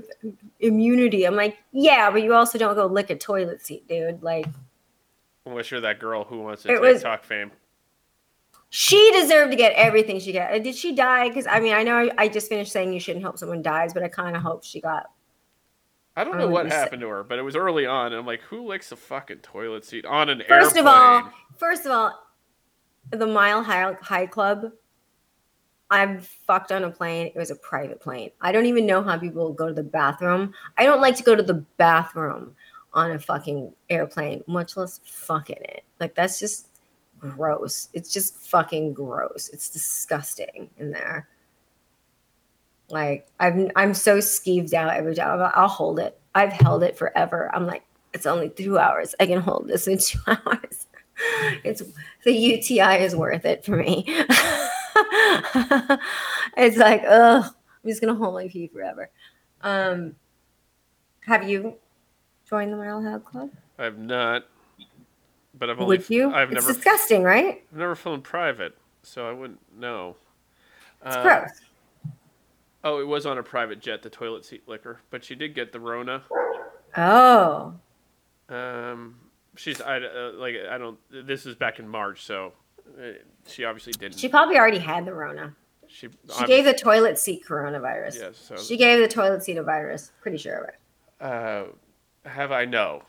immunity 0.58 1.24
i'm 1.24 1.36
like 1.36 1.56
yeah 1.70 2.10
but 2.10 2.22
you 2.24 2.34
also 2.34 2.58
don't 2.58 2.74
go 2.74 2.86
lick 2.86 3.10
a 3.10 3.16
toilet 3.16 3.64
seat 3.64 3.86
dude 3.86 4.22
like 4.24 4.46
unless 5.46 5.70
you're 5.70 5.80
that 5.82 6.00
girl 6.00 6.24
who 6.24 6.40
wants 6.40 6.62
to 6.64 6.72
It 6.72 6.80
was- 6.80 7.04
fame. 7.22 7.52
She 8.70 9.10
deserved 9.12 9.50
to 9.52 9.56
get 9.56 9.72
everything 9.72 10.20
she 10.20 10.32
got. 10.32 10.62
Did 10.62 10.74
she 10.74 10.94
die? 10.94 11.28
Because 11.28 11.46
I 11.46 11.60
mean, 11.60 11.72
I 11.72 11.82
know 11.82 12.10
I 12.18 12.28
just 12.28 12.48
finished 12.48 12.70
saying 12.70 12.92
you 12.92 13.00
shouldn't 13.00 13.24
hope 13.24 13.38
someone 13.38 13.62
dies, 13.62 13.94
but 13.94 14.02
I 14.02 14.08
kind 14.08 14.36
of 14.36 14.42
hope 14.42 14.62
she 14.64 14.80
got. 14.80 15.06
I 16.16 16.24
don't 16.24 16.36
know 16.36 16.48
what 16.48 16.66
happened 16.66 17.00
to 17.02 17.08
her, 17.08 17.22
but 17.22 17.38
it 17.38 17.42
was 17.42 17.54
early 17.54 17.86
on, 17.86 18.06
and 18.06 18.16
I'm 18.16 18.26
like, 18.26 18.40
who 18.42 18.66
licks 18.66 18.90
a 18.90 18.96
fucking 18.96 19.38
toilet 19.38 19.84
seat 19.84 20.04
on 20.04 20.28
an 20.28 20.42
First 20.48 20.76
airplane? 20.76 20.80
of 20.80 20.86
all, 20.86 21.32
first 21.56 21.86
of 21.86 21.92
all, 21.92 22.12
the 23.10 23.26
Mile 23.26 23.62
High, 23.62 23.94
High 24.02 24.26
Club. 24.26 24.72
I've 25.90 26.26
fucked 26.26 26.70
on 26.70 26.84
a 26.84 26.90
plane. 26.90 27.28
It 27.28 27.36
was 27.36 27.50
a 27.50 27.56
private 27.56 28.00
plane. 28.00 28.30
I 28.42 28.52
don't 28.52 28.66
even 28.66 28.84
know 28.84 29.02
how 29.02 29.16
people 29.16 29.52
go 29.54 29.68
to 29.68 29.72
the 29.72 29.82
bathroom. 29.82 30.52
I 30.76 30.84
don't 30.84 31.00
like 31.00 31.16
to 31.16 31.22
go 31.22 31.34
to 31.34 31.42
the 31.42 31.64
bathroom 31.78 32.54
on 32.92 33.12
a 33.12 33.18
fucking 33.18 33.72
airplane, 33.88 34.42
much 34.46 34.76
less 34.76 35.00
fucking 35.04 35.56
it. 35.56 35.84
Like 36.00 36.14
that's 36.14 36.38
just 36.38 36.67
gross. 37.18 37.88
It's 37.92 38.12
just 38.12 38.36
fucking 38.36 38.94
gross. 38.94 39.48
It's 39.52 39.70
disgusting 39.70 40.70
in 40.78 40.90
there. 40.90 41.28
Like 42.90 43.28
I'm 43.38 43.70
I'm 43.76 43.94
so 43.94 44.18
skeeved 44.18 44.72
out 44.72 44.96
every 44.96 45.14
time. 45.14 45.40
I'll, 45.40 45.52
I'll 45.54 45.68
hold 45.68 45.98
it. 45.98 46.18
I've 46.34 46.52
held 46.52 46.82
it 46.82 46.96
forever. 46.96 47.50
I'm 47.54 47.66
like, 47.66 47.84
it's 48.14 48.26
only 48.26 48.48
two 48.48 48.78
hours. 48.78 49.14
I 49.20 49.26
can 49.26 49.40
hold 49.40 49.68
this 49.68 49.86
in 49.86 49.98
two 49.98 50.18
hours. 50.26 50.86
It's 51.64 51.82
the 52.24 52.32
UTI 52.32 53.02
is 53.02 53.14
worth 53.14 53.44
it 53.44 53.64
for 53.64 53.76
me. 53.76 54.04
it's 56.56 56.76
like, 56.76 57.02
ugh, 57.06 57.44
I'm 57.44 57.88
just 57.88 58.00
gonna 58.00 58.14
hold 58.14 58.34
my 58.34 58.48
pee 58.48 58.68
forever. 58.68 59.10
Um, 59.62 60.14
have 61.26 61.48
you 61.48 61.74
joined 62.48 62.72
the 62.72 62.76
Mile 62.76 63.02
High 63.02 63.18
Club? 63.18 63.50
I've 63.78 63.98
not, 63.98 64.44
but 65.58 65.70
I've 65.70 65.80
only. 65.80 65.96
Would 65.98 66.10
you? 66.10 66.32
I've 66.32 66.52
it's 66.52 66.62
never. 66.66 66.72
disgusting, 66.74 67.22
right? 67.22 67.62
I've 67.72 67.78
never 67.78 67.94
flown 67.94 68.22
private, 68.22 68.76
so 69.02 69.28
I 69.28 69.32
wouldn't 69.32 69.60
know. 69.78 70.16
It's 71.04 71.16
Uh, 71.16 71.22
gross. 71.22 71.50
Oh, 72.84 73.00
it 73.00 73.06
was 73.06 73.26
on 73.26 73.38
a 73.38 73.42
private 73.42 73.80
jet, 73.80 74.02
the 74.02 74.10
toilet 74.10 74.44
seat 74.44 74.62
liquor, 74.68 75.00
but 75.10 75.24
she 75.24 75.34
did 75.34 75.54
get 75.54 75.72
the 75.72 75.80
Rona. 75.80 76.22
Oh. 76.96 77.74
Um, 78.48 79.16
she's 79.56 79.80
I 79.80 79.98
uh, 79.98 80.32
like 80.36 80.54
I 80.70 80.78
don't. 80.78 80.98
This 81.10 81.44
is 81.46 81.54
back 81.54 81.78
in 81.78 81.88
March, 81.88 82.22
so 82.24 82.52
uh, 82.98 83.12
she 83.46 83.64
obviously 83.64 83.92
didn't. 83.92 84.18
She 84.18 84.28
probably 84.28 84.56
already 84.56 84.78
had 84.78 85.04
the 85.04 85.12
Rona. 85.12 85.54
she, 85.88 86.08
She 86.38 86.44
gave 86.46 86.64
the 86.64 86.72
toilet 86.72 87.18
seat 87.18 87.42
coronavirus. 87.46 88.16
Yes. 88.18 88.36
So, 88.38 88.56
She 88.56 88.76
gave 88.76 89.00
the 89.00 89.08
toilet 89.08 89.42
seat 89.42 89.58
a 89.58 89.62
virus. 89.62 90.12
Pretty 90.22 90.38
sure 90.38 90.56
of 90.58 90.68
it. 90.68 90.74
uh, 91.20 91.64
have 92.28 92.52
I 92.52 92.64
no? 92.64 93.02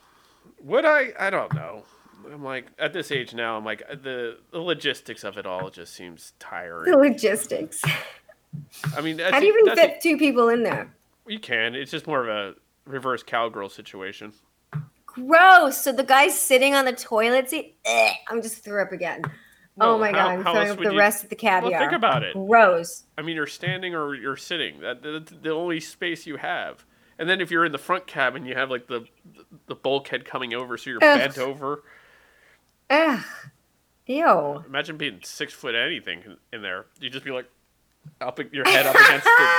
Would 0.64 0.84
I? 0.86 1.14
I 1.20 1.30
don't 1.30 1.54
know. 1.54 1.84
I'm 2.32 2.44
like 2.44 2.68
at 2.78 2.94
this 2.94 3.12
age 3.12 3.34
now. 3.34 3.58
I'm 3.58 3.66
like 3.66 3.84
the 4.04 4.38
the 4.52 4.60
logistics 4.60 5.24
of 5.24 5.38
it 5.38 5.46
all 5.46 5.70
just 5.70 5.94
seems 5.94 6.34
tiring. 6.40 6.92
The 6.92 6.98
logistics. 6.98 7.82
I 8.98 9.02
mean, 9.02 9.18
that's, 9.18 9.32
How 9.34 9.40
do 9.40 9.46
you 9.46 9.58
even 9.64 9.76
fit 9.76 10.02
two 10.02 10.18
people 10.18 10.50
in 10.50 10.64
there? 10.64 10.94
you 11.28 11.40
can. 11.40 11.76
It's 11.76 11.92
just 11.92 12.08
more 12.08 12.28
of 12.28 12.30
a 12.30 12.56
reverse 12.86 13.22
cowgirl 13.22 13.70
situation. 13.70 14.34
Gross. 15.06 15.78
So 15.78 15.92
the 15.92 16.04
guy's 16.04 16.40
sitting 16.40 16.74
on 16.76 16.86
the 16.86 16.94
toilet 16.94 17.50
seat. 17.50 17.76
Ugh, 17.86 18.14
I'm 18.30 18.42
just 18.42 18.64
threw 18.64 18.82
up 18.82 18.92
again. 18.92 19.22
Oh 19.80 19.98
my 19.98 20.08
how- 20.08 20.14
god, 20.14 20.28
I'm 20.28 20.44
throwing 20.44 20.70
up 20.72 20.78
the 20.78 20.92
you- 20.92 20.98
rest 20.98 21.24
of 21.24 21.30
the 21.30 21.36
caviar. 21.36 21.72
Well, 21.72 21.80
think 21.80 21.94
about 21.94 22.24
it. 22.24 22.34
Gross. 22.34 23.04
I 23.18 23.22
mean, 23.22 23.36
you're 23.36 23.48
standing 23.48 23.94
or 23.96 24.16
you're 24.16 24.36
sitting. 24.38 24.80
That 24.82 25.02
the, 25.04 25.24
the 25.42 25.52
only 25.52 25.80
space 25.80 26.26
you 26.26 26.38
have. 26.38 26.84
And 27.18 27.30
then 27.30 27.42
if 27.42 27.52
you're 27.52 27.66
in 27.66 27.72
the 27.74 27.78
front 27.78 28.08
cabin, 28.08 28.46
you 28.46 28.56
have 28.56 28.70
like 28.70 28.88
the 28.88 29.06
the 29.68 29.76
bulkhead 29.76 30.26
coming 30.26 30.54
over, 30.54 30.78
so 30.78 30.90
you're 30.90 31.04
Ugh. 31.04 31.20
bent 31.20 31.38
over. 31.38 31.84
Ugh. 32.90 33.24
Ew. 34.08 34.64
Imagine 34.68 34.98
being 34.98 35.20
six 35.24 35.54
foot 35.54 35.76
anything 35.76 36.24
in- 36.52 36.62
there. 36.62 36.86
You'd 37.00 37.14
just 37.14 37.26
be 37.26 37.32
like 37.32 37.46
up 38.22 38.40
your 38.52 38.68
head 38.68 38.86
up 38.88 38.96
against 38.96 39.26
the. 39.26 39.50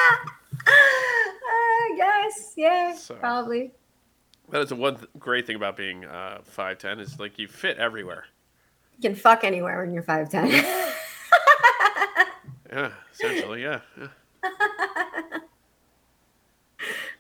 Uh, 1.53 1.95
yes, 1.97 2.53
yeah, 2.57 2.95
So. 2.95 3.15
probably. 3.15 3.73
That 4.51 4.61
is 4.63 4.69
the 4.69 4.75
one 4.77 4.97
th- 4.97 5.09
great 5.19 5.47
thing 5.47 5.57
about 5.57 5.77
being 5.77 6.05
uh, 6.05 6.41
five 6.45 6.79
ten 6.79 6.99
is 7.01 7.19
like 7.19 7.39
you 7.39 7.49
fit 7.49 7.77
everywhere. 7.79 8.25
You 8.99 9.09
can 9.09 9.15
fuck 9.17 9.45
anywhere 9.45 9.81
when 9.83 9.93
you're 9.95 10.03
5'10. 10.03 10.93
Yeah, 12.73 12.93
essentially, 13.13 13.63
yeah. 13.63 13.81
yeah. 13.99 14.09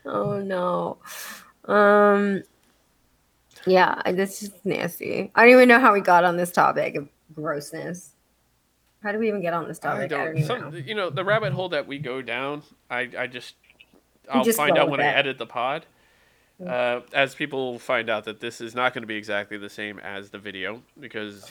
oh 0.04 0.38
no. 0.40 0.98
Um 1.64 2.42
yeah, 3.66 4.00
this 4.12 4.42
is 4.42 4.50
nasty. 4.64 5.30
I 5.34 5.42
don't 5.44 5.52
even 5.54 5.68
know 5.68 5.80
how 5.80 5.92
we 5.92 6.00
got 6.00 6.24
on 6.24 6.36
this 6.36 6.50
topic 6.50 6.94
of 6.96 7.08
grossness. 7.34 8.10
How 9.02 9.12
do 9.12 9.18
we 9.18 9.28
even 9.28 9.40
get 9.40 9.54
on 9.54 9.66
this 9.66 9.78
topic? 9.78 10.04
I 10.04 10.06
don't, 10.08 10.24
don't. 10.26 10.36
even 10.36 10.46
Some, 10.46 10.70
know. 10.72 10.76
you 10.76 10.94
know, 10.94 11.10
the 11.10 11.24
rabbit 11.24 11.52
hole 11.52 11.70
that 11.70 11.86
we 11.86 11.98
go 11.98 12.20
down. 12.22 12.62
I 12.90 13.08
I 13.18 13.26
just 13.26 13.54
I'll 14.30 14.44
just 14.44 14.58
find 14.58 14.76
out 14.76 14.90
when 14.90 15.00
I 15.00 15.06
edit 15.06 15.38
the 15.38 15.46
pod. 15.46 15.86
Uh, 16.64 17.00
as 17.14 17.34
people 17.34 17.78
find 17.78 18.10
out 18.10 18.24
that 18.24 18.38
this 18.38 18.60
is 18.60 18.74
not 18.74 18.92
going 18.92 19.02
to 19.02 19.06
be 19.06 19.16
exactly 19.16 19.56
the 19.56 19.70
same 19.70 19.98
as 20.00 20.28
the 20.28 20.38
video 20.38 20.82
because 20.98 21.50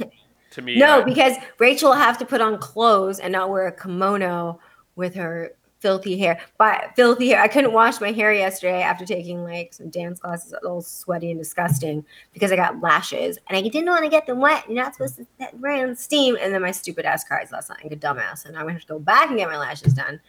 to 0.52 0.62
me 0.62 0.76
No, 0.78 1.02
I- 1.02 1.04
because 1.04 1.36
Rachel 1.58 1.90
will 1.90 1.96
have 1.98 2.20
to 2.20 2.26
put 2.26 2.42
on 2.42 2.60
clothes 2.60 3.18
and 3.20 3.32
not 3.32 3.50
wear 3.50 3.66
a 3.66 3.72
kimono 3.72 4.60
with 4.96 5.16
her 5.16 5.54
filthy 5.80 6.18
hair. 6.18 6.40
But 6.58 6.92
filthy 6.96 7.30
hair. 7.30 7.42
I 7.42 7.48
couldn't 7.48 7.74
wash 7.74 8.00
my 8.02 8.12
hair 8.12 8.34
yesterday 8.34 8.82
after 8.82 9.06
taking 9.06 9.44
like 9.44 9.74
some 9.74 9.90
dance 9.90 10.20
classes, 10.20 10.52
a 10.52 10.60
little 10.62 10.82
sweaty 10.82 11.32
and 11.32 11.40
disgusting 11.40 12.06
because 12.34 12.52
I 12.52 12.56
got 12.56 12.80
lashes 12.82 13.38
and 13.48 13.58
I 13.58 13.62
didn't 13.62 13.86
want 13.88 14.04
to 14.04 14.10
get 14.10 14.28
them 14.28 14.40
wet. 14.40 14.66
You're 14.68 14.84
not 14.84 14.94
supposed 14.96 15.16
to 15.18 15.26
set- 15.40 15.54
run 15.60 15.96
steam. 15.96 16.38
And 16.40 16.54
then 16.54 16.62
my 16.62 16.72
stupid 16.72 17.06
ass 17.06 17.24
cries 17.24 17.52
last 17.52 17.70
night 17.70 17.80
like 17.84 17.94
a 17.94 17.96
dumbass. 17.96 18.46
And 18.46 18.56
I'm 18.56 18.64
gonna 18.64 18.74
have 18.74 18.82
to 18.82 18.88
go 18.88 19.00
back 19.00 19.30
and 19.30 19.38
get 19.38 19.50
my 19.50 19.58
lashes 19.58 19.94
done. 19.94 20.20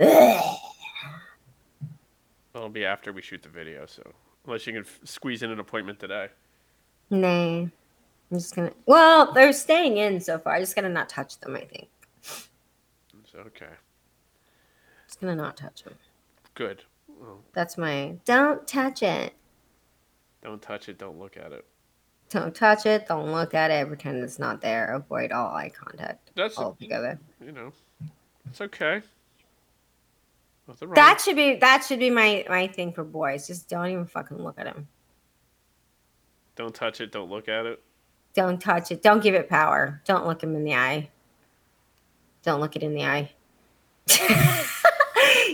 Ugh. 0.00 0.56
it'll 2.54 2.68
be 2.68 2.84
after 2.84 3.12
we 3.12 3.22
shoot 3.22 3.42
the 3.42 3.48
video. 3.48 3.86
So 3.86 4.02
unless 4.46 4.66
you 4.66 4.72
can 4.72 4.82
f- 4.82 5.00
squeeze 5.04 5.42
in 5.42 5.50
an 5.50 5.60
appointment 5.60 5.98
today, 6.00 6.28
Nah. 7.10 7.66
I'm 7.66 7.70
just 8.32 8.56
gonna 8.56 8.72
well, 8.86 9.32
they're 9.32 9.52
staying 9.52 9.98
in 9.98 10.20
so 10.20 10.38
far. 10.38 10.54
I 10.54 10.60
just 10.60 10.74
gotta 10.74 10.88
not 10.88 11.08
touch 11.08 11.38
them, 11.40 11.54
I 11.54 11.60
think. 11.60 11.88
it's 12.22 13.34
okay. 13.34 13.66
Just 15.14 15.20
gonna 15.20 15.36
not 15.36 15.56
touch 15.56 15.84
them. 15.84 15.94
Good. 16.54 16.82
Well, 17.20 17.38
That's 17.52 17.78
my 17.78 18.16
don't 18.24 18.66
touch 18.66 19.00
it. 19.04 19.32
don't 20.42 20.60
touch 20.60 20.88
it. 20.88 20.98
Don't 20.98 21.20
look 21.20 21.36
at 21.36 21.52
it. 21.52 21.64
Don't 22.30 22.52
touch 22.52 22.84
it. 22.84 23.06
Don't 23.06 23.30
look 23.30 23.54
at 23.54 23.70
it. 23.70 23.86
Pretend 23.86 24.24
it's 24.24 24.40
not 24.40 24.60
there. 24.60 24.92
Avoid 24.92 25.30
all 25.30 25.54
eye 25.54 25.70
contact 25.70 26.32
That's 26.34 26.58
altogether. 26.58 27.20
you 27.40 27.52
know, 27.52 27.72
it's 28.50 28.60
okay. 28.60 29.02
Nothing 30.66 30.88
wrong. 30.88 30.94
That 30.96 31.20
should 31.20 31.36
be 31.36 31.54
that 31.58 31.84
should 31.84 32.00
be 32.00 32.10
my 32.10 32.44
my 32.48 32.66
thing 32.66 32.92
for 32.92 33.04
boys. 33.04 33.46
Just 33.46 33.68
don't 33.68 33.86
even 33.90 34.06
fucking 34.06 34.38
look 34.42 34.58
at 34.58 34.66
him. 34.66 34.88
Don't 36.56 36.74
touch 36.74 37.00
it. 37.00 37.12
Don't 37.12 37.30
look 37.30 37.46
at 37.48 37.66
it. 37.66 37.80
Don't 38.34 38.60
touch 38.60 38.90
it. 38.90 39.00
Don't 39.00 39.22
give 39.22 39.36
it 39.36 39.48
power. 39.48 40.02
Don't 40.06 40.26
look 40.26 40.42
him 40.42 40.56
in 40.56 40.64
the 40.64 40.74
eye. 40.74 41.08
Don't 42.42 42.60
look 42.60 42.74
it 42.74 42.82
in 42.82 42.94
the 42.94 43.04
eye. 43.04 43.30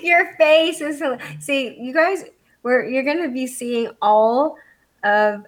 Your 0.02 0.34
face 0.36 0.80
is 0.80 0.98
so, 0.98 1.18
see. 1.38 1.76
You 1.78 1.92
guys, 1.92 2.24
we're 2.62 2.84
you're 2.88 3.02
gonna 3.04 3.28
be 3.30 3.46
seeing 3.46 3.90
all 4.02 4.56
of 5.02 5.44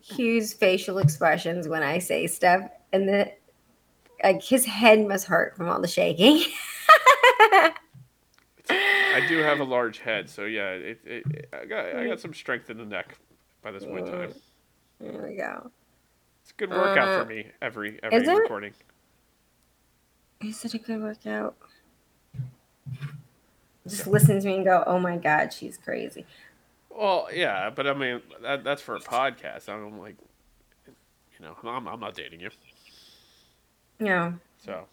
Hugh's 0.00 0.52
facial 0.52 0.98
expressions 0.98 1.68
when 1.68 1.82
I 1.82 1.98
say 1.98 2.26
stuff, 2.26 2.62
and 2.92 3.08
the 3.08 3.32
like 4.22 4.42
his 4.42 4.64
head 4.64 5.06
must 5.06 5.26
hurt 5.26 5.56
from 5.56 5.68
all 5.68 5.80
the 5.80 5.88
shaking. 5.88 6.42
I 8.70 9.24
do 9.28 9.38
have 9.38 9.60
a 9.60 9.64
large 9.64 9.98
head, 9.98 10.28
so 10.28 10.44
yeah, 10.44 10.70
it, 10.70 11.00
it, 11.04 11.22
it- 11.30 11.48
I 11.52 11.64
got 11.66 11.86
I 11.96 12.06
got 12.06 12.20
some 12.20 12.34
strength 12.34 12.70
in 12.70 12.78
the 12.78 12.84
neck 12.84 13.18
by 13.62 13.70
this 13.70 13.84
point 13.84 14.06
in 14.08 14.12
time. 14.12 14.34
There 15.00 15.26
we 15.28 15.36
go. 15.36 15.70
It's 16.42 16.50
a 16.50 16.54
good 16.54 16.70
workout 16.70 17.08
Uh, 17.08 17.22
for 17.22 17.28
me 17.28 17.46
every 17.62 17.98
every 18.02 18.18
is 18.18 18.28
recording. 18.28 18.72
Is 20.42 20.64
it 20.64 20.74
a 20.74 20.78
good 20.78 21.00
workout? 21.00 21.56
Just 23.86 24.06
listen 24.06 24.40
to 24.40 24.46
me 24.46 24.56
and 24.56 24.64
go, 24.64 24.82
"Oh 24.86 24.98
my 24.98 25.16
god, 25.16 25.52
she's 25.52 25.76
crazy." 25.76 26.24
Well, 26.90 27.28
yeah, 27.32 27.70
but 27.70 27.86
I 27.86 27.92
mean 27.94 28.22
that, 28.42 28.64
that's 28.64 28.80
for 28.82 28.94
a 28.96 29.00
podcast. 29.00 29.68
I'm 29.68 29.98
like, 29.98 30.16
you 30.86 31.44
know, 31.44 31.56
I'm 31.64 31.86
I'm 31.88 32.00
not 32.00 32.14
dating 32.14 32.40
you, 32.40 32.50
No, 34.00 34.34
so. 34.58 34.84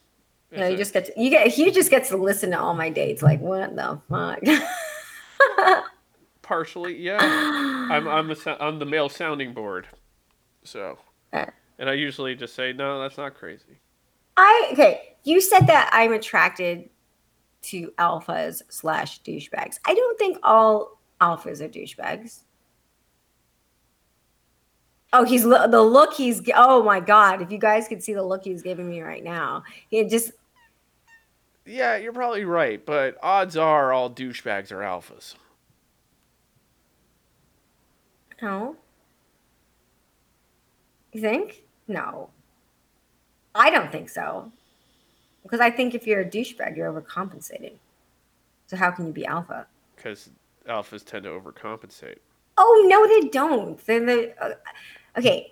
no, 0.51 0.67
you 0.67 0.73
a- 0.73 0.77
just 0.77 0.93
get 0.93 1.05
to, 1.05 1.13
you 1.21 1.29
get 1.29 1.47
he 1.47 1.71
just 1.71 1.89
gets 1.89 2.09
to 2.09 2.17
listen 2.17 2.51
to 2.51 2.59
all 2.59 2.73
my 2.73 2.89
dates. 2.89 3.21
Like, 3.21 3.39
what 3.39 3.75
the 3.75 4.01
fuck? 4.09 4.39
partially, 6.41 6.97
yeah. 6.97 7.17
I'm 7.91 8.07
I'm 8.07 8.27
the 8.27 8.57
I'm 8.59 8.79
the 8.79 8.85
male 8.85 9.09
sounding 9.09 9.53
board, 9.53 9.87
so. 10.63 10.97
Uh. 11.33 11.45
And 11.79 11.89
I 11.89 11.93
usually 11.93 12.35
just 12.35 12.55
say 12.55 12.73
no, 12.73 13.01
that's 13.01 13.17
not 13.17 13.35
crazy. 13.35 13.79
I 14.37 14.69
okay. 14.73 15.15
You 15.23 15.39
said 15.41 15.67
that 15.67 15.89
I'm 15.93 16.13
attracted 16.13 16.89
to 17.63 17.91
alphas 17.97 18.61
slash 18.69 19.21
douchebags. 19.21 19.79
I 19.85 19.93
don't 19.93 20.17
think 20.17 20.37
all 20.43 20.99
alphas 21.19 21.61
are 21.61 21.69
douchebags. 21.69 22.39
Oh, 25.13 25.23
he's 25.25 25.43
lo- 25.43 25.67
the 25.67 25.81
look 25.81 26.13
he's. 26.13 26.41
Oh 26.55 26.83
my 26.83 26.99
god! 26.99 27.41
If 27.41 27.51
you 27.51 27.57
guys 27.57 27.87
could 27.87 28.01
see 28.01 28.13
the 28.13 28.23
look 28.23 28.43
he's 28.45 28.61
giving 28.61 28.89
me 28.89 29.01
right 29.01 29.23
now, 29.23 29.63
he 29.89 30.03
just 30.05 30.31
Yeah, 31.65 31.97
you're 31.97 32.13
probably 32.13 32.45
right, 32.45 32.83
but 32.85 33.17
odds 33.21 33.57
are 33.57 33.91
all 33.91 34.09
douchebags 34.09 34.71
are 34.71 34.77
alphas. 34.79 35.35
no. 38.41 38.75
You 41.11 41.19
think? 41.19 41.63
No. 41.89 42.29
I 43.53 43.69
don't 43.69 43.91
think 43.91 44.07
so. 44.09 44.49
Because 45.43 45.59
I 45.59 45.69
think 45.71 45.95
if 45.95 46.05
you're 46.05 46.21
a 46.21 46.25
douchebag, 46.25 46.77
you're 46.77 46.91
overcompensating. 46.91 47.73
So 48.67 48.77
how 48.77 48.91
can 48.91 49.07
you 49.07 49.13
be 49.13 49.25
alpha? 49.25 49.67
because 49.95 50.29
alphas 50.67 51.03
tend 51.05 51.23
to 51.25 51.29
overcompensate. 51.29 52.17
Oh 52.57 52.85
no, 52.87 53.07
they 53.07 53.27
don't. 53.29 53.77
They're 53.85 54.05
the 54.05 54.43
uh, 54.43 54.53
okay. 55.17 55.51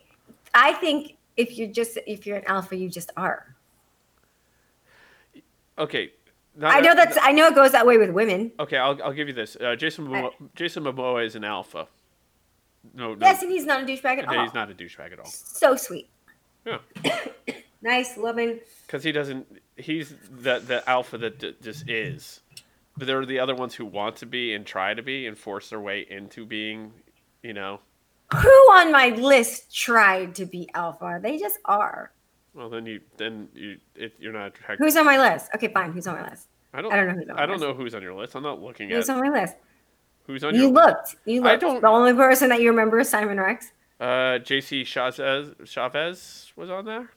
I 0.53 0.73
think 0.73 1.17
if 1.37 1.57
you're 1.57 1.67
just 1.67 1.97
if 2.07 2.25
you're 2.25 2.37
an 2.37 2.45
alpha, 2.47 2.75
you 2.75 2.89
just 2.89 3.11
are. 3.17 3.55
Okay, 5.77 6.11
not 6.55 6.75
I 6.75 6.79
know 6.81 6.95
that's 6.95 7.17
I 7.21 7.31
know 7.31 7.47
it 7.47 7.55
goes 7.55 7.71
that 7.71 7.85
way 7.85 7.97
with 7.97 8.09
women. 8.09 8.51
okay. 8.59 8.77
I'll, 8.77 9.01
I'll 9.03 9.13
give 9.13 9.27
you 9.27 9.33
this. 9.33 9.55
Uh, 9.55 9.75
Jason 9.75 10.07
Momoa, 10.07 10.31
Jason 10.55 10.83
Momoa 10.83 11.25
is 11.25 11.35
an 11.35 11.43
alpha. 11.43 11.87
No, 12.93 13.13
no, 13.13 13.25
Yes, 13.27 13.41
and 13.43 13.51
he's 13.51 13.65
not 13.65 13.83
a 13.83 13.85
douchebag 13.85 14.19
at 14.19 14.25
no, 14.27 14.37
all. 14.37 14.43
he's 14.43 14.53
not 14.53 14.71
a 14.71 14.73
douchebag 14.73 15.11
at 15.13 15.19
all. 15.19 15.25
So 15.25 15.75
sweet, 15.75 16.09
Yeah, 16.65 16.79
nice, 17.81 18.17
loving. 18.17 18.59
because 18.87 19.03
he 19.03 19.11
doesn't. 19.11 19.45
He's 19.79 20.13
the 20.29 20.59
the 20.59 20.87
alpha 20.89 21.17
that 21.17 21.39
d- 21.39 21.55
just 21.61 21.89
is. 21.89 22.41
But 22.97 23.07
there 23.07 23.19
are 23.19 23.25
the 23.25 23.39
other 23.39 23.55
ones 23.55 23.73
who 23.75 23.85
want 23.85 24.17
to 24.17 24.25
be 24.25 24.53
and 24.53 24.65
try 24.65 24.93
to 24.93 25.01
be 25.01 25.25
and 25.27 25.37
force 25.37 25.69
their 25.69 25.79
way 25.79 26.05
into 26.09 26.45
being. 26.45 26.91
You 27.43 27.53
know, 27.53 27.79
Who 28.33 28.49
on 28.73 28.91
my 28.91 29.09
list 29.09 29.73
tried 29.73 30.35
to 30.35 30.45
be 30.45 30.69
alpha? 30.73 31.19
They 31.23 31.37
just 31.37 31.57
are. 31.65 32.11
Well, 32.53 32.69
then 32.69 32.85
you 32.85 32.99
then 33.17 33.47
you 33.53 33.77
it, 33.95 34.13
you're 34.19 34.33
not 34.33 34.47
attracted. 34.47 34.83
Who's 34.83 34.97
on 34.97 35.05
my 35.05 35.17
list? 35.17 35.49
Okay, 35.55 35.69
fine. 35.69 35.91
Who's 35.93 36.07
on 36.07 36.15
my 36.21 36.29
list? 36.29 36.47
I 36.73 36.81
don't. 36.81 36.91
I 36.91 36.97
don't 36.97 37.07
know 37.07 37.13
who's 37.15 37.29
on 37.29 37.37
I 37.39 37.45
don't 37.45 37.51
list. 37.51 37.61
know 37.63 37.73
who's 37.73 37.95
on 37.95 38.01
your 38.01 38.13
list. 38.13 38.35
I'm 38.35 38.43
not 38.43 38.61
looking 38.61 38.89
Who's 38.89 39.09
at 39.09 39.15
on 39.15 39.21
my 39.21 39.29
list? 39.41 39.55
who's 40.27 40.43
on 40.43 40.53
You 40.53 40.63
your. 40.63 40.71
looked. 40.71 41.15
You 41.25 41.43
I 41.45 41.51
looked. 41.51 41.61
don't- 41.61 41.81
The 41.81 41.87
only 41.87 42.13
person 42.13 42.49
that 42.49 42.59
you 42.61 42.69
remember 42.69 42.99
is 42.99 43.09
Simon 43.09 43.39
Rex. 43.39 43.71
Uh, 43.99 44.37
J.C. 44.39 44.83
Chasez 44.83 45.55
Chasez 45.61 46.51
was 46.55 46.69
on 46.69 46.85
there. 46.85 47.09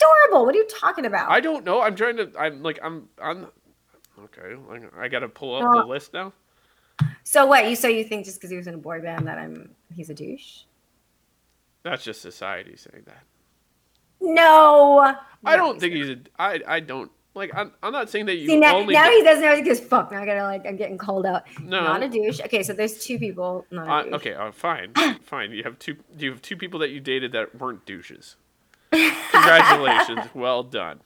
Adorable. 0.00 0.46
What 0.46 0.54
are 0.54 0.58
you 0.58 0.66
talking 0.68 1.06
about? 1.06 1.30
I 1.30 1.40
don't 1.40 1.64
know. 1.64 1.80
I'm 1.80 1.94
trying 1.96 2.16
to. 2.16 2.30
I'm 2.38 2.62
like 2.62 2.78
I'm 2.82 3.08
I'm. 3.22 3.46
Okay, 4.24 4.56
I 4.98 5.08
gotta 5.08 5.28
pull 5.28 5.56
up 5.56 5.72
the 5.74 5.84
list 5.84 6.12
now. 6.14 6.32
so 7.24 7.44
what? 7.46 7.68
You 7.68 7.76
so 7.76 7.88
you 7.88 8.04
think 8.04 8.24
just 8.24 8.38
because 8.38 8.50
he 8.50 8.56
was 8.56 8.66
in 8.66 8.74
a 8.74 8.78
boy 8.78 9.00
band 9.00 9.26
that 9.26 9.38
I'm 9.38 9.70
he's 9.94 10.08
a 10.10 10.14
douche? 10.14 10.60
That's 11.82 12.02
just 12.02 12.22
society 12.22 12.76
saying 12.76 13.04
that. 13.06 13.22
No. 14.20 15.14
I 15.44 15.56
don't 15.56 15.78
think 15.78 15.94
he's 15.94 16.08
a. 16.10 16.16
I 16.38 16.60
I 16.66 16.80
don't 16.80 17.10
like. 17.34 17.50
I'm. 17.54 17.72
I'm 17.82 17.92
not 17.92 18.08
saying 18.10 18.26
that 18.26 18.36
you 18.36 18.48
See 18.48 18.58
now, 18.58 18.76
only. 18.76 18.94
now 18.94 19.10
he 19.10 19.22
doesn't 19.22 19.44
know 19.44 19.54
because 19.54 19.78
fuck. 19.78 20.10
Now 20.10 20.22
I 20.22 20.26
gotta 20.26 20.42
like 20.42 20.66
I'm 20.66 20.76
getting 20.76 20.98
called 20.98 21.26
out. 21.26 21.44
no. 21.62 21.82
Not 21.82 22.02
a 22.02 22.08
douche. 22.08 22.40
Okay, 22.40 22.62
so 22.62 22.72
there's 22.72 23.04
two 23.04 23.18
people. 23.18 23.66
Not 23.70 23.88
Uh, 24.12 24.16
okay, 24.16 24.34
uh, 24.34 24.50
fine, 24.50 24.94
fine. 25.22 25.52
You 25.52 25.62
have 25.64 25.78
two. 25.78 25.96
You 26.18 26.30
have 26.30 26.42
two 26.42 26.56
people 26.56 26.80
that 26.80 26.90
you 26.90 27.00
dated 27.00 27.32
that 27.32 27.54
weren't 27.60 27.84
douches. 27.86 28.36
Congratulations, 28.92 30.28
well 30.34 30.62
done. 30.62 31.00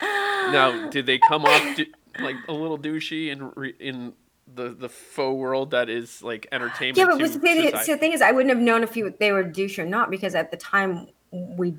Now, 0.00 0.88
did 0.90 1.06
they 1.06 1.18
come 1.18 1.44
off 1.44 1.76
du- 1.76 1.86
like 2.20 2.36
a 2.48 2.52
little 2.52 2.78
douchey 2.78 3.28
in 3.28 3.50
re- 3.54 3.74
in 3.78 4.12
the 4.52 4.70
the 4.70 4.88
faux 4.88 5.38
world 5.38 5.70
that 5.70 5.88
is 5.88 6.22
like 6.22 6.46
entertainment? 6.52 6.98
Yeah, 6.98 7.06
but 7.06 7.18
to 7.18 7.28
the 7.28 7.38
thing, 7.38 7.70
so 7.84 7.92
the 7.92 7.98
thing 7.98 8.12
is, 8.12 8.20
I 8.20 8.32
wouldn't 8.32 8.50
have 8.54 8.62
known 8.62 8.82
if 8.82 8.96
you, 8.96 9.14
they 9.18 9.32
were 9.32 9.42
douche 9.44 9.78
or 9.78 9.86
not 9.86 10.10
because 10.10 10.34
at 10.34 10.50
the 10.50 10.56
time 10.56 11.06
we 11.30 11.76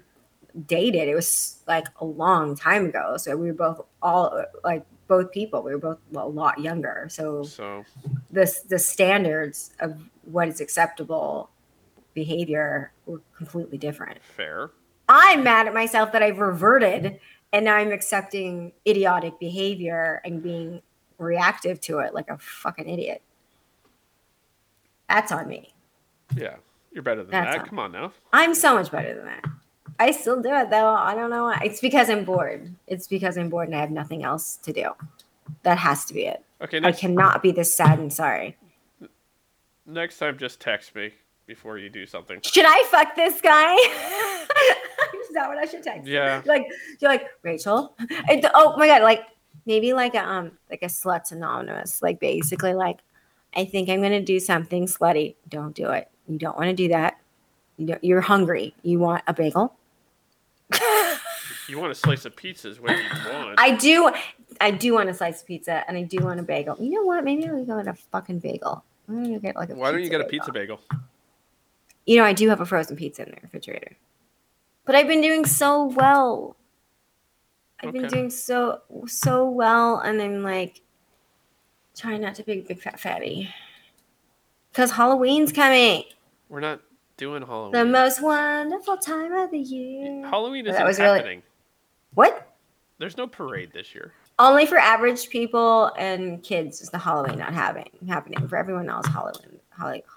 dated, 0.65 1.07
it 1.09 1.15
was 1.15 1.59
like 1.67 1.87
a 1.99 2.05
long 2.05 2.55
time 2.55 2.85
ago. 2.85 3.17
So 3.17 3.35
we 3.35 3.47
were 3.47 3.53
both 3.53 3.81
all 4.01 4.45
like 4.63 4.85
both 5.07 5.31
people. 5.31 5.61
We 5.61 5.71
were 5.73 5.79
both 5.79 5.99
a 6.15 6.27
lot 6.27 6.59
younger. 6.59 7.07
So 7.09 7.43
So 7.43 7.83
the 8.31 8.51
the 8.69 8.79
standards 8.79 9.71
of 9.81 10.01
what 10.23 10.47
is 10.47 10.61
acceptable 10.61 11.49
behavior 12.13 12.93
were 13.05 13.21
completely 13.35 13.77
different. 13.77 14.19
fair. 14.23 14.71
I'm 15.09 15.43
mad 15.43 15.67
at 15.67 15.73
myself 15.73 16.11
that 16.13 16.23
I've 16.23 16.39
reverted 16.39 17.19
and 17.51 17.65
now 17.65 17.75
I'm 17.75 17.91
accepting 17.91 18.71
idiotic 18.87 19.39
behavior 19.39 20.21
and 20.25 20.41
being 20.41 20.81
reactive 21.19 21.79
to 21.81 21.99
it 21.99 22.13
like 22.13 22.29
a 22.29 22.37
fucking 22.37 22.89
idiot. 22.89 23.21
That's 25.07 25.31
on 25.31 25.47
me. 25.47 25.73
Yeah, 26.35 26.55
you're 26.91 27.03
better 27.03 27.23
than 27.23 27.31
That's 27.31 27.55
that. 27.55 27.61
all. 27.61 27.67
Come 27.67 27.79
on 27.79 27.91
now. 27.91 28.11
I'm 28.33 28.55
so 28.55 28.73
much 28.73 28.91
better 28.91 29.13
than 29.15 29.25
that. 29.25 29.45
I 29.99 30.11
still 30.11 30.41
do 30.41 30.49
it 30.49 30.71
though. 30.71 30.89
I 30.89 31.13
don't 31.13 31.29
know 31.29 31.43
why. 31.43 31.61
It's 31.63 31.79
because 31.79 32.09
I'm 32.09 32.25
bored. 32.25 32.73
It's 32.87 33.07
because 33.07 33.37
I'm 33.37 33.49
bored 33.49 33.67
and 33.67 33.77
I 33.77 33.81
have 33.81 33.91
nothing 33.91 34.23
else 34.23 34.57
to 34.63 34.73
do. 34.73 34.89
That 35.61 35.77
has 35.77 36.05
to 36.05 36.13
be 36.13 36.25
it. 36.25 36.43
Okay, 36.61 36.79
I 36.83 36.91
cannot 36.91 37.43
be 37.43 37.51
this 37.51 37.73
sad 37.73 37.99
and 37.99 38.11
sorry. 38.11 38.57
next 39.85 40.17
time, 40.17 40.37
just 40.37 40.59
text 40.59 40.95
me 40.95 41.13
before 41.45 41.77
you 41.77 41.89
do 41.89 42.05
something. 42.05 42.39
Should 42.41 42.65
I 42.67 42.83
fuck 42.89 43.15
this 43.15 43.41
guy? 43.41 43.73
Is 45.21 45.33
that 45.33 45.47
what 45.47 45.57
I 45.57 45.65
should 45.65 45.83
text? 45.83 46.07
Yeah. 46.07 46.41
Like 46.45 46.67
you're 46.99 47.11
like 47.11 47.27
Rachel. 47.41 47.95
And- 48.29 48.49
oh 48.53 48.77
my 48.77 48.87
god! 48.87 49.01
Like 49.01 49.21
maybe 49.65 49.93
like 49.93 50.15
a 50.15 50.23
um 50.23 50.51
like 50.69 50.83
a 50.83 50.87
sluts 50.87 51.31
anonymous. 51.31 52.01
Like 52.01 52.19
basically 52.19 52.73
like 52.73 52.99
I 53.55 53.65
think 53.65 53.89
I'm 53.89 54.01
gonna 54.01 54.21
do 54.21 54.39
something 54.39 54.85
slutty. 54.85 55.35
Don't 55.49 55.75
do 55.75 55.89
it. 55.89 56.09
You 56.27 56.37
don't 56.37 56.57
want 56.57 56.69
to 56.69 56.73
do 56.75 56.87
that. 56.89 57.19
You 57.77 57.87
don't, 57.87 58.03
you're 58.03 58.21
hungry. 58.21 58.73
You 58.83 58.99
want 58.99 59.23
a 59.27 59.33
bagel. 59.33 59.75
You 61.69 61.79
want 61.79 61.91
a 61.91 61.95
slice 61.95 62.25
of 62.25 62.35
pizza 62.35 62.69
is 62.69 62.79
what 62.79 62.91
you 62.91 63.03
want. 63.31 63.59
I 63.59 63.71
do. 63.71 64.11
I 64.59 64.71
do 64.71 64.93
want 64.93 65.09
a 65.09 65.13
slice 65.13 65.41
of 65.41 65.47
pizza, 65.47 65.83
and 65.87 65.97
I 65.97 66.03
do 66.03 66.17
want 66.23 66.39
a 66.39 66.43
bagel. 66.43 66.75
You 66.79 66.91
know 66.91 67.03
what? 67.03 67.23
Maybe 67.23 67.47
I'll 67.47 67.63
go 67.63 67.77
get 67.77 67.87
a 67.87 67.93
fucking 67.93 68.39
bagel. 68.39 68.83
I'm 69.07 69.23
gonna 69.23 69.39
get 69.39 69.55
like 69.55 69.69
a 69.69 69.75
Why 69.75 69.91
don't 69.91 70.03
you 70.03 70.09
get 70.09 70.21
a 70.21 70.25
pizza 70.25 70.51
bagel? 70.51 70.79
You 72.05 72.17
know, 72.17 72.23
I 72.25 72.33
do 72.33 72.49
have 72.49 72.59
a 72.61 72.65
frozen 72.65 72.95
pizza 72.97 73.23
in 73.23 73.29
the 73.31 73.37
refrigerator. 73.41 73.95
But 74.85 74.95
I've 74.95 75.07
been 75.07 75.21
doing 75.21 75.45
so 75.45 75.85
well. 75.85 76.57
I've 77.81 77.93
been 77.93 78.07
doing 78.07 78.29
so 78.29 78.81
so 79.07 79.49
well, 79.49 79.99
and 79.99 80.21
I'm 80.21 80.41
like 80.43 80.81
trying 81.95 82.21
not 82.21 82.35
to 82.35 82.43
be 82.43 82.53
a 82.53 82.61
big 82.61 82.79
fat 82.81 82.99
fatty. 82.99 83.53
Cause 84.73 84.91
Halloween's 84.91 85.51
coming. 85.51 86.03
We're 86.49 86.59
not 86.59 86.81
doing 87.17 87.43
Halloween. 87.43 87.71
The 87.73 87.85
most 87.85 88.21
wonderful 88.21 88.97
time 88.97 89.33
of 89.33 89.51
the 89.51 89.59
year. 89.59 90.25
Halloween 90.27 90.67
oh, 90.67 90.71
That 90.71 90.75
isn't 90.77 90.87
was 90.87 90.99
really- 90.99 91.17
happening. 91.19 91.43
What? 92.15 92.49
There's 92.99 93.17
no 93.17 93.27
parade 93.27 93.71
this 93.73 93.93
year. 93.93 94.13
Only 94.39 94.65
for 94.65 94.77
average 94.77 95.29
people 95.29 95.91
and 95.97 96.41
kids 96.41 96.81
is 96.81 96.89
the 96.89 96.97
Halloween 96.97 97.39
not 97.39 97.53
having 97.53 97.89
happening. 98.07 98.47
For 98.47 98.55
everyone 98.57 98.89
else, 98.89 99.05
Halloween 99.07 99.52
Hall- 99.52 99.52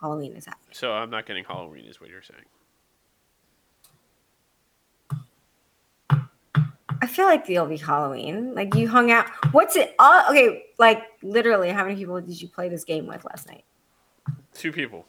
Halloween 0.00 0.32
is 0.36 0.46
happening. 0.46 0.72
So 0.72 0.92
I'm 0.92 1.10
not 1.10 1.26
getting 1.26 1.44
Halloween, 1.44 1.84
is 1.86 2.00
what 2.00 2.10
you're 2.10 2.22
saying. 2.22 2.44
I 7.00 7.06
feel 7.06 7.26
like 7.26 7.48
it'll 7.48 7.66
be 7.66 7.76
Halloween. 7.76 8.54
Like 8.54 8.74
you 8.74 8.88
hung 8.88 9.10
out. 9.10 9.26
What's 9.52 9.76
it? 9.76 9.94
Uh, 9.98 10.24
okay, 10.30 10.64
like 10.78 11.04
literally, 11.22 11.70
how 11.70 11.84
many 11.84 11.96
people 11.96 12.20
did 12.20 12.40
you 12.40 12.48
play 12.48 12.68
this 12.68 12.84
game 12.84 13.06
with 13.06 13.24
last 13.24 13.46
night? 13.48 13.64
Two 14.54 14.72
people. 14.72 15.06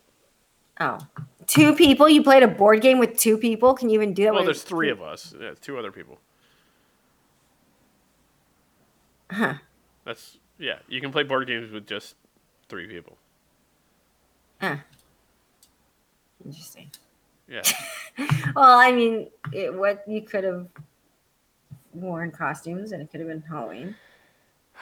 Oh, 0.79 0.99
two 1.47 1.73
people. 1.73 2.09
You 2.09 2.23
played 2.23 2.43
a 2.43 2.47
board 2.47 2.81
game 2.81 2.99
with 2.99 3.17
two 3.17 3.37
people. 3.37 3.73
Can 3.73 3.89
you 3.89 3.95
even 3.95 4.13
do 4.13 4.25
that? 4.25 4.33
Well, 4.33 4.43
there's 4.43 4.63
three 4.63 4.89
of 4.89 5.01
us. 5.01 5.33
Yeah, 5.39 5.53
two 5.59 5.77
other 5.77 5.91
people. 5.91 6.19
Huh. 9.31 9.55
That's 10.05 10.37
yeah. 10.59 10.79
You 10.87 11.01
can 11.01 11.11
play 11.11 11.23
board 11.23 11.47
games 11.47 11.71
with 11.71 11.87
just 11.87 12.15
three 12.69 12.87
people. 12.87 13.17
Huh. 14.61 14.77
Interesting. 16.45 16.89
Yeah. 17.47 17.61
Well, 18.55 18.79
I 18.79 18.91
mean, 18.91 19.27
it, 19.53 19.71
what 19.71 20.03
you 20.07 20.23
could 20.23 20.43
have 20.43 20.65
worn 21.93 22.31
costumes, 22.31 22.91
and 22.91 22.99
it 23.03 23.11
could 23.11 23.19
have 23.19 23.29
been 23.29 23.43
Halloween. 23.43 23.93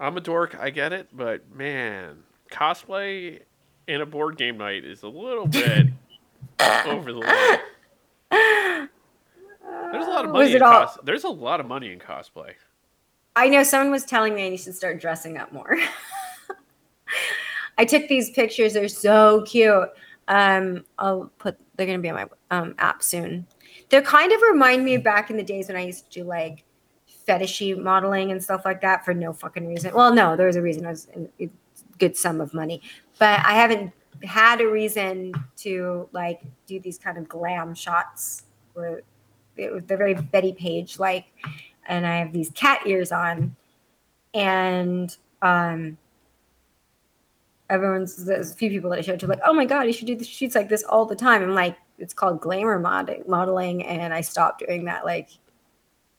I'm 0.00 0.16
a 0.16 0.20
dork. 0.20 0.56
I 0.58 0.70
get 0.70 0.92
it, 0.92 1.08
but 1.12 1.48
man, 1.54 2.24
cosplay 2.50 3.42
in 3.86 4.00
a 4.00 4.06
board 4.06 4.36
game 4.36 4.58
night 4.58 4.84
is 4.84 5.04
a 5.04 5.08
little 5.08 5.46
bit 5.46 5.86
over 6.86 7.12
the 7.12 7.20
line. 7.20 7.58
There's 9.92 10.06
a 10.06 10.10
lot 10.10 10.24
of 10.24 10.32
money. 10.32 10.56
In 10.56 10.62
all- 10.62 10.86
cos- 10.86 10.98
There's 11.04 11.22
a 11.22 11.28
lot 11.28 11.60
of 11.60 11.66
money 11.66 11.92
in 11.92 12.00
cosplay. 12.00 12.54
I 13.36 13.48
know 13.48 13.62
someone 13.62 13.92
was 13.92 14.04
telling 14.04 14.34
me 14.34 14.46
I 14.46 14.48
need 14.48 14.58
to 14.58 14.72
start 14.72 15.00
dressing 15.00 15.36
up 15.38 15.52
more. 15.52 15.76
I 17.78 17.84
took 17.84 18.08
these 18.08 18.30
pictures; 18.30 18.72
they're 18.74 18.88
so 18.88 19.42
cute. 19.42 19.88
Um, 20.28 20.84
I'll 20.98 21.30
put. 21.38 21.58
They're 21.76 21.86
gonna 21.86 21.98
be 21.98 22.10
on 22.10 22.14
my 22.14 22.26
um, 22.50 22.74
app 22.78 23.02
soon. 23.02 23.46
They're 23.88 24.02
kind 24.02 24.32
of 24.32 24.40
remind 24.42 24.84
me 24.84 24.94
of 24.94 25.02
back 25.02 25.30
in 25.30 25.36
the 25.36 25.42
days 25.42 25.68
when 25.68 25.76
I 25.76 25.82
used 25.82 26.10
to 26.10 26.20
do 26.20 26.24
like 26.24 26.64
fetishy 27.26 27.78
modeling 27.78 28.30
and 28.32 28.42
stuff 28.42 28.64
like 28.64 28.80
that 28.80 29.04
for 29.04 29.14
no 29.14 29.32
fucking 29.32 29.66
reason. 29.66 29.94
Well, 29.94 30.12
no, 30.12 30.36
there 30.36 30.46
was 30.46 30.56
a 30.56 30.62
reason. 30.62 30.86
I 30.86 30.90
was 30.90 31.08
a 31.40 31.48
good 31.98 32.16
sum 32.16 32.40
of 32.40 32.52
money, 32.54 32.82
but 33.18 33.40
I 33.44 33.54
haven't 33.54 33.92
had 34.24 34.60
a 34.60 34.68
reason 34.68 35.32
to 35.56 36.08
like 36.12 36.42
do 36.66 36.78
these 36.80 36.98
kind 36.98 37.18
of 37.18 37.28
glam 37.28 37.74
shots 37.74 38.44
where 38.74 39.02
it 39.56 39.86
they're 39.86 39.98
very 39.98 40.14
Bettie 40.14 40.52
Page 40.52 40.98
like, 40.98 41.26
and 41.86 42.06
I 42.06 42.18
have 42.18 42.32
these 42.32 42.50
cat 42.50 42.80
ears 42.86 43.12
on, 43.12 43.54
and 44.34 45.14
um, 45.42 45.98
everyone's 47.72 48.24
there's 48.24 48.52
a 48.52 48.54
few 48.54 48.68
people 48.68 48.90
that 48.90 48.98
I 48.98 49.02
showed 49.02 49.18
to 49.20 49.26
like, 49.26 49.40
oh 49.44 49.54
my 49.54 49.64
god, 49.64 49.82
you 49.82 49.92
should 49.92 50.06
do 50.06 50.14
the 50.14 50.24
shoots 50.24 50.54
like 50.54 50.68
this 50.68 50.84
all 50.84 51.06
the 51.06 51.16
time. 51.16 51.42
I'm 51.42 51.54
like, 51.54 51.76
it's 51.98 52.14
called 52.14 52.40
glamour 52.40 52.78
mod- 52.78 53.24
modeling, 53.26 53.84
and 53.84 54.12
I 54.12 54.20
stopped 54.20 54.62
doing 54.66 54.84
that 54.84 55.04
like 55.04 55.30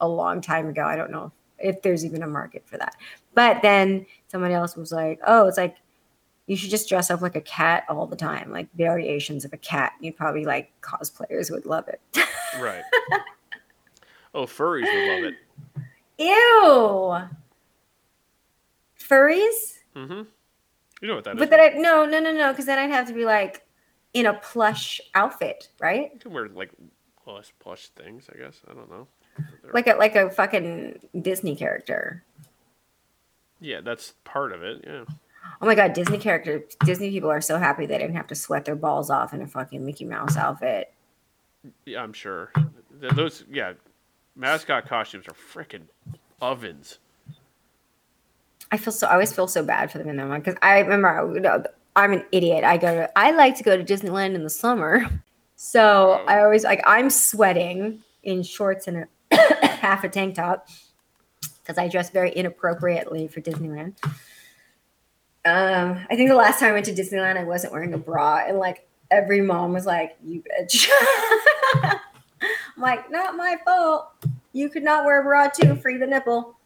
a 0.02 0.08
long 0.08 0.42
time 0.42 0.68
ago. 0.68 0.84
I 0.84 0.96
don't 0.96 1.12
know 1.12 1.32
if 1.60 1.82
there's 1.84 2.04
even 2.04 2.24
a 2.24 2.28
market 2.28 2.64
for 2.66 2.78
that. 2.78 2.96
But 3.36 3.62
then 3.62 4.06
somebody 4.28 4.56
else 4.56 4.76
was 4.76 4.92
like, 4.92 5.20
oh, 5.26 5.48
it's 5.48 5.58
like 5.58 5.78
you 6.48 6.56
should 6.56 6.72
just 6.72 6.90
dress 6.90 7.12
up 7.12 7.22
like 7.22 7.36
a 7.36 7.42
cat 7.42 7.86
all 7.88 8.08
the 8.08 8.16
time, 8.16 8.52
like 8.52 8.68
variations 8.76 9.46
of 9.46 9.54
a 9.54 9.58
cat. 9.58 9.94
You'd 10.00 10.18
probably 10.18 10.46
like 10.46 10.72
cosplayers 10.82 11.52
would 11.52 11.66
love 11.66 11.88
it. 11.88 12.02
Right. 12.60 12.84
oh, 14.34 14.46
furries 14.46 14.84
would 14.84 15.24
love 15.24 15.34
it. 15.34 15.36
Ew. 16.18 17.18
Furries? 19.00 19.80
Mm-hmm. 19.96 20.22
You 21.04 21.10
know 21.10 21.16
what 21.16 21.26
that 21.26 21.36
is? 21.36 21.40
But 21.40 21.50
then 21.50 21.60
I 21.60 21.68
no 21.78 22.06
no 22.06 22.22
no 22.22 22.32
no 22.32 22.54
because 22.54 22.66
then 22.66 22.80
I'd 22.80 22.90
have 22.90 23.10
to 23.10 23.14
be 23.14 23.26
like 23.26 23.68
in 24.14 24.26
a 24.26 24.36
plush 24.36 25.02
outfit, 25.14 25.68
right? 25.82 26.12
you 26.14 26.20
can 26.20 26.32
wear 26.32 26.48
like 26.48 26.72
plush 27.22 27.52
plush 27.60 27.90
things. 27.90 28.30
I 28.34 28.38
guess 28.38 28.62
I 28.72 28.74
don't 28.74 28.90
know. 28.90 29.10
Like 29.74 29.88
a 29.88 29.96
like 29.96 30.16
a 30.16 30.30
fucking 30.30 31.02
Disney 31.22 31.58
character. 31.58 32.24
yeah, 33.60 33.82
that's 33.82 34.14
part 34.24 34.54
of 34.54 34.64
it. 34.64 34.86
Yeah. 34.88 35.04
Oh 35.62 35.66
my 35.66 35.76
god, 35.76 35.92
Disney 35.92 36.20
character 36.20 36.64
Disney 36.86 37.12
people 37.12 37.30
are 37.30 37.42
so 37.42 37.60
happy 37.60 37.86
they 37.86 37.98
didn't 37.98 38.16
have 38.16 38.28
to 38.28 38.36
sweat 38.36 38.64
their 38.64 38.78
balls 38.78 39.10
off 39.10 39.34
in 39.34 39.42
a 39.42 39.48
fucking 39.48 39.86
Mickey 39.86 40.06
Mouse 40.06 40.38
outfit. 40.38 40.94
Yeah, 41.86 42.02
I'm 42.02 42.14
sure. 42.14 42.54
Those 43.14 43.44
yeah, 43.52 43.74
mascot 44.38 44.88
costumes 44.88 45.26
are 45.28 45.34
freaking 45.34 45.84
ovens. 46.42 47.00
I 48.74 48.78
feel 48.78 48.92
so. 48.92 49.06
I 49.06 49.14
always 49.14 49.32
feel 49.32 49.48
so 49.48 49.64
bad 49.64 49.92
for 49.92 50.00
them 50.00 50.10
in 50.10 50.18
that 50.18 50.28
one 50.28 50.42
because 50.42 50.56
I 50.64 50.80
remember. 50.80 51.32
You 51.36 51.42
know, 51.42 51.64
I'm 51.96 52.12
an 52.12 52.26
idiot. 52.32 52.64
I 52.64 52.78
go 52.78 52.92
to. 52.92 53.18
I 53.18 53.30
like 53.30 53.56
to 53.58 53.64
go 53.64 53.78
to 53.78 53.84
Disneyland 53.84 54.34
in 54.34 54.44
the 54.44 54.50
summer, 54.50 55.06
so. 55.56 56.24
I 56.28 56.42
always 56.42 56.64
like. 56.64 56.82
I'm 56.88 57.12
sweating 57.12 58.02
in 58.24 58.42
shorts 58.42 58.88
and 58.88 59.06
a 59.32 59.36
half 59.68 60.04
a 60.04 60.10
tank 60.10 60.34
top 60.34 60.68
because 61.62 61.78
I 61.78 61.88
dress 61.88 62.10
very 62.10 62.36
inappropriately 62.36 63.28
for 63.28 63.42
Disneyland. 63.42 63.94
Um, 65.46 66.08
I 66.10 66.16
think 66.16 66.30
the 66.30 66.36
last 66.36 66.60
time 66.60 66.70
I 66.70 66.74
went 66.74 66.88
to 66.88 66.94
Disneyland, 66.94 67.38
I 67.38 67.44
wasn't 67.44 67.74
wearing 67.74 67.94
a 67.94 68.00
bra, 68.00 68.44
and 68.48 68.58
like 68.58 68.88
every 69.12 69.42
mom 69.42 69.72
was 69.74 69.86
like, 69.86 70.18
"You 70.26 70.42
bitch." 70.42 70.90
I'm 72.42 72.82
like, 72.82 73.12
not 73.12 73.38
my 73.38 73.56
fault. 73.64 74.08
You 74.52 74.68
could 74.68 74.84
not 74.84 75.06
wear 75.06 75.22
a 75.22 75.24
bra 75.24 75.50
too. 75.50 75.76
Free 75.76 75.98
the 75.98 76.08
nipple. 76.08 76.58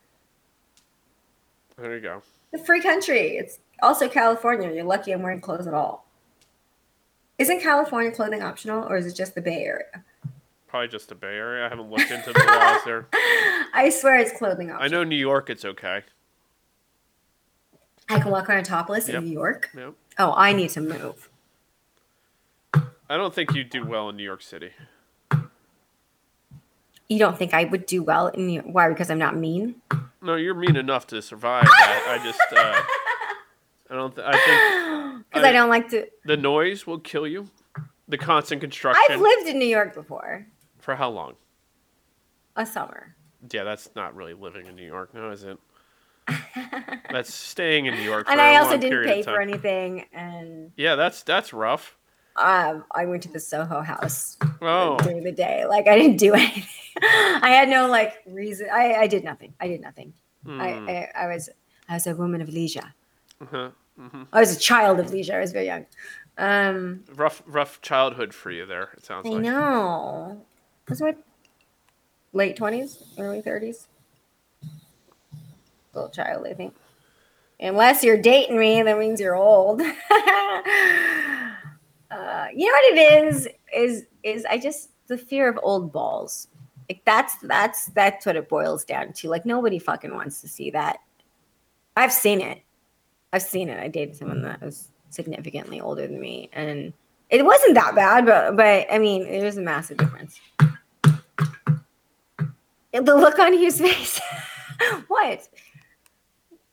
There 1.77 1.95
you 1.95 2.01
go. 2.01 2.21
The 2.51 2.57
free 2.57 2.81
country. 2.81 3.37
It's 3.37 3.59
also 3.81 4.09
California. 4.09 4.71
You're 4.71 4.83
lucky 4.83 5.11
I'm 5.11 5.21
wearing 5.21 5.41
clothes 5.41 5.67
at 5.67 5.73
all. 5.73 6.05
Isn't 7.37 7.61
California 7.61 8.11
clothing 8.11 8.41
optional 8.41 8.87
or 8.87 8.97
is 8.97 9.05
it 9.05 9.13
just 9.15 9.35
the 9.35 9.41
Bay 9.41 9.63
Area? 9.63 10.03
Probably 10.67 10.87
just 10.87 11.09
the 11.09 11.15
Bay 11.15 11.35
Area. 11.35 11.65
I 11.65 11.69
haven't 11.69 11.89
looked 11.89 12.09
into 12.09 12.33
the 12.33 12.39
laws 12.39 12.81
there. 12.83 13.07
I 13.73 13.89
swear 13.95 14.17
it's 14.17 14.35
clothing 14.37 14.71
optional. 14.71 14.83
I 14.83 14.87
know 14.87 15.03
New 15.03 15.15
York, 15.15 15.49
it's 15.49 15.63
okay. 15.63 16.01
I 18.09 18.19
can 18.19 18.31
walk 18.31 18.49
around 18.49 18.63
topless 18.63 19.07
Yep. 19.07 19.17
in 19.19 19.25
New 19.25 19.31
York. 19.33 19.69
Yep. 19.75 19.93
Oh, 20.17 20.33
I 20.35 20.53
need 20.53 20.69
to 20.71 20.81
move. 20.81 21.29
I 22.73 23.15
don't 23.17 23.33
think 23.33 23.53
you'd 23.53 23.69
do 23.69 23.85
well 23.85 24.09
in 24.09 24.15
New 24.17 24.23
York 24.23 24.41
City. 24.41 24.71
You 27.09 27.19
don't 27.19 27.37
think 27.37 27.53
I 27.53 27.65
would 27.65 27.85
do 27.85 28.01
well 28.03 28.27
in 28.27 28.47
New 28.47 28.53
York? 28.53 28.65
Why? 28.69 28.89
Because 28.89 29.09
I'm 29.11 29.19
not 29.19 29.37
mean? 29.37 29.75
No, 30.27 30.35
you're 30.35 30.53
mean 30.53 30.75
enough 30.75 31.07
to 31.07 31.21
survive 31.21 31.63
that. 31.63 32.05
I 32.19 32.23
just, 32.23 32.39
uh, 32.51 32.81
I 33.89 33.95
don't. 33.95 34.13
Th- 34.13 34.27
I 34.27 34.33
think 34.33 35.25
Because 35.29 35.45
I, 35.45 35.49
I- 35.49 35.51
don't 35.53 35.69
like 35.69 35.89
to. 35.89 36.05
the 36.25 36.35
noise 36.37 36.85
will 36.85 36.99
kill 36.99 37.25
you. 37.25 37.49
The 38.09 38.17
constant 38.17 38.59
construction. 38.61 39.01
I've 39.09 39.19
lived 39.21 39.47
in 39.47 39.57
New 39.57 39.65
York 39.67 39.93
before. 39.93 40.45
For 40.79 40.95
how 40.95 41.09
long? 41.09 41.35
A 42.57 42.65
summer. 42.65 43.15
Yeah, 43.51 43.63
that's 43.63 43.89
not 43.95 44.15
really 44.15 44.33
living 44.33 44.65
in 44.67 44.75
New 44.75 44.85
York, 44.85 45.13
now 45.13 45.29
is 45.29 45.43
it? 45.43 45.57
That's 47.11 47.33
staying 47.33 47.85
in 47.85 47.95
New 47.95 48.01
York. 48.01 48.25
For 48.27 48.31
and 48.33 48.41
I 48.41 48.57
also 48.57 48.77
didn't 48.77 49.05
pay 49.05 49.23
for 49.23 49.39
anything. 49.39 50.05
And 50.11 50.71
Yeah, 50.75 50.95
that's 50.95 51.23
that's 51.23 51.53
rough. 51.53 51.96
Um, 52.37 52.85
I 52.93 53.05
went 53.05 53.23
to 53.23 53.29
the 53.31 53.39
Soho 53.39 53.81
House 53.81 54.37
Oh, 54.61 54.97
during 54.99 55.23
the 55.23 55.31
day. 55.31 55.65
Like 55.65 55.87
I 55.87 55.97
didn't 55.97 56.17
do 56.17 56.33
anything. 56.35 56.63
I 57.01 57.49
had 57.49 57.69
no 57.69 57.87
like 57.87 58.13
reason. 58.27 58.67
I, 58.71 58.93
I 58.95 59.07
did 59.07 59.23
nothing. 59.23 59.53
I 59.59 59.67
did 59.67 59.81
nothing. 59.81 60.13
hmm. 60.45 60.59
I, 60.61 60.67
I 61.15 61.23
I 61.23 61.27
was 61.27 61.49
I 61.89 61.93
was 61.95 62.07
a 62.07 62.15
woman 62.15 62.41
of 62.41 62.49
leisure. 62.49 62.93
uh-huh. 63.41 63.69
hmm 63.99 64.23
I 64.33 64.39
was 64.39 64.55
a 64.55 64.59
child 64.59 64.99
of 64.99 65.11
leisure. 65.11 65.35
I 65.37 65.41
was 65.41 65.51
very 65.51 65.65
young. 65.65 65.85
Um, 66.37 67.03
rough 67.15 67.41
rough 67.47 67.81
childhood 67.81 68.33
for 68.33 68.51
you 68.51 68.65
there. 68.65 68.89
It 68.97 69.05
sounds 69.05 69.25
I 69.27 69.29
like. 69.29 69.41
know. 69.41 70.41
Was 70.89 71.01
my 71.01 71.15
late 72.33 72.55
twenties, 72.55 73.03
early 73.17 73.41
thirties? 73.41 73.87
Little 75.93 76.09
child, 76.11 76.45
I 76.47 76.53
think. 76.53 76.75
Unless 77.59 78.03
you're 78.03 78.21
dating 78.21 78.59
me, 78.59 78.83
that 78.83 78.99
means 78.99 79.19
you're 79.19 79.35
old. 79.35 79.81
uh, 82.11 82.47
you 82.53 82.65
know 82.65 82.73
what 82.73 82.97
it 82.97 83.25
is? 83.27 83.47
Is 83.73 84.05
is 84.23 84.45
I 84.45 84.57
just 84.57 84.89
the 85.07 85.17
fear 85.17 85.49
of 85.49 85.59
old 85.63 85.91
balls. 85.91 86.47
Like 86.89 87.01
that's 87.05 87.35
that's 87.43 87.87
that's 87.87 88.25
what 88.25 88.35
it 88.35 88.47
boils 88.47 88.85
down 88.85 89.13
to. 89.13 89.29
Like 89.29 89.45
nobody 89.45 89.79
fucking 89.79 90.13
wants 90.13 90.41
to 90.41 90.47
see 90.47 90.71
that. 90.71 90.99
I've 91.95 92.13
seen 92.13 92.41
it. 92.41 92.61
I've 93.33 93.41
seen 93.41 93.69
it. 93.69 93.79
I 93.79 93.87
dated 93.87 94.15
someone 94.15 94.41
that 94.43 94.61
was 94.61 94.89
significantly 95.09 95.81
older 95.81 96.07
than 96.07 96.19
me, 96.19 96.49
and 96.53 96.93
it 97.29 97.43
wasn't 97.43 97.75
that 97.75 97.95
bad, 97.95 98.25
but 98.25 98.55
but 98.55 98.87
I 98.91 98.99
mean, 98.99 99.23
there's 99.23 99.57
a 99.57 99.61
massive 99.61 99.97
difference. 99.97 100.39
The 102.93 103.15
look 103.15 103.37
on 103.37 103.53
Hugh's 103.53 103.79
face. 103.79 104.19
what? 105.07 105.47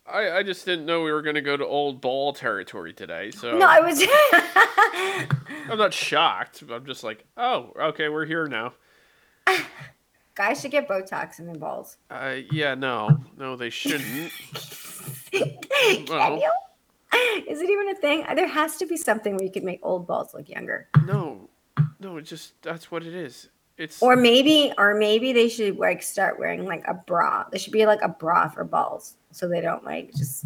I, 0.07 0.31
I 0.37 0.43
just 0.43 0.65
didn't 0.65 0.85
know 0.85 1.01
we 1.03 1.11
were 1.11 1.21
going 1.21 1.35
to 1.35 1.41
go 1.41 1.57
to 1.57 1.65
old 1.65 1.99
ball 1.99 2.31
territory 2.33 2.93
today, 2.93 3.31
so 3.31 3.57
No, 3.57 3.67
I 3.67 3.79
was. 3.79 4.01
I'm 5.71 5.77
not 5.77 5.93
shocked. 5.93 6.63
I'm 6.69 6.85
just 6.85 7.03
like, 7.03 7.25
oh, 7.37 7.71
okay, 7.79 8.09
we're 8.09 8.25
here 8.25 8.47
now. 8.47 8.73
Guys 10.35 10.61
should 10.61 10.71
get 10.71 10.87
Botox 10.87 11.39
in 11.39 11.47
their 11.47 11.55
balls. 11.55 11.97
Uh, 12.11 12.35
yeah, 12.51 12.75
no, 12.75 13.17
no, 13.37 13.55
they 13.55 13.69
shouldn't. 13.69 14.31
Can 15.31 16.05
Well. 16.09 16.39
you? 16.39 16.51
Is 17.47 17.61
it 17.61 17.69
even 17.69 17.89
a 17.89 17.95
thing? 17.95 18.25
There 18.35 18.47
has 18.47 18.75
to 18.77 18.85
be 18.85 18.97
something 18.97 19.35
where 19.35 19.43
you 19.45 19.51
could 19.51 19.63
make 19.63 19.79
old 19.81 20.05
balls 20.05 20.33
look 20.33 20.49
younger. 20.49 20.87
No, 21.05 21.49
no, 21.99 22.17
it 22.17 22.23
just 22.23 22.61
that's 22.61 22.91
what 22.91 23.03
it 23.03 23.13
is. 23.15 23.47
It's 23.77 24.01
Or 24.01 24.15
maybe, 24.15 24.71
or 24.77 24.95
maybe 24.95 25.33
they 25.33 25.49
should 25.49 25.77
like 25.77 26.01
start 26.01 26.39
wearing 26.39 26.65
like 26.65 26.83
a 26.87 26.93
bra. 26.93 27.45
There 27.51 27.59
should 27.59 27.73
be 27.73 27.85
like 27.85 28.01
a 28.01 28.07
bra 28.09 28.47
for 28.49 28.63
balls, 28.63 29.15
so 29.31 29.47
they 29.49 29.59
don't 29.59 29.83
like 29.83 30.13
just. 30.13 30.45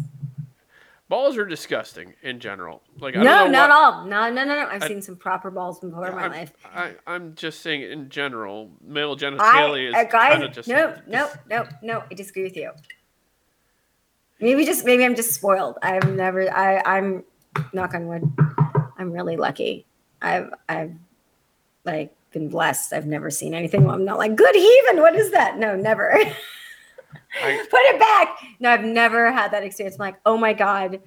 balls 1.08 1.36
are 1.36 1.44
disgusting 1.46 2.12
in 2.22 2.40
general. 2.40 2.82
Like 2.98 3.14
I 3.16 3.22
No, 3.22 3.38
don't 3.44 3.52
know 3.52 3.58
not 3.66 3.70
what- 3.70 3.76
all. 3.76 4.04
No, 4.06 4.30
no, 4.30 4.44
no, 4.44 4.54
no. 4.56 4.66
I've 4.68 4.82
I- 4.82 4.88
seen 4.88 5.00
some 5.00 5.14
proper 5.16 5.50
balls 5.50 5.78
before 5.78 6.08
in 6.08 6.14
my 6.16 6.24
I'm, 6.24 6.32
life. 6.32 6.52
I, 6.74 6.94
I'm 7.06 7.34
just 7.36 7.60
saying 7.60 7.82
in 7.82 8.08
general, 8.08 8.70
male 8.84 9.12
I, 9.12 9.14
genitalia 9.14 9.88
is 9.90 9.94
uh, 9.94 10.04
guys, 10.04 10.32
kind 10.32 10.42
of 10.44 10.52
just 10.52 10.68
no, 10.68 10.96
no, 11.06 11.30
no, 11.48 11.66
no. 11.82 12.02
I 12.10 12.14
disagree 12.14 12.42
with 12.42 12.56
you. 12.56 12.72
Maybe 14.40 14.64
just 14.64 14.84
maybe 14.84 15.04
I'm 15.04 15.14
just 15.14 15.34
spoiled. 15.34 15.78
I've 15.82 16.10
never. 16.14 16.50
I 16.50 16.82
I'm 16.84 17.22
knock 17.72 17.94
on 17.94 18.06
wood. 18.08 18.24
I'm 18.98 19.12
really 19.12 19.36
lucky. 19.36 19.86
I've 20.22 20.50
I've 20.68 20.94
like 21.84 22.12
been 22.32 22.48
blessed. 22.48 22.92
I've 22.92 23.06
never 23.06 23.30
seen 23.30 23.54
anything. 23.54 23.88
I'm 23.88 24.04
not 24.04 24.18
like 24.18 24.36
good 24.36 24.54
heaving. 24.54 25.00
What 25.00 25.14
is 25.16 25.30
that? 25.32 25.58
No, 25.58 25.74
never. 25.76 26.12
I- 27.42 27.66
Put 27.70 27.80
it 27.80 27.98
back. 27.98 28.38
No, 28.60 28.70
I've 28.70 28.84
never 28.84 29.30
had 29.32 29.52
that 29.52 29.62
experience. 29.62 29.96
I'm 29.96 30.00
like, 30.06 30.20
oh 30.26 30.36
my 30.36 30.52
god, 30.52 31.00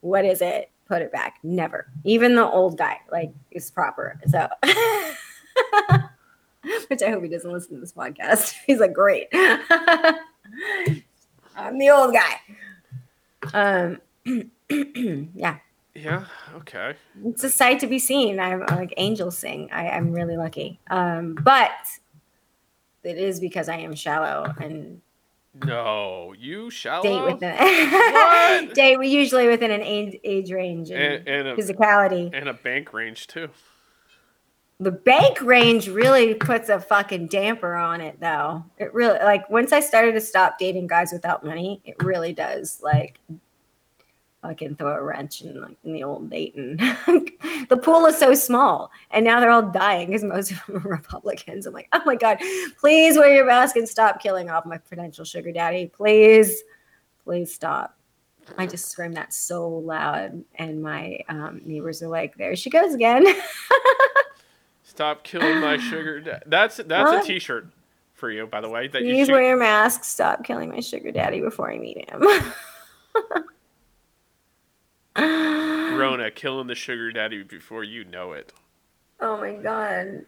what 0.00 0.24
is 0.24 0.40
it? 0.42 0.70
Put 0.88 1.02
it 1.02 1.10
back. 1.12 1.38
Never. 1.42 1.86
Even 2.04 2.34
the 2.36 2.46
old 2.46 2.78
guy, 2.78 2.98
like, 3.10 3.32
is 3.50 3.70
proper. 3.70 4.20
So, 4.28 4.48
which 6.88 7.02
I 7.02 7.10
hope 7.10 7.22
he 7.24 7.28
doesn't 7.28 7.50
listen 7.52 7.74
to 7.74 7.80
this 7.80 7.92
podcast. 7.92 8.54
He's 8.66 8.78
like, 8.78 8.92
great. 8.92 9.26
I'm 11.56 11.78
the 11.78 11.90
old 11.90 12.14
guy. 12.14 12.40
Um, 13.52 14.00
yeah, 15.34 15.58
Yeah. 15.96 16.24
Okay. 16.54 16.94
it's 17.24 17.42
a 17.44 17.50
sight 17.50 17.80
to 17.80 17.86
be 17.86 17.98
seen. 17.98 18.38
I'm 18.38 18.60
like 18.60 18.92
angels 18.96 19.38
sing. 19.38 19.68
I, 19.72 19.88
I'm 19.88 20.12
really 20.12 20.36
lucky. 20.36 20.78
Um, 20.90 21.34
but 21.40 21.70
it 23.02 23.18
is 23.18 23.40
because 23.40 23.68
I 23.68 23.76
am 23.76 23.94
shallow 23.94 24.52
and 24.60 25.00
No, 25.64 26.34
you 26.38 26.70
shallow. 26.70 27.02
date 27.02 27.24
within 27.32 28.68
date 28.74 28.98
usually 29.02 29.48
within 29.48 29.70
an 29.70 29.82
age, 29.82 30.18
age 30.24 30.50
range 30.52 30.90
and, 30.90 31.26
and, 31.26 31.28
and 31.28 31.48
a 31.48 31.56
physicality. 31.56 32.30
and 32.34 32.48
a 32.48 32.54
bank 32.54 32.92
range 32.92 33.26
too. 33.26 33.48
The 34.78 34.92
bank 34.92 35.40
range 35.40 35.88
really 35.88 36.34
puts 36.34 36.68
a 36.68 36.78
fucking 36.78 37.28
damper 37.28 37.74
on 37.76 38.02
it, 38.02 38.20
though. 38.20 38.62
It 38.76 38.92
really 38.92 39.18
like 39.20 39.48
once 39.48 39.72
I 39.72 39.80
started 39.80 40.12
to 40.12 40.20
stop 40.20 40.58
dating 40.58 40.88
guys 40.88 41.12
without 41.12 41.42
money, 41.42 41.80
it 41.86 41.96
really 42.04 42.34
does 42.34 42.78
like 42.82 43.18
fucking 44.46 44.76
throw 44.76 44.94
a 44.94 45.02
wrench 45.02 45.42
in 45.42 45.60
like 45.60 45.76
in 45.84 45.92
the 45.92 46.04
old 46.04 46.30
dating. 46.30 46.76
the 47.68 47.80
pool 47.82 48.06
is 48.06 48.16
so 48.16 48.34
small, 48.34 48.90
and 49.10 49.24
now 49.24 49.40
they're 49.40 49.50
all 49.50 49.62
dying 49.62 50.08
because 50.08 50.24
most 50.24 50.52
of 50.52 50.64
them 50.66 50.86
are 50.86 50.90
Republicans. 50.96 51.66
I'm 51.66 51.74
like, 51.74 51.88
oh 51.92 52.02
my 52.06 52.16
god, 52.16 52.38
please 52.78 53.16
wear 53.16 53.34
your 53.34 53.46
mask 53.46 53.76
and 53.76 53.88
stop 53.88 54.22
killing 54.22 54.50
off 54.50 54.66
my 54.66 54.78
potential 54.78 55.24
sugar 55.24 55.52
daddy. 55.52 55.86
Please, 55.86 56.62
please 57.24 57.52
stop. 57.52 57.96
I 58.58 58.66
just 58.66 58.88
screamed 58.88 59.16
that 59.16 59.34
so 59.34 59.68
loud, 59.68 60.44
and 60.54 60.80
my 60.80 61.18
um, 61.28 61.60
neighbors 61.64 62.02
are 62.02 62.08
like, 62.08 62.36
"There 62.36 62.54
she 62.54 62.70
goes 62.70 62.94
again." 62.94 63.26
Stop 64.84 65.24
killing 65.24 65.60
my 65.60 65.78
sugar. 65.78 66.20
Da- 66.20 66.38
that's 66.46 66.76
that's 66.76 67.24
a 67.24 67.26
T-shirt 67.26 67.66
for 68.14 68.30
you, 68.30 68.46
by 68.46 68.60
the 68.60 68.68
way. 68.68 68.86
That 68.86 69.02
you 69.02 69.14
Please 69.14 69.28
wear 69.28 69.42
your 69.42 69.56
mask. 69.56 70.04
Stop 70.04 70.44
killing 70.44 70.70
my 70.70 70.78
sugar 70.78 71.10
daddy 71.10 71.40
before 71.40 71.70
I 71.70 71.78
meet 71.78 72.08
him. 72.08 72.22
Rona 75.96 76.30
killing 76.30 76.66
the 76.66 76.74
sugar 76.74 77.10
daddy 77.12 77.42
before 77.42 77.84
you 77.84 78.04
know 78.04 78.32
it. 78.32 78.52
oh 79.20 79.36
my 79.38 79.54
god. 79.54 80.24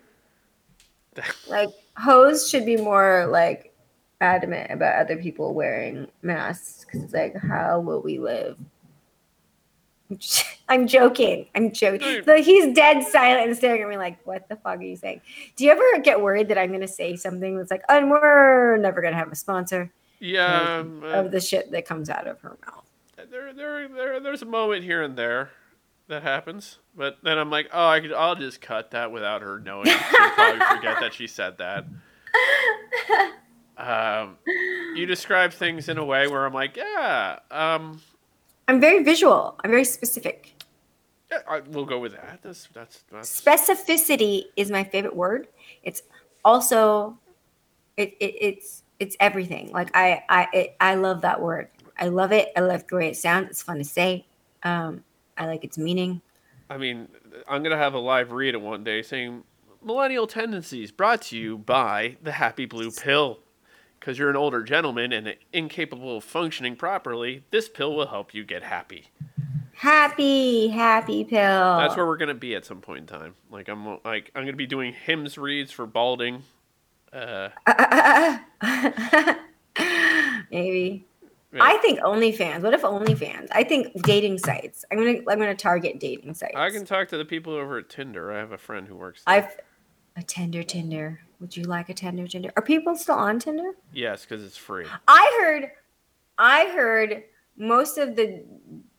Like 1.48 1.70
hoes 1.96 2.48
should 2.48 2.64
be 2.64 2.76
more 2.76 3.26
like 3.26 3.74
adamant 4.20 4.70
about 4.70 5.00
other 5.00 5.16
people 5.16 5.52
wearing 5.52 6.06
masks 6.22 6.84
because 6.84 7.02
it's 7.02 7.12
like, 7.12 7.34
how 7.36 7.80
will 7.80 8.00
we 8.00 8.18
live? 8.20 8.56
I'm 10.68 10.86
joking. 10.86 11.46
I'm 11.54 11.72
joking. 11.72 12.22
So 12.24 12.42
he's 12.42 12.74
dead 12.74 13.02
silent 13.04 13.48
and 13.48 13.56
staring 13.56 13.82
at 13.82 13.88
me 13.88 13.96
like, 13.96 14.24
"What 14.26 14.48
the 14.48 14.56
fuck 14.56 14.78
are 14.78 14.82
you 14.82 14.96
saying?" 14.96 15.20
Do 15.56 15.64
you 15.64 15.70
ever 15.72 16.02
get 16.02 16.20
worried 16.20 16.48
that 16.48 16.58
I'm 16.58 16.68
going 16.68 16.80
to 16.80 16.88
say 16.88 17.16
something 17.16 17.56
that's 17.56 17.70
like, 17.70 17.82
"And 17.88 18.10
we're 18.10 18.76
never 18.76 19.00
going 19.00 19.12
to 19.12 19.18
have 19.18 19.32
a 19.32 19.36
sponsor"? 19.36 19.90
Yeah, 20.20 20.78
um, 20.78 21.02
uh, 21.04 21.08
of 21.08 21.30
the 21.30 21.40
shit 21.40 21.70
that 21.72 21.86
comes 21.86 22.10
out 22.10 22.26
of 22.26 22.40
her 22.40 22.56
mouth. 22.66 22.87
There, 23.30 23.52
there, 23.52 23.88
there, 23.88 24.20
there's 24.20 24.42
a 24.42 24.46
moment 24.46 24.84
here 24.84 25.02
and 25.02 25.16
there 25.16 25.50
that 26.08 26.22
happens, 26.22 26.78
but 26.96 27.18
then 27.22 27.38
I'm 27.38 27.50
like, 27.50 27.68
oh, 27.72 27.86
I 27.86 28.00
could, 28.00 28.12
I'll 28.12 28.34
just 28.34 28.60
cut 28.60 28.92
that 28.92 29.12
without 29.12 29.42
her 29.42 29.60
knowing. 29.60 29.86
She'll 29.86 30.30
probably 30.30 30.60
forget 30.76 31.00
that 31.00 31.12
she 31.12 31.26
said 31.26 31.58
that. 31.58 31.84
Um, 33.76 34.38
you 34.96 35.06
describe 35.06 35.52
things 35.52 35.88
in 35.88 35.98
a 35.98 36.04
way 36.04 36.26
where 36.26 36.44
I'm 36.44 36.52
like, 36.52 36.76
yeah, 36.76 37.38
um, 37.50 38.00
I'm 38.66 38.80
very 38.80 39.04
visual. 39.04 39.54
I'm 39.62 39.70
very 39.70 39.84
specific. 39.84 40.54
yeah 41.30 41.38
I, 41.48 41.60
we'll 41.60 41.84
go 41.84 42.00
with 42.00 42.12
that. 42.12 42.40
That's 42.42 42.68
that's 42.74 43.04
that's. 43.12 43.40
Specificity 43.40 44.46
is 44.56 44.70
my 44.70 44.82
favorite 44.82 45.14
word. 45.14 45.46
It's 45.84 46.02
also, 46.44 47.18
it, 47.96 48.14
it 48.18 48.34
it's 48.40 48.82
it's 48.98 49.16
everything. 49.20 49.70
Like 49.70 49.90
I 49.94 50.24
I 50.28 50.48
it, 50.52 50.76
I 50.80 50.96
love 50.96 51.20
that 51.20 51.40
word. 51.40 51.68
I 51.98 52.06
love 52.06 52.32
it. 52.32 52.52
I 52.56 52.60
love 52.60 52.86
the 52.86 52.96
way 52.96 53.08
it 53.08 53.16
sounds. 53.16 53.50
It's 53.50 53.62
fun 53.62 53.78
to 53.78 53.84
say. 53.84 54.26
Um, 54.62 55.04
I 55.36 55.46
like 55.46 55.64
its 55.64 55.78
meaning. 55.78 56.20
I 56.70 56.76
mean, 56.76 57.08
I'm 57.48 57.62
gonna 57.62 57.76
have 57.78 57.94
a 57.94 57.98
live 57.98 58.32
read 58.32 58.54
it 58.54 58.60
one 58.60 58.84
day 58.84 59.02
saying 59.02 59.44
millennial 59.82 60.26
tendencies 60.26 60.90
brought 60.92 61.22
to 61.22 61.36
you 61.36 61.58
by 61.58 62.16
the 62.22 62.32
Happy 62.32 62.66
Blue 62.66 62.90
Pill. 62.90 63.40
Because 63.98 64.16
you're 64.18 64.30
an 64.30 64.36
older 64.36 64.62
gentleman 64.62 65.12
and 65.12 65.34
incapable 65.52 66.18
of 66.18 66.24
functioning 66.24 66.76
properly, 66.76 67.42
this 67.50 67.68
pill 67.68 67.96
will 67.96 68.06
help 68.06 68.32
you 68.32 68.44
get 68.44 68.62
happy. 68.62 69.08
Happy, 69.72 70.68
happy 70.68 71.24
pill. 71.24 71.78
That's 71.78 71.96
where 71.96 72.06
we're 72.06 72.16
gonna 72.16 72.34
be 72.34 72.54
at 72.54 72.64
some 72.64 72.80
point 72.80 73.00
in 73.00 73.06
time. 73.06 73.34
Like 73.50 73.68
I'm 73.68 73.98
like 74.04 74.30
I'm 74.34 74.44
gonna 74.44 74.56
be 74.56 74.66
doing 74.66 74.92
Hims 74.92 75.36
reads 75.36 75.72
for 75.72 75.86
balding. 75.86 76.42
Uh, 77.12 77.48
Maybe. 80.50 81.07
Yeah. 81.52 81.60
I 81.62 81.76
think 81.78 82.00
OnlyFans. 82.00 82.62
What 82.62 82.74
if 82.74 82.82
OnlyFans? 82.82 83.48
I 83.52 83.64
think 83.64 83.88
dating 84.02 84.38
sites. 84.38 84.84
I'm 84.90 84.98
gonna 84.98 85.18
I'm 85.28 85.38
gonna 85.38 85.54
target 85.54 85.98
dating 85.98 86.34
sites. 86.34 86.54
I 86.56 86.70
can 86.70 86.84
talk 86.84 87.08
to 87.08 87.16
the 87.16 87.24
people 87.24 87.54
over 87.54 87.78
at 87.78 87.88
Tinder. 87.88 88.32
I 88.32 88.38
have 88.38 88.52
a 88.52 88.58
friend 88.58 88.86
who 88.86 88.96
works. 88.96 89.22
There. 89.24 89.34
I've 89.34 89.56
a 90.16 90.22
Tinder 90.22 90.62
Tinder. 90.62 91.20
Would 91.40 91.56
you 91.56 91.62
like 91.64 91.88
a 91.88 91.94
Tinder 91.94 92.26
Tinder? 92.26 92.52
Are 92.56 92.62
people 92.62 92.96
still 92.96 93.14
on 93.14 93.38
Tinder? 93.38 93.72
Yes, 93.92 94.24
because 94.26 94.44
it's 94.44 94.56
free. 94.56 94.86
I 95.06 95.38
heard 95.40 95.70
I 96.36 96.66
heard 96.74 97.24
most 97.56 97.98
of 97.98 98.16
the 98.16 98.44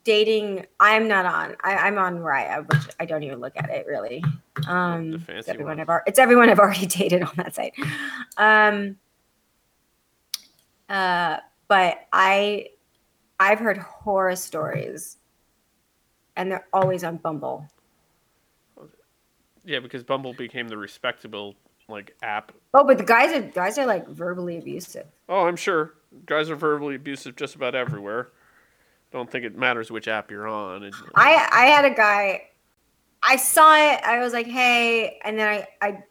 dating 0.04 0.66
I'm 0.80 1.08
not 1.08 1.26
on. 1.26 1.56
I, 1.64 1.76
I'm 1.76 1.98
on 1.98 2.18
Raya, 2.20 2.68
which 2.68 2.96
I 3.00 3.06
don't 3.06 3.24
even 3.24 3.40
look 3.40 3.54
at 3.58 3.70
it 3.70 3.86
really. 3.86 4.24
Um 4.68 5.24
The 5.28 5.38
it's 5.38 5.50
everyone 5.50 5.78
one. 5.78 5.90
I've 5.90 6.02
it's 6.08 6.20
everyone 6.20 6.50
I've 6.50 6.60
already 6.60 6.86
dated 7.00 7.22
on 7.22 7.34
that 7.36 7.54
site. 7.54 7.74
Um 8.38 8.98
uh 10.88 11.38
but 11.70 12.00
I 12.12 12.68
I've 13.40 13.60
heard 13.60 13.78
horror 13.78 14.36
stories 14.36 15.18
and 16.36 16.52
they're 16.52 16.68
always 16.74 17.06
on 17.06 17.18
Bumble. 17.18 17.66
Yeah, 19.64 19.80
because 19.80 20.04
Bumble 20.04 20.34
became 20.34 20.68
the 20.68 20.78
respectable 20.78 21.56
like 21.88 22.16
app. 22.22 22.52
Oh, 22.74 22.84
but 22.84 22.98
the 22.98 23.04
guys 23.04 23.34
are 23.34 23.42
guys 23.42 23.78
are 23.78 23.86
like 23.86 24.08
verbally 24.08 24.58
abusive. 24.58 25.08
Oh, 25.30 25.48
I'm 25.48 25.56
sure 25.56 25.94
guys 26.26 26.50
are 26.50 26.56
verbally 26.56 26.96
abusive 26.96 27.36
just 27.36 27.56
about 27.56 27.76
everywhere. 27.76 28.30
Don't 29.12 29.30
think 29.30 29.46
it 29.46 29.58
matters 29.58 29.90
which 29.92 30.08
app 30.08 30.30
you're 30.30 30.48
on. 30.48 30.92
I 31.16 31.48
I 31.52 31.66
had 31.66 31.86
a 31.86 31.94
guy. 31.94 32.50
I 33.22 33.36
saw 33.36 33.76
it. 33.76 34.02
I 34.04 34.20
was 34.20 34.34
like, 34.34 34.48
hey, 34.48 35.20
and 35.24 35.38
then 35.38 35.48
I 35.48 35.68
I. 35.82 36.04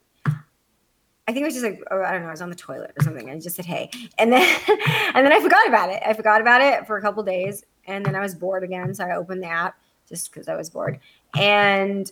I 1.29 1.33
think 1.33 1.43
it 1.43 1.47
was 1.47 1.55
just 1.55 1.65
like 1.65 1.83
oh, 1.91 2.03
I 2.03 2.13
don't 2.13 2.23
know. 2.23 2.29
I 2.29 2.31
was 2.31 2.41
on 2.41 2.49
the 2.49 2.57
toilet 2.57 2.93
or 2.99 3.03
something. 3.05 3.29
And 3.29 3.37
I 3.37 3.41
just 3.41 3.55
said 3.55 3.67
hey, 3.67 3.91
and 4.17 4.33
then 4.33 4.43
and 5.15 5.27
then 5.27 5.33
I 5.33 5.41
forgot 5.41 5.69
about 5.69 5.91
it. 5.91 6.03
I 6.05 6.15
forgot 6.15 6.41
about 6.41 6.63
it 6.63 6.87
for 6.87 6.97
a 6.97 7.03
couple 7.03 7.23
days, 7.23 7.65
and 7.87 8.05
then 8.05 8.17
I 8.17 8.21
was 8.21 8.35
bored 8.35 8.65
again, 8.65 8.95
so 8.95 9.05
I 9.05 9.15
opened 9.15 9.43
the 9.43 9.49
app 9.49 9.77
just 10.09 10.33
because 10.33 10.49
I 10.49 10.57
was 10.57 10.71
bored. 10.71 10.99
And 11.37 12.11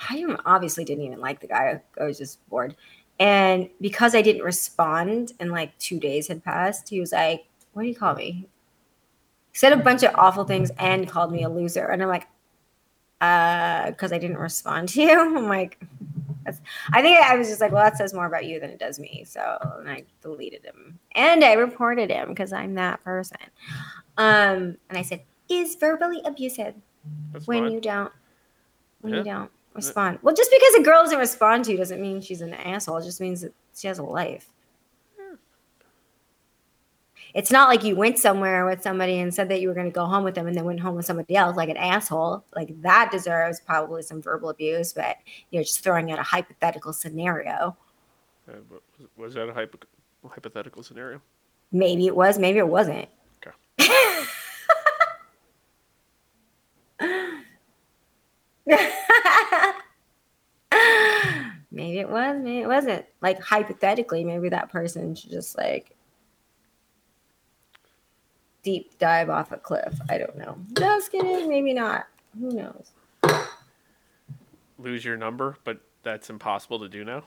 I 0.00 0.36
obviously 0.44 0.84
didn't 0.84 1.04
even 1.04 1.20
like 1.20 1.40
the 1.40 1.46
guy. 1.46 1.80
I 1.98 2.04
was 2.04 2.18
just 2.18 2.46
bored, 2.48 2.74
and 3.20 3.70
because 3.80 4.16
I 4.16 4.22
didn't 4.22 4.42
respond, 4.42 5.34
and 5.38 5.52
like 5.52 5.78
two 5.78 6.00
days 6.00 6.26
had 6.26 6.42
passed, 6.42 6.88
he 6.88 6.98
was 6.98 7.12
like, 7.12 7.46
"What 7.72 7.82
do 7.82 7.88
you 7.88 7.94
call 7.94 8.16
me?" 8.16 8.48
He 9.52 9.58
said 9.58 9.72
a 9.72 9.76
bunch 9.76 10.02
of 10.02 10.12
awful 10.16 10.42
things 10.42 10.72
and 10.76 11.08
called 11.08 11.30
me 11.30 11.44
a 11.44 11.48
loser, 11.48 11.86
and 11.86 12.02
I'm 12.02 12.08
like, 12.08 12.26
uh, 13.20 13.90
because 13.90 14.12
I 14.12 14.18
didn't 14.18 14.38
respond 14.38 14.88
to 14.90 15.02
you. 15.02 15.20
I'm 15.38 15.46
like, 15.46 15.78
that's, 16.44 16.60
I 16.92 17.02
think 17.02 17.20
I 17.20 17.36
was 17.36 17.48
just 17.48 17.60
like, 17.60 17.72
well, 17.72 17.82
that 17.84 17.96
says 17.96 18.14
more 18.14 18.26
about 18.26 18.46
you 18.46 18.60
than 18.60 18.70
it 18.70 18.78
does 18.78 18.98
me. 18.98 19.24
So 19.26 19.58
and 19.78 19.90
I 19.90 20.04
deleted 20.20 20.64
him 20.64 20.98
and 21.14 21.44
I 21.44 21.54
reported 21.54 22.10
him 22.10 22.28
because 22.28 22.52
I'm 22.52 22.74
that 22.74 23.02
person. 23.04 23.38
Um, 24.18 24.76
and 24.88 24.98
I 24.98 25.02
said, 25.02 25.22
is 25.48 25.74
verbally 25.74 26.20
abusive 26.24 26.74
That's 27.32 27.46
when 27.46 27.64
fine. 27.64 27.72
you 27.72 27.80
don't 27.80 28.12
when 29.00 29.14
you 29.14 29.24
don't 29.24 29.50
respond. 29.74 30.18
Well, 30.22 30.34
just 30.34 30.50
because 30.50 30.74
a 30.74 30.82
girl 30.82 31.02
doesn't 31.02 31.18
respond 31.18 31.64
to 31.64 31.72
you 31.72 31.76
doesn't 31.76 32.00
mean 32.00 32.20
she's 32.20 32.40
an 32.40 32.54
asshole. 32.54 32.98
It 32.98 33.04
just 33.04 33.20
means 33.20 33.40
that 33.40 33.52
she 33.74 33.88
has 33.88 33.98
a 33.98 34.02
life. 34.02 34.51
It's 37.34 37.50
not 37.50 37.68
like 37.68 37.82
you 37.82 37.96
went 37.96 38.18
somewhere 38.18 38.66
with 38.66 38.82
somebody 38.82 39.18
and 39.18 39.32
said 39.32 39.48
that 39.48 39.60
you 39.62 39.68
were 39.68 39.74
going 39.74 39.86
to 39.86 39.92
go 39.92 40.04
home 40.04 40.22
with 40.22 40.34
them 40.34 40.46
and 40.46 40.54
then 40.54 40.64
went 40.64 40.80
home 40.80 40.96
with 40.96 41.06
somebody 41.06 41.34
else 41.34 41.56
like 41.56 41.70
an 41.70 41.78
asshole. 41.78 42.44
Like 42.54 42.80
that 42.82 43.10
deserves 43.10 43.60
probably 43.60 44.02
some 44.02 44.20
verbal 44.20 44.50
abuse, 44.50 44.92
but 44.92 45.16
you're 45.50 45.62
just 45.62 45.82
throwing 45.82 46.12
out 46.12 46.18
a 46.18 46.22
hypothetical 46.22 46.92
scenario. 46.92 47.76
Uh, 48.48 48.56
was, 48.68 49.08
was 49.16 49.34
that 49.34 49.48
a 49.48 49.54
hypo- 49.54 49.78
hypothetical 50.28 50.82
scenario? 50.82 51.22
Maybe 51.70 52.06
it 52.06 52.14
was, 52.14 52.38
maybe 52.38 52.58
it 52.58 52.68
wasn't. 52.68 53.08
Okay. 53.38 53.56
maybe 61.70 61.98
it 61.98 62.10
was, 62.10 62.36
maybe 62.42 62.60
it 62.60 62.68
wasn't. 62.68 63.06
Like 63.22 63.40
hypothetically, 63.40 64.22
maybe 64.22 64.50
that 64.50 64.70
person 64.70 65.14
should 65.14 65.30
just 65.30 65.56
like 65.56 65.96
deep 68.62 68.98
dive 68.98 69.28
off 69.30 69.52
a 69.52 69.56
cliff. 69.56 69.98
I 70.08 70.18
don't 70.18 70.36
know. 70.36 70.56
Just 70.78 71.10
kidding, 71.12 71.48
maybe 71.48 71.72
not. 71.72 72.06
Who 72.38 72.50
knows? 72.52 72.92
Lose 74.78 75.04
your 75.04 75.16
number, 75.16 75.56
but 75.64 75.80
that's 76.02 76.30
impossible 76.30 76.78
to 76.80 76.88
do 76.88 77.04
now. 77.04 77.22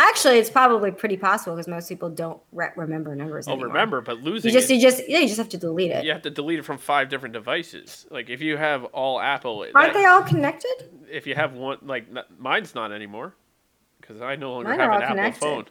Actually, 0.00 0.38
it's 0.38 0.50
probably 0.50 0.92
pretty 0.92 1.16
possible 1.16 1.56
because 1.56 1.66
most 1.66 1.88
people 1.88 2.08
don't 2.08 2.40
re- 2.52 2.68
remember 2.76 3.16
numbers. 3.16 3.48
Oh, 3.48 3.52
anymore. 3.52 3.66
remember, 3.68 4.00
but 4.00 4.22
losing 4.22 4.48
You 4.52 4.56
just, 4.56 4.70
it, 4.70 4.74
you 4.76 4.80
just, 4.80 5.08
yeah, 5.08 5.18
you 5.18 5.26
just 5.26 5.38
have 5.38 5.48
to 5.48 5.56
delete 5.58 5.90
it. 5.90 6.04
you 6.04 6.12
have 6.12 6.22
to 6.22 6.30
delete 6.30 6.60
it 6.60 6.64
from 6.64 6.78
five 6.78 7.08
different 7.08 7.32
devices. 7.32 8.06
Like 8.08 8.30
if 8.30 8.40
you 8.40 8.56
have 8.56 8.84
all 8.86 9.20
Apple, 9.20 9.66
Aren't 9.74 9.74
that- 9.74 9.94
they 9.94 10.04
all 10.04 10.22
connected? 10.22 10.88
if 11.10 11.26
you 11.26 11.34
have 11.34 11.54
one, 11.54 11.78
like 11.82 12.06
n- 12.10 12.22
mine's 12.38 12.76
not 12.76 12.92
anymore, 12.92 13.34
because 14.00 14.20
I 14.22 14.36
no 14.36 14.52
longer 14.52 14.68
Mine 14.70 14.78
have 14.78 14.88
an 14.90 14.94
Apple 15.02 15.08
connected. 15.16 15.40
phone. 15.40 15.64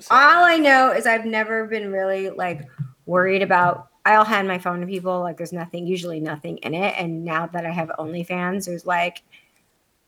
So- 0.00 0.14
All 0.14 0.44
I 0.44 0.56
know 0.56 0.92
is 0.92 1.06
I've 1.06 1.24
never 1.26 1.66
been 1.66 1.90
really 1.92 2.30
like 2.30 2.62
worried 3.06 3.42
about. 3.42 3.88
I'll 4.06 4.24
hand 4.24 4.48
my 4.48 4.58
phone 4.58 4.80
to 4.80 4.86
people 4.86 5.20
like 5.20 5.36
there's 5.36 5.52
nothing, 5.52 5.86
usually 5.86 6.20
nothing 6.20 6.56
in 6.58 6.72
it. 6.74 6.94
And 6.96 7.24
now 7.24 7.46
that 7.48 7.66
I 7.66 7.70
have 7.70 7.90
OnlyFans, 7.98 8.66
there's 8.66 8.86
like 8.86 9.22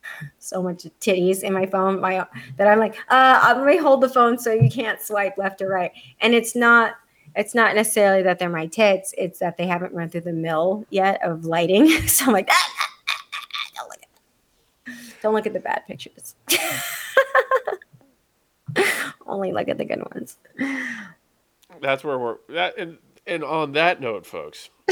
so 0.38 0.62
much 0.62 0.86
titties 1.00 1.42
in 1.42 1.52
my 1.52 1.66
phone. 1.66 2.00
My 2.00 2.26
that 2.56 2.68
I'm 2.68 2.78
like, 2.78 2.96
uh, 3.08 3.54
let 3.56 3.66
me 3.66 3.76
hold 3.76 4.00
the 4.00 4.08
phone 4.08 4.38
so 4.38 4.52
you 4.52 4.70
can't 4.70 5.00
swipe 5.00 5.36
left 5.38 5.60
or 5.62 5.68
right. 5.68 5.92
And 6.20 6.34
it's 6.34 6.54
not. 6.56 6.94
It's 7.34 7.54
not 7.54 7.74
necessarily 7.74 8.22
that 8.24 8.38
they're 8.38 8.50
my 8.50 8.66
tits. 8.66 9.14
It's 9.16 9.38
that 9.38 9.56
they 9.56 9.66
haven't 9.66 9.94
run 9.94 10.10
through 10.10 10.20
the 10.20 10.34
mill 10.34 10.84
yet 10.90 11.18
of 11.24 11.46
lighting. 11.46 11.86
So 12.08 12.26
I'm 12.26 12.32
like, 12.32 12.48
ah, 12.50 12.70
ah, 12.78 12.88
ah, 13.08 13.70
don't 13.74 13.88
look 13.88 14.02
at, 14.02 15.22
don't 15.22 15.34
look 15.34 15.46
at 15.46 15.54
the 15.54 15.60
bad 15.60 15.82
pictures. 15.86 16.34
Only 19.32 19.52
look 19.52 19.68
at 19.68 19.78
the 19.78 19.84
good 19.86 20.02
ones. 20.14 20.36
that's 21.80 22.04
where 22.04 22.18
we're 22.18 22.36
that 22.50 22.76
and 22.78 22.98
and 23.26 23.42
on 23.42 23.72
that 23.72 24.00
note, 24.00 24.26
folks, 24.26 24.68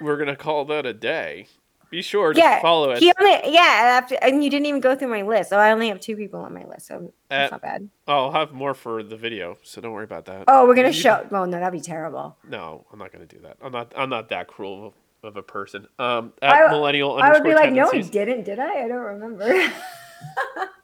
we're 0.00 0.16
gonna 0.16 0.36
call 0.36 0.64
that 0.66 0.86
a 0.86 0.94
day. 0.94 1.48
Be 1.90 2.02
sure 2.02 2.34
to 2.34 2.38
Yeah, 2.38 2.60
follow 2.60 2.90
us. 2.90 3.00
He 3.00 3.10
only, 3.18 3.50
yeah, 3.54 4.06
and 4.20 4.44
you 4.44 4.50
didn't 4.50 4.66
even 4.66 4.82
go 4.82 4.94
through 4.94 5.08
my 5.08 5.22
list. 5.22 5.48
So 5.48 5.58
I 5.58 5.72
only 5.72 5.88
have 5.88 5.98
two 6.00 6.16
people 6.16 6.38
on 6.40 6.52
my 6.52 6.64
list. 6.66 6.86
So 6.86 7.14
that's 7.30 7.50
Uh, 7.50 7.54
not 7.54 7.62
bad. 7.62 7.88
I'll 8.06 8.30
have 8.30 8.52
more 8.52 8.74
for 8.74 9.02
the 9.02 9.16
video, 9.16 9.56
so 9.62 9.80
don't 9.80 9.92
worry 9.92 10.04
about 10.04 10.26
that. 10.26 10.44
Oh, 10.48 10.66
we're 10.68 10.74
gonna 10.74 10.88
you- 10.88 10.92
show. 10.92 11.26
Well, 11.30 11.46
no, 11.46 11.58
that'd 11.58 11.72
be 11.72 11.80
terrible. 11.84 12.36
No, 12.46 12.84
I'm 12.92 12.98
not 12.98 13.10
gonna 13.10 13.24
do 13.26 13.38
that. 13.40 13.56
I'm 13.62 13.72
not. 13.72 13.92
I'm 13.96 14.10
not 14.10 14.28
that 14.28 14.48
cruel 14.48 14.88
of, 14.88 14.94
of 15.30 15.36
a 15.38 15.42
person. 15.42 15.88
Um, 15.98 16.34
at 16.42 16.52
I- 16.52 16.70
millennial 16.70 17.16
I 17.20 17.32
would 17.32 17.42
be 17.42 17.54
like, 17.54 17.72
no, 17.72 17.88
I 17.90 18.02
didn't, 18.02 18.44
did 18.44 18.58
I? 18.58 18.84
I 18.84 18.88
don't 18.88 18.98
remember. 18.98 19.46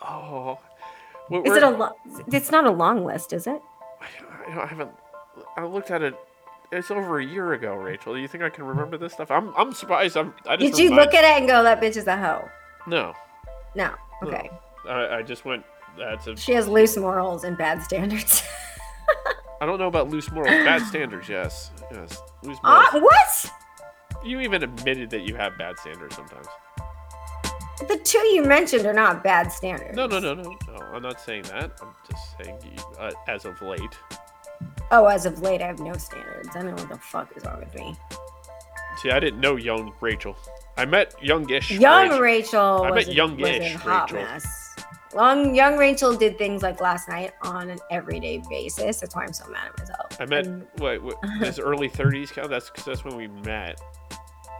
Oh, 0.00 0.58
What 1.28 1.46
is 1.46 1.56
it 1.56 1.62
a 1.62 1.70
long? 1.70 1.92
It's 2.32 2.50
not 2.50 2.66
a 2.66 2.70
long 2.70 3.04
list, 3.04 3.32
is 3.32 3.46
it? 3.46 3.60
I, 4.00 4.06
don't- 4.48 4.58
I 4.58 4.66
haven't. 4.66 4.90
I 5.56 5.64
looked 5.64 5.90
at 5.90 6.02
it. 6.02 6.14
It's 6.72 6.90
over 6.90 7.18
a 7.20 7.24
year 7.24 7.52
ago, 7.52 7.74
Rachel. 7.74 8.14
Do 8.14 8.20
you 8.20 8.26
think 8.28 8.42
I 8.42 8.48
can 8.50 8.64
remember 8.64 8.96
this 8.98 9.12
stuff? 9.12 9.30
I'm. 9.30 9.52
I'm 9.56 9.72
surprised. 9.72 10.16
I'm. 10.16 10.34
I 10.48 10.56
just 10.56 10.74
Did 10.76 10.82
you 10.82 10.90
look 10.94 11.14
at 11.14 11.24
it 11.24 11.38
and 11.40 11.48
go, 11.48 11.62
"That 11.62 11.80
bitch 11.80 11.96
is 11.96 12.06
a 12.06 12.16
hoe"? 12.16 12.48
No. 12.86 13.14
No. 13.74 13.94
No. 14.22 14.28
Okay. 14.28 14.50
I, 14.88 15.18
I 15.18 15.22
just 15.22 15.44
went. 15.44 15.64
That's 15.96 16.26
a. 16.26 16.36
She 16.36 16.52
has 16.52 16.66
loose 16.68 16.96
morals 16.96 17.44
and 17.44 17.56
bad 17.56 17.82
standards. 17.82 18.42
I 19.60 19.64
don't 19.66 19.78
know 19.78 19.86
about 19.88 20.10
loose 20.10 20.30
morals. 20.32 20.50
Bad 20.64 20.82
standards. 20.82 21.28
Yes. 21.28 21.70
Yes. 21.92 22.20
Loose 22.42 22.58
morals. 22.62 22.86
Ah, 22.92 22.98
what? 22.98 23.52
You 24.24 24.40
even 24.40 24.62
admitted 24.62 25.10
that 25.10 25.20
you 25.22 25.36
have 25.36 25.56
bad 25.56 25.78
standards 25.78 26.16
sometimes. 26.16 26.46
The 27.78 27.98
two 28.02 28.18
you 28.18 28.42
mentioned 28.42 28.86
are 28.86 28.92
not 28.94 29.22
bad 29.22 29.52
standards. 29.52 29.94
No, 29.94 30.06
no, 30.06 30.18
no, 30.18 30.34
no, 30.34 30.56
no. 30.66 30.74
I'm 30.94 31.02
not 31.02 31.20
saying 31.20 31.42
that. 31.44 31.72
I'm 31.82 31.88
just 32.10 32.22
saying 32.42 32.58
you, 32.64 32.82
uh, 32.98 33.12
as 33.28 33.44
of 33.44 33.60
late. 33.60 33.80
Oh, 34.90 35.06
as 35.06 35.26
of 35.26 35.42
late, 35.42 35.60
I 35.60 35.66
have 35.66 35.78
no 35.80 35.92
standards. 35.94 36.48
I 36.50 36.62
don't 36.62 36.66
know 36.66 36.82
what 36.82 36.88
the 36.88 36.98
fuck 36.98 37.36
is 37.36 37.44
wrong 37.44 37.60
with 37.60 37.74
me. 37.74 37.94
See, 39.02 39.10
I 39.10 39.20
didn't 39.20 39.40
know 39.40 39.56
young 39.56 39.92
Rachel. 40.00 40.36
I 40.78 40.86
met 40.86 41.14
youngish. 41.22 41.70
Young 41.70 42.18
Rachel. 42.18 42.20
Rachel. 42.20 42.84
I 42.84 42.90
bet 42.92 43.08
a- 43.08 43.14
youngish 43.14 43.74
a 43.74 43.78
hot 43.78 44.10
Rachel. 44.10 44.26
mess. 44.32 44.62
Long, 45.14 45.54
young 45.54 45.76
Rachel 45.76 46.14
did 46.16 46.36
things 46.38 46.62
like 46.62 46.80
last 46.80 47.08
night 47.08 47.32
on 47.42 47.70
an 47.70 47.78
everyday 47.90 48.42
basis. 48.50 49.00
That's 49.00 49.14
why 49.14 49.24
I'm 49.24 49.32
so 49.32 49.46
mad 49.48 49.68
at 49.68 49.78
myself. 49.78 50.16
I 50.20 50.26
met. 50.26 50.46
And 50.46 50.66
Wait, 50.78 51.02
what, 51.02 51.16
his 51.40 51.58
early 51.58 51.88
30s 51.90 52.30
count? 52.32 52.48
That's 52.50 52.70
that's 52.84 53.04
when 53.04 53.16
we 53.16 53.26
met. 53.28 53.80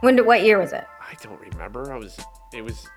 when? 0.01 0.23
What 0.25 0.43
year 0.43 0.59
was 0.59 0.71
it? 0.73 0.85
I 1.01 1.13
don't 1.23 1.39
remember. 1.39 1.91
I 1.91 1.97
was. 1.97 2.19
It 2.53 2.63
was 2.63 2.87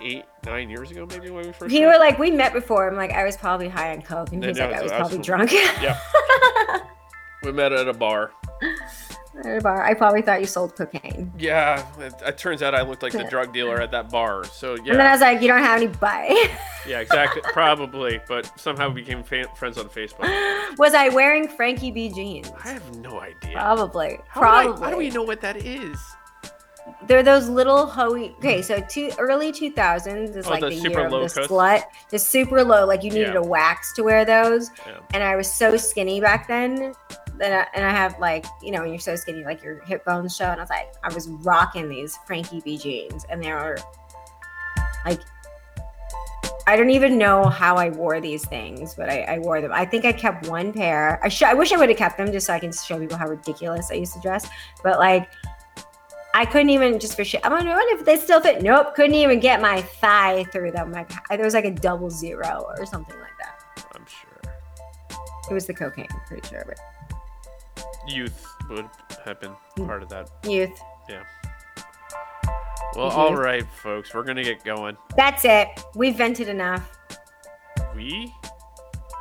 eight, 0.00 0.24
nine 0.44 0.68
years 0.70 0.90
ago, 0.90 1.06
maybe 1.08 1.30
when 1.30 1.46
we 1.46 1.52
first. 1.52 1.72
You 1.72 1.82
met. 1.82 1.86
were 1.94 1.98
like, 1.98 2.18
we 2.18 2.30
met 2.30 2.52
before. 2.52 2.88
I'm 2.88 2.96
like, 2.96 3.12
I 3.12 3.24
was 3.24 3.36
probably 3.36 3.68
high 3.68 3.92
on 3.92 4.02
coke, 4.02 4.32
and 4.32 4.42
he 4.42 4.48
was 4.48 4.58
Yeah, 4.58 4.66
like, 4.66 4.76
I 4.76 4.82
was 4.82 4.90
so 4.90 4.96
probably 4.98 5.18
drunk. 5.18 5.52
Yeah. 5.82 5.98
We 7.44 7.50
met 7.50 7.72
at 7.72 7.88
a 7.88 7.92
bar. 7.92 8.30
At 9.44 9.58
a 9.58 9.60
bar. 9.60 9.82
I 9.84 9.94
probably 9.94 10.22
thought 10.22 10.38
you 10.40 10.46
sold 10.46 10.76
cocaine. 10.76 11.32
Yeah, 11.36 11.84
it, 11.98 12.14
it 12.24 12.38
turns 12.38 12.62
out 12.62 12.72
I 12.72 12.82
looked 12.82 13.02
like 13.02 13.10
the 13.10 13.24
drug 13.24 13.52
dealer 13.52 13.80
at 13.80 13.90
that 13.90 14.10
bar. 14.10 14.44
So 14.44 14.74
yeah. 14.76 14.92
And 14.92 15.00
then 15.00 15.06
I 15.08 15.10
was 15.10 15.20
like, 15.20 15.42
you 15.42 15.48
don't 15.48 15.58
have 15.60 15.76
any 15.82 15.88
butt. 15.88 16.30
yeah, 16.86 17.00
exactly, 17.00 17.42
probably. 17.52 18.20
But 18.28 18.48
somehow 18.60 18.90
we 18.90 19.00
became 19.00 19.24
fa- 19.24 19.48
friends 19.56 19.76
on 19.76 19.88
Facebook. 19.88 20.28
was 20.78 20.94
I 20.94 21.08
wearing 21.08 21.48
Frankie 21.48 21.90
B 21.90 22.10
jeans? 22.10 22.48
I 22.64 22.68
have 22.68 22.96
no 22.98 23.18
idea. 23.18 23.54
Probably. 23.54 24.20
How 24.28 24.40
do 24.40 24.46
I- 24.46 24.62
Probably. 24.66 24.84
how 24.84 24.90
do 24.90 24.96
we 24.98 25.10
know 25.10 25.24
what 25.24 25.40
that 25.40 25.56
is? 25.56 25.98
They're 27.06 27.22
those 27.22 27.48
little 27.48 27.86
hoey. 27.86 28.34
Okay, 28.38 28.62
so 28.62 28.80
two 28.88 29.10
early 29.18 29.52
two 29.52 29.70
thousands 29.70 30.36
is 30.36 30.46
Oh, 30.46 30.50
like 30.50 30.60
the 30.60 30.74
year 30.74 31.06
of 31.06 31.10
the 31.10 31.20
cuts? 31.20 31.48
slut. 31.48 31.82
The 32.10 32.18
super 32.18 32.62
low, 32.64 32.86
like 32.86 33.02
you 33.02 33.10
needed 33.10 33.34
Yeah. 33.34 33.40
a 33.40 33.42
wax 33.42 33.92
to 33.94 34.02
wear 34.02 34.24
those. 34.24 34.70
Yeah. 34.86 34.98
And 35.14 35.22
I 35.22 35.36
was 35.36 35.50
so 35.52 35.76
skinny 35.76 36.20
back 36.20 36.46
then. 36.48 36.94
That 37.38 37.52
I, 37.52 37.76
and 37.76 37.84
I 37.84 37.90
have 37.90 38.18
like 38.20 38.44
you 38.62 38.70
know 38.72 38.82
when 38.82 38.90
you're 38.90 38.98
so 39.00 39.16
skinny, 39.16 39.42
like 39.44 39.62
your 39.62 39.82
hip 39.84 40.04
bones 40.04 40.36
show. 40.36 40.44
And 40.46 40.60
I 40.60 40.62
was 40.62 40.70
like, 40.70 40.92
I 41.02 41.12
was 41.12 41.28
rocking 41.28 41.88
these 41.88 42.18
Frankie 42.26 42.60
B 42.64 42.76
jeans, 42.78 43.24
and 43.30 43.42
they 43.42 43.52
were 43.52 43.78
like. 45.04 45.20
I 46.64 46.76
don't 46.76 46.90
even 46.90 47.18
know 47.18 47.46
how 47.46 47.74
I 47.74 47.88
wore 47.88 48.20
these 48.20 48.46
things, 48.46 48.94
but 48.94 49.10
I, 49.10 49.22
I 49.22 49.38
wore 49.40 49.60
them. 49.60 49.72
I 49.72 49.84
think 49.84 50.04
I 50.04 50.12
kept 50.12 50.46
one 50.46 50.72
pair. 50.72 51.18
I 51.20 51.28
sh- 51.28 51.42
I 51.42 51.54
wish 51.54 51.72
I 51.72 51.76
would 51.76 51.88
have 51.88 51.98
kept 51.98 52.16
them 52.16 52.30
just 52.30 52.46
so 52.46 52.52
I 52.52 52.60
can 52.60 52.72
show 52.72 53.00
people 53.00 53.16
how 53.16 53.26
ridiculous 53.26 53.90
I 53.90 53.94
used 53.94 54.14
to 54.14 54.20
dress. 54.20 54.48
But 54.84 55.00
like, 55.00 55.28
I 56.34 56.46
couldn't 56.46 56.70
even 56.70 56.98
just 56.98 57.14
for 57.16 57.24
shit. 57.24 57.40
I'm 57.44 57.52
wondering 57.52 57.76
if 57.90 58.04
they 58.04 58.16
still 58.16 58.40
fit. 58.40 58.62
Nope, 58.62 58.94
couldn't 58.94 59.14
even 59.14 59.38
get 59.40 59.60
my 59.60 59.82
thigh 59.82 60.44
through 60.52 60.72
them. 60.72 60.90
Like 60.92 61.10
there 61.28 61.44
was 61.44 61.54
like 61.54 61.66
a 61.66 61.70
double 61.70 62.08
zero 62.10 62.64
or 62.78 62.86
something 62.86 63.18
like 63.18 63.36
that. 63.38 63.86
I'm 63.94 64.04
sure 64.06 64.52
It 65.50 65.54
was 65.54 65.66
the 65.66 65.74
cocaine, 65.74 66.08
pretty 66.26 66.48
sure. 66.48 66.64
But 66.66 66.78
youth 68.06 68.46
would 68.70 68.88
have 69.24 69.40
been 69.40 69.52
Mm. 69.78 69.86
part 69.86 70.02
of 70.02 70.08
that. 70.10 70.30
youth. 70.44 70.80
Yeah. 71.08 71.22
Well, 72.94 73.10
Mhm. 73.10 73.16
all 73.16 73.36
right, 73.36 73.64
folks, 73.82 74.12
we're 74.14 74.22
gonna 74.22 74.42
get 74.44 74.64
going. 74.64 74.96
That's 75.16 75.44
it. 75.44 75.68
We 75.94 76.10
vented 76.10 76.48
enough. 76.48 76.88
We. 77.94 78.34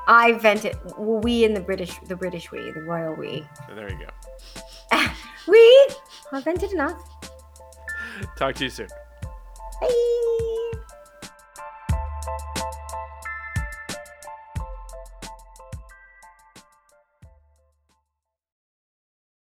I 0.08 0.34
vented. 0.34 0.78
We 0.98 1.44
in 1.44 1.54
the 1.54 1.60
British, 1.62 1.98
the 2.00 2.16
British 2.16 2.52
we, 2.52 2.72
the 2.72 2.82
royal 2.82 3.14
we. 3.16 3.46
There 3.76 3.90
you 3.90 4.06
go. 4.06 4.98
We. 5.48 5.88
I 6.32 6.42
vented 6.42 6.72
enough. 6.72 7.02
Talk 8.38 8.56
to 8.56 8.64
you 8.66 8.70
soon. 8.70 8.88
Bye. 9.82 10.72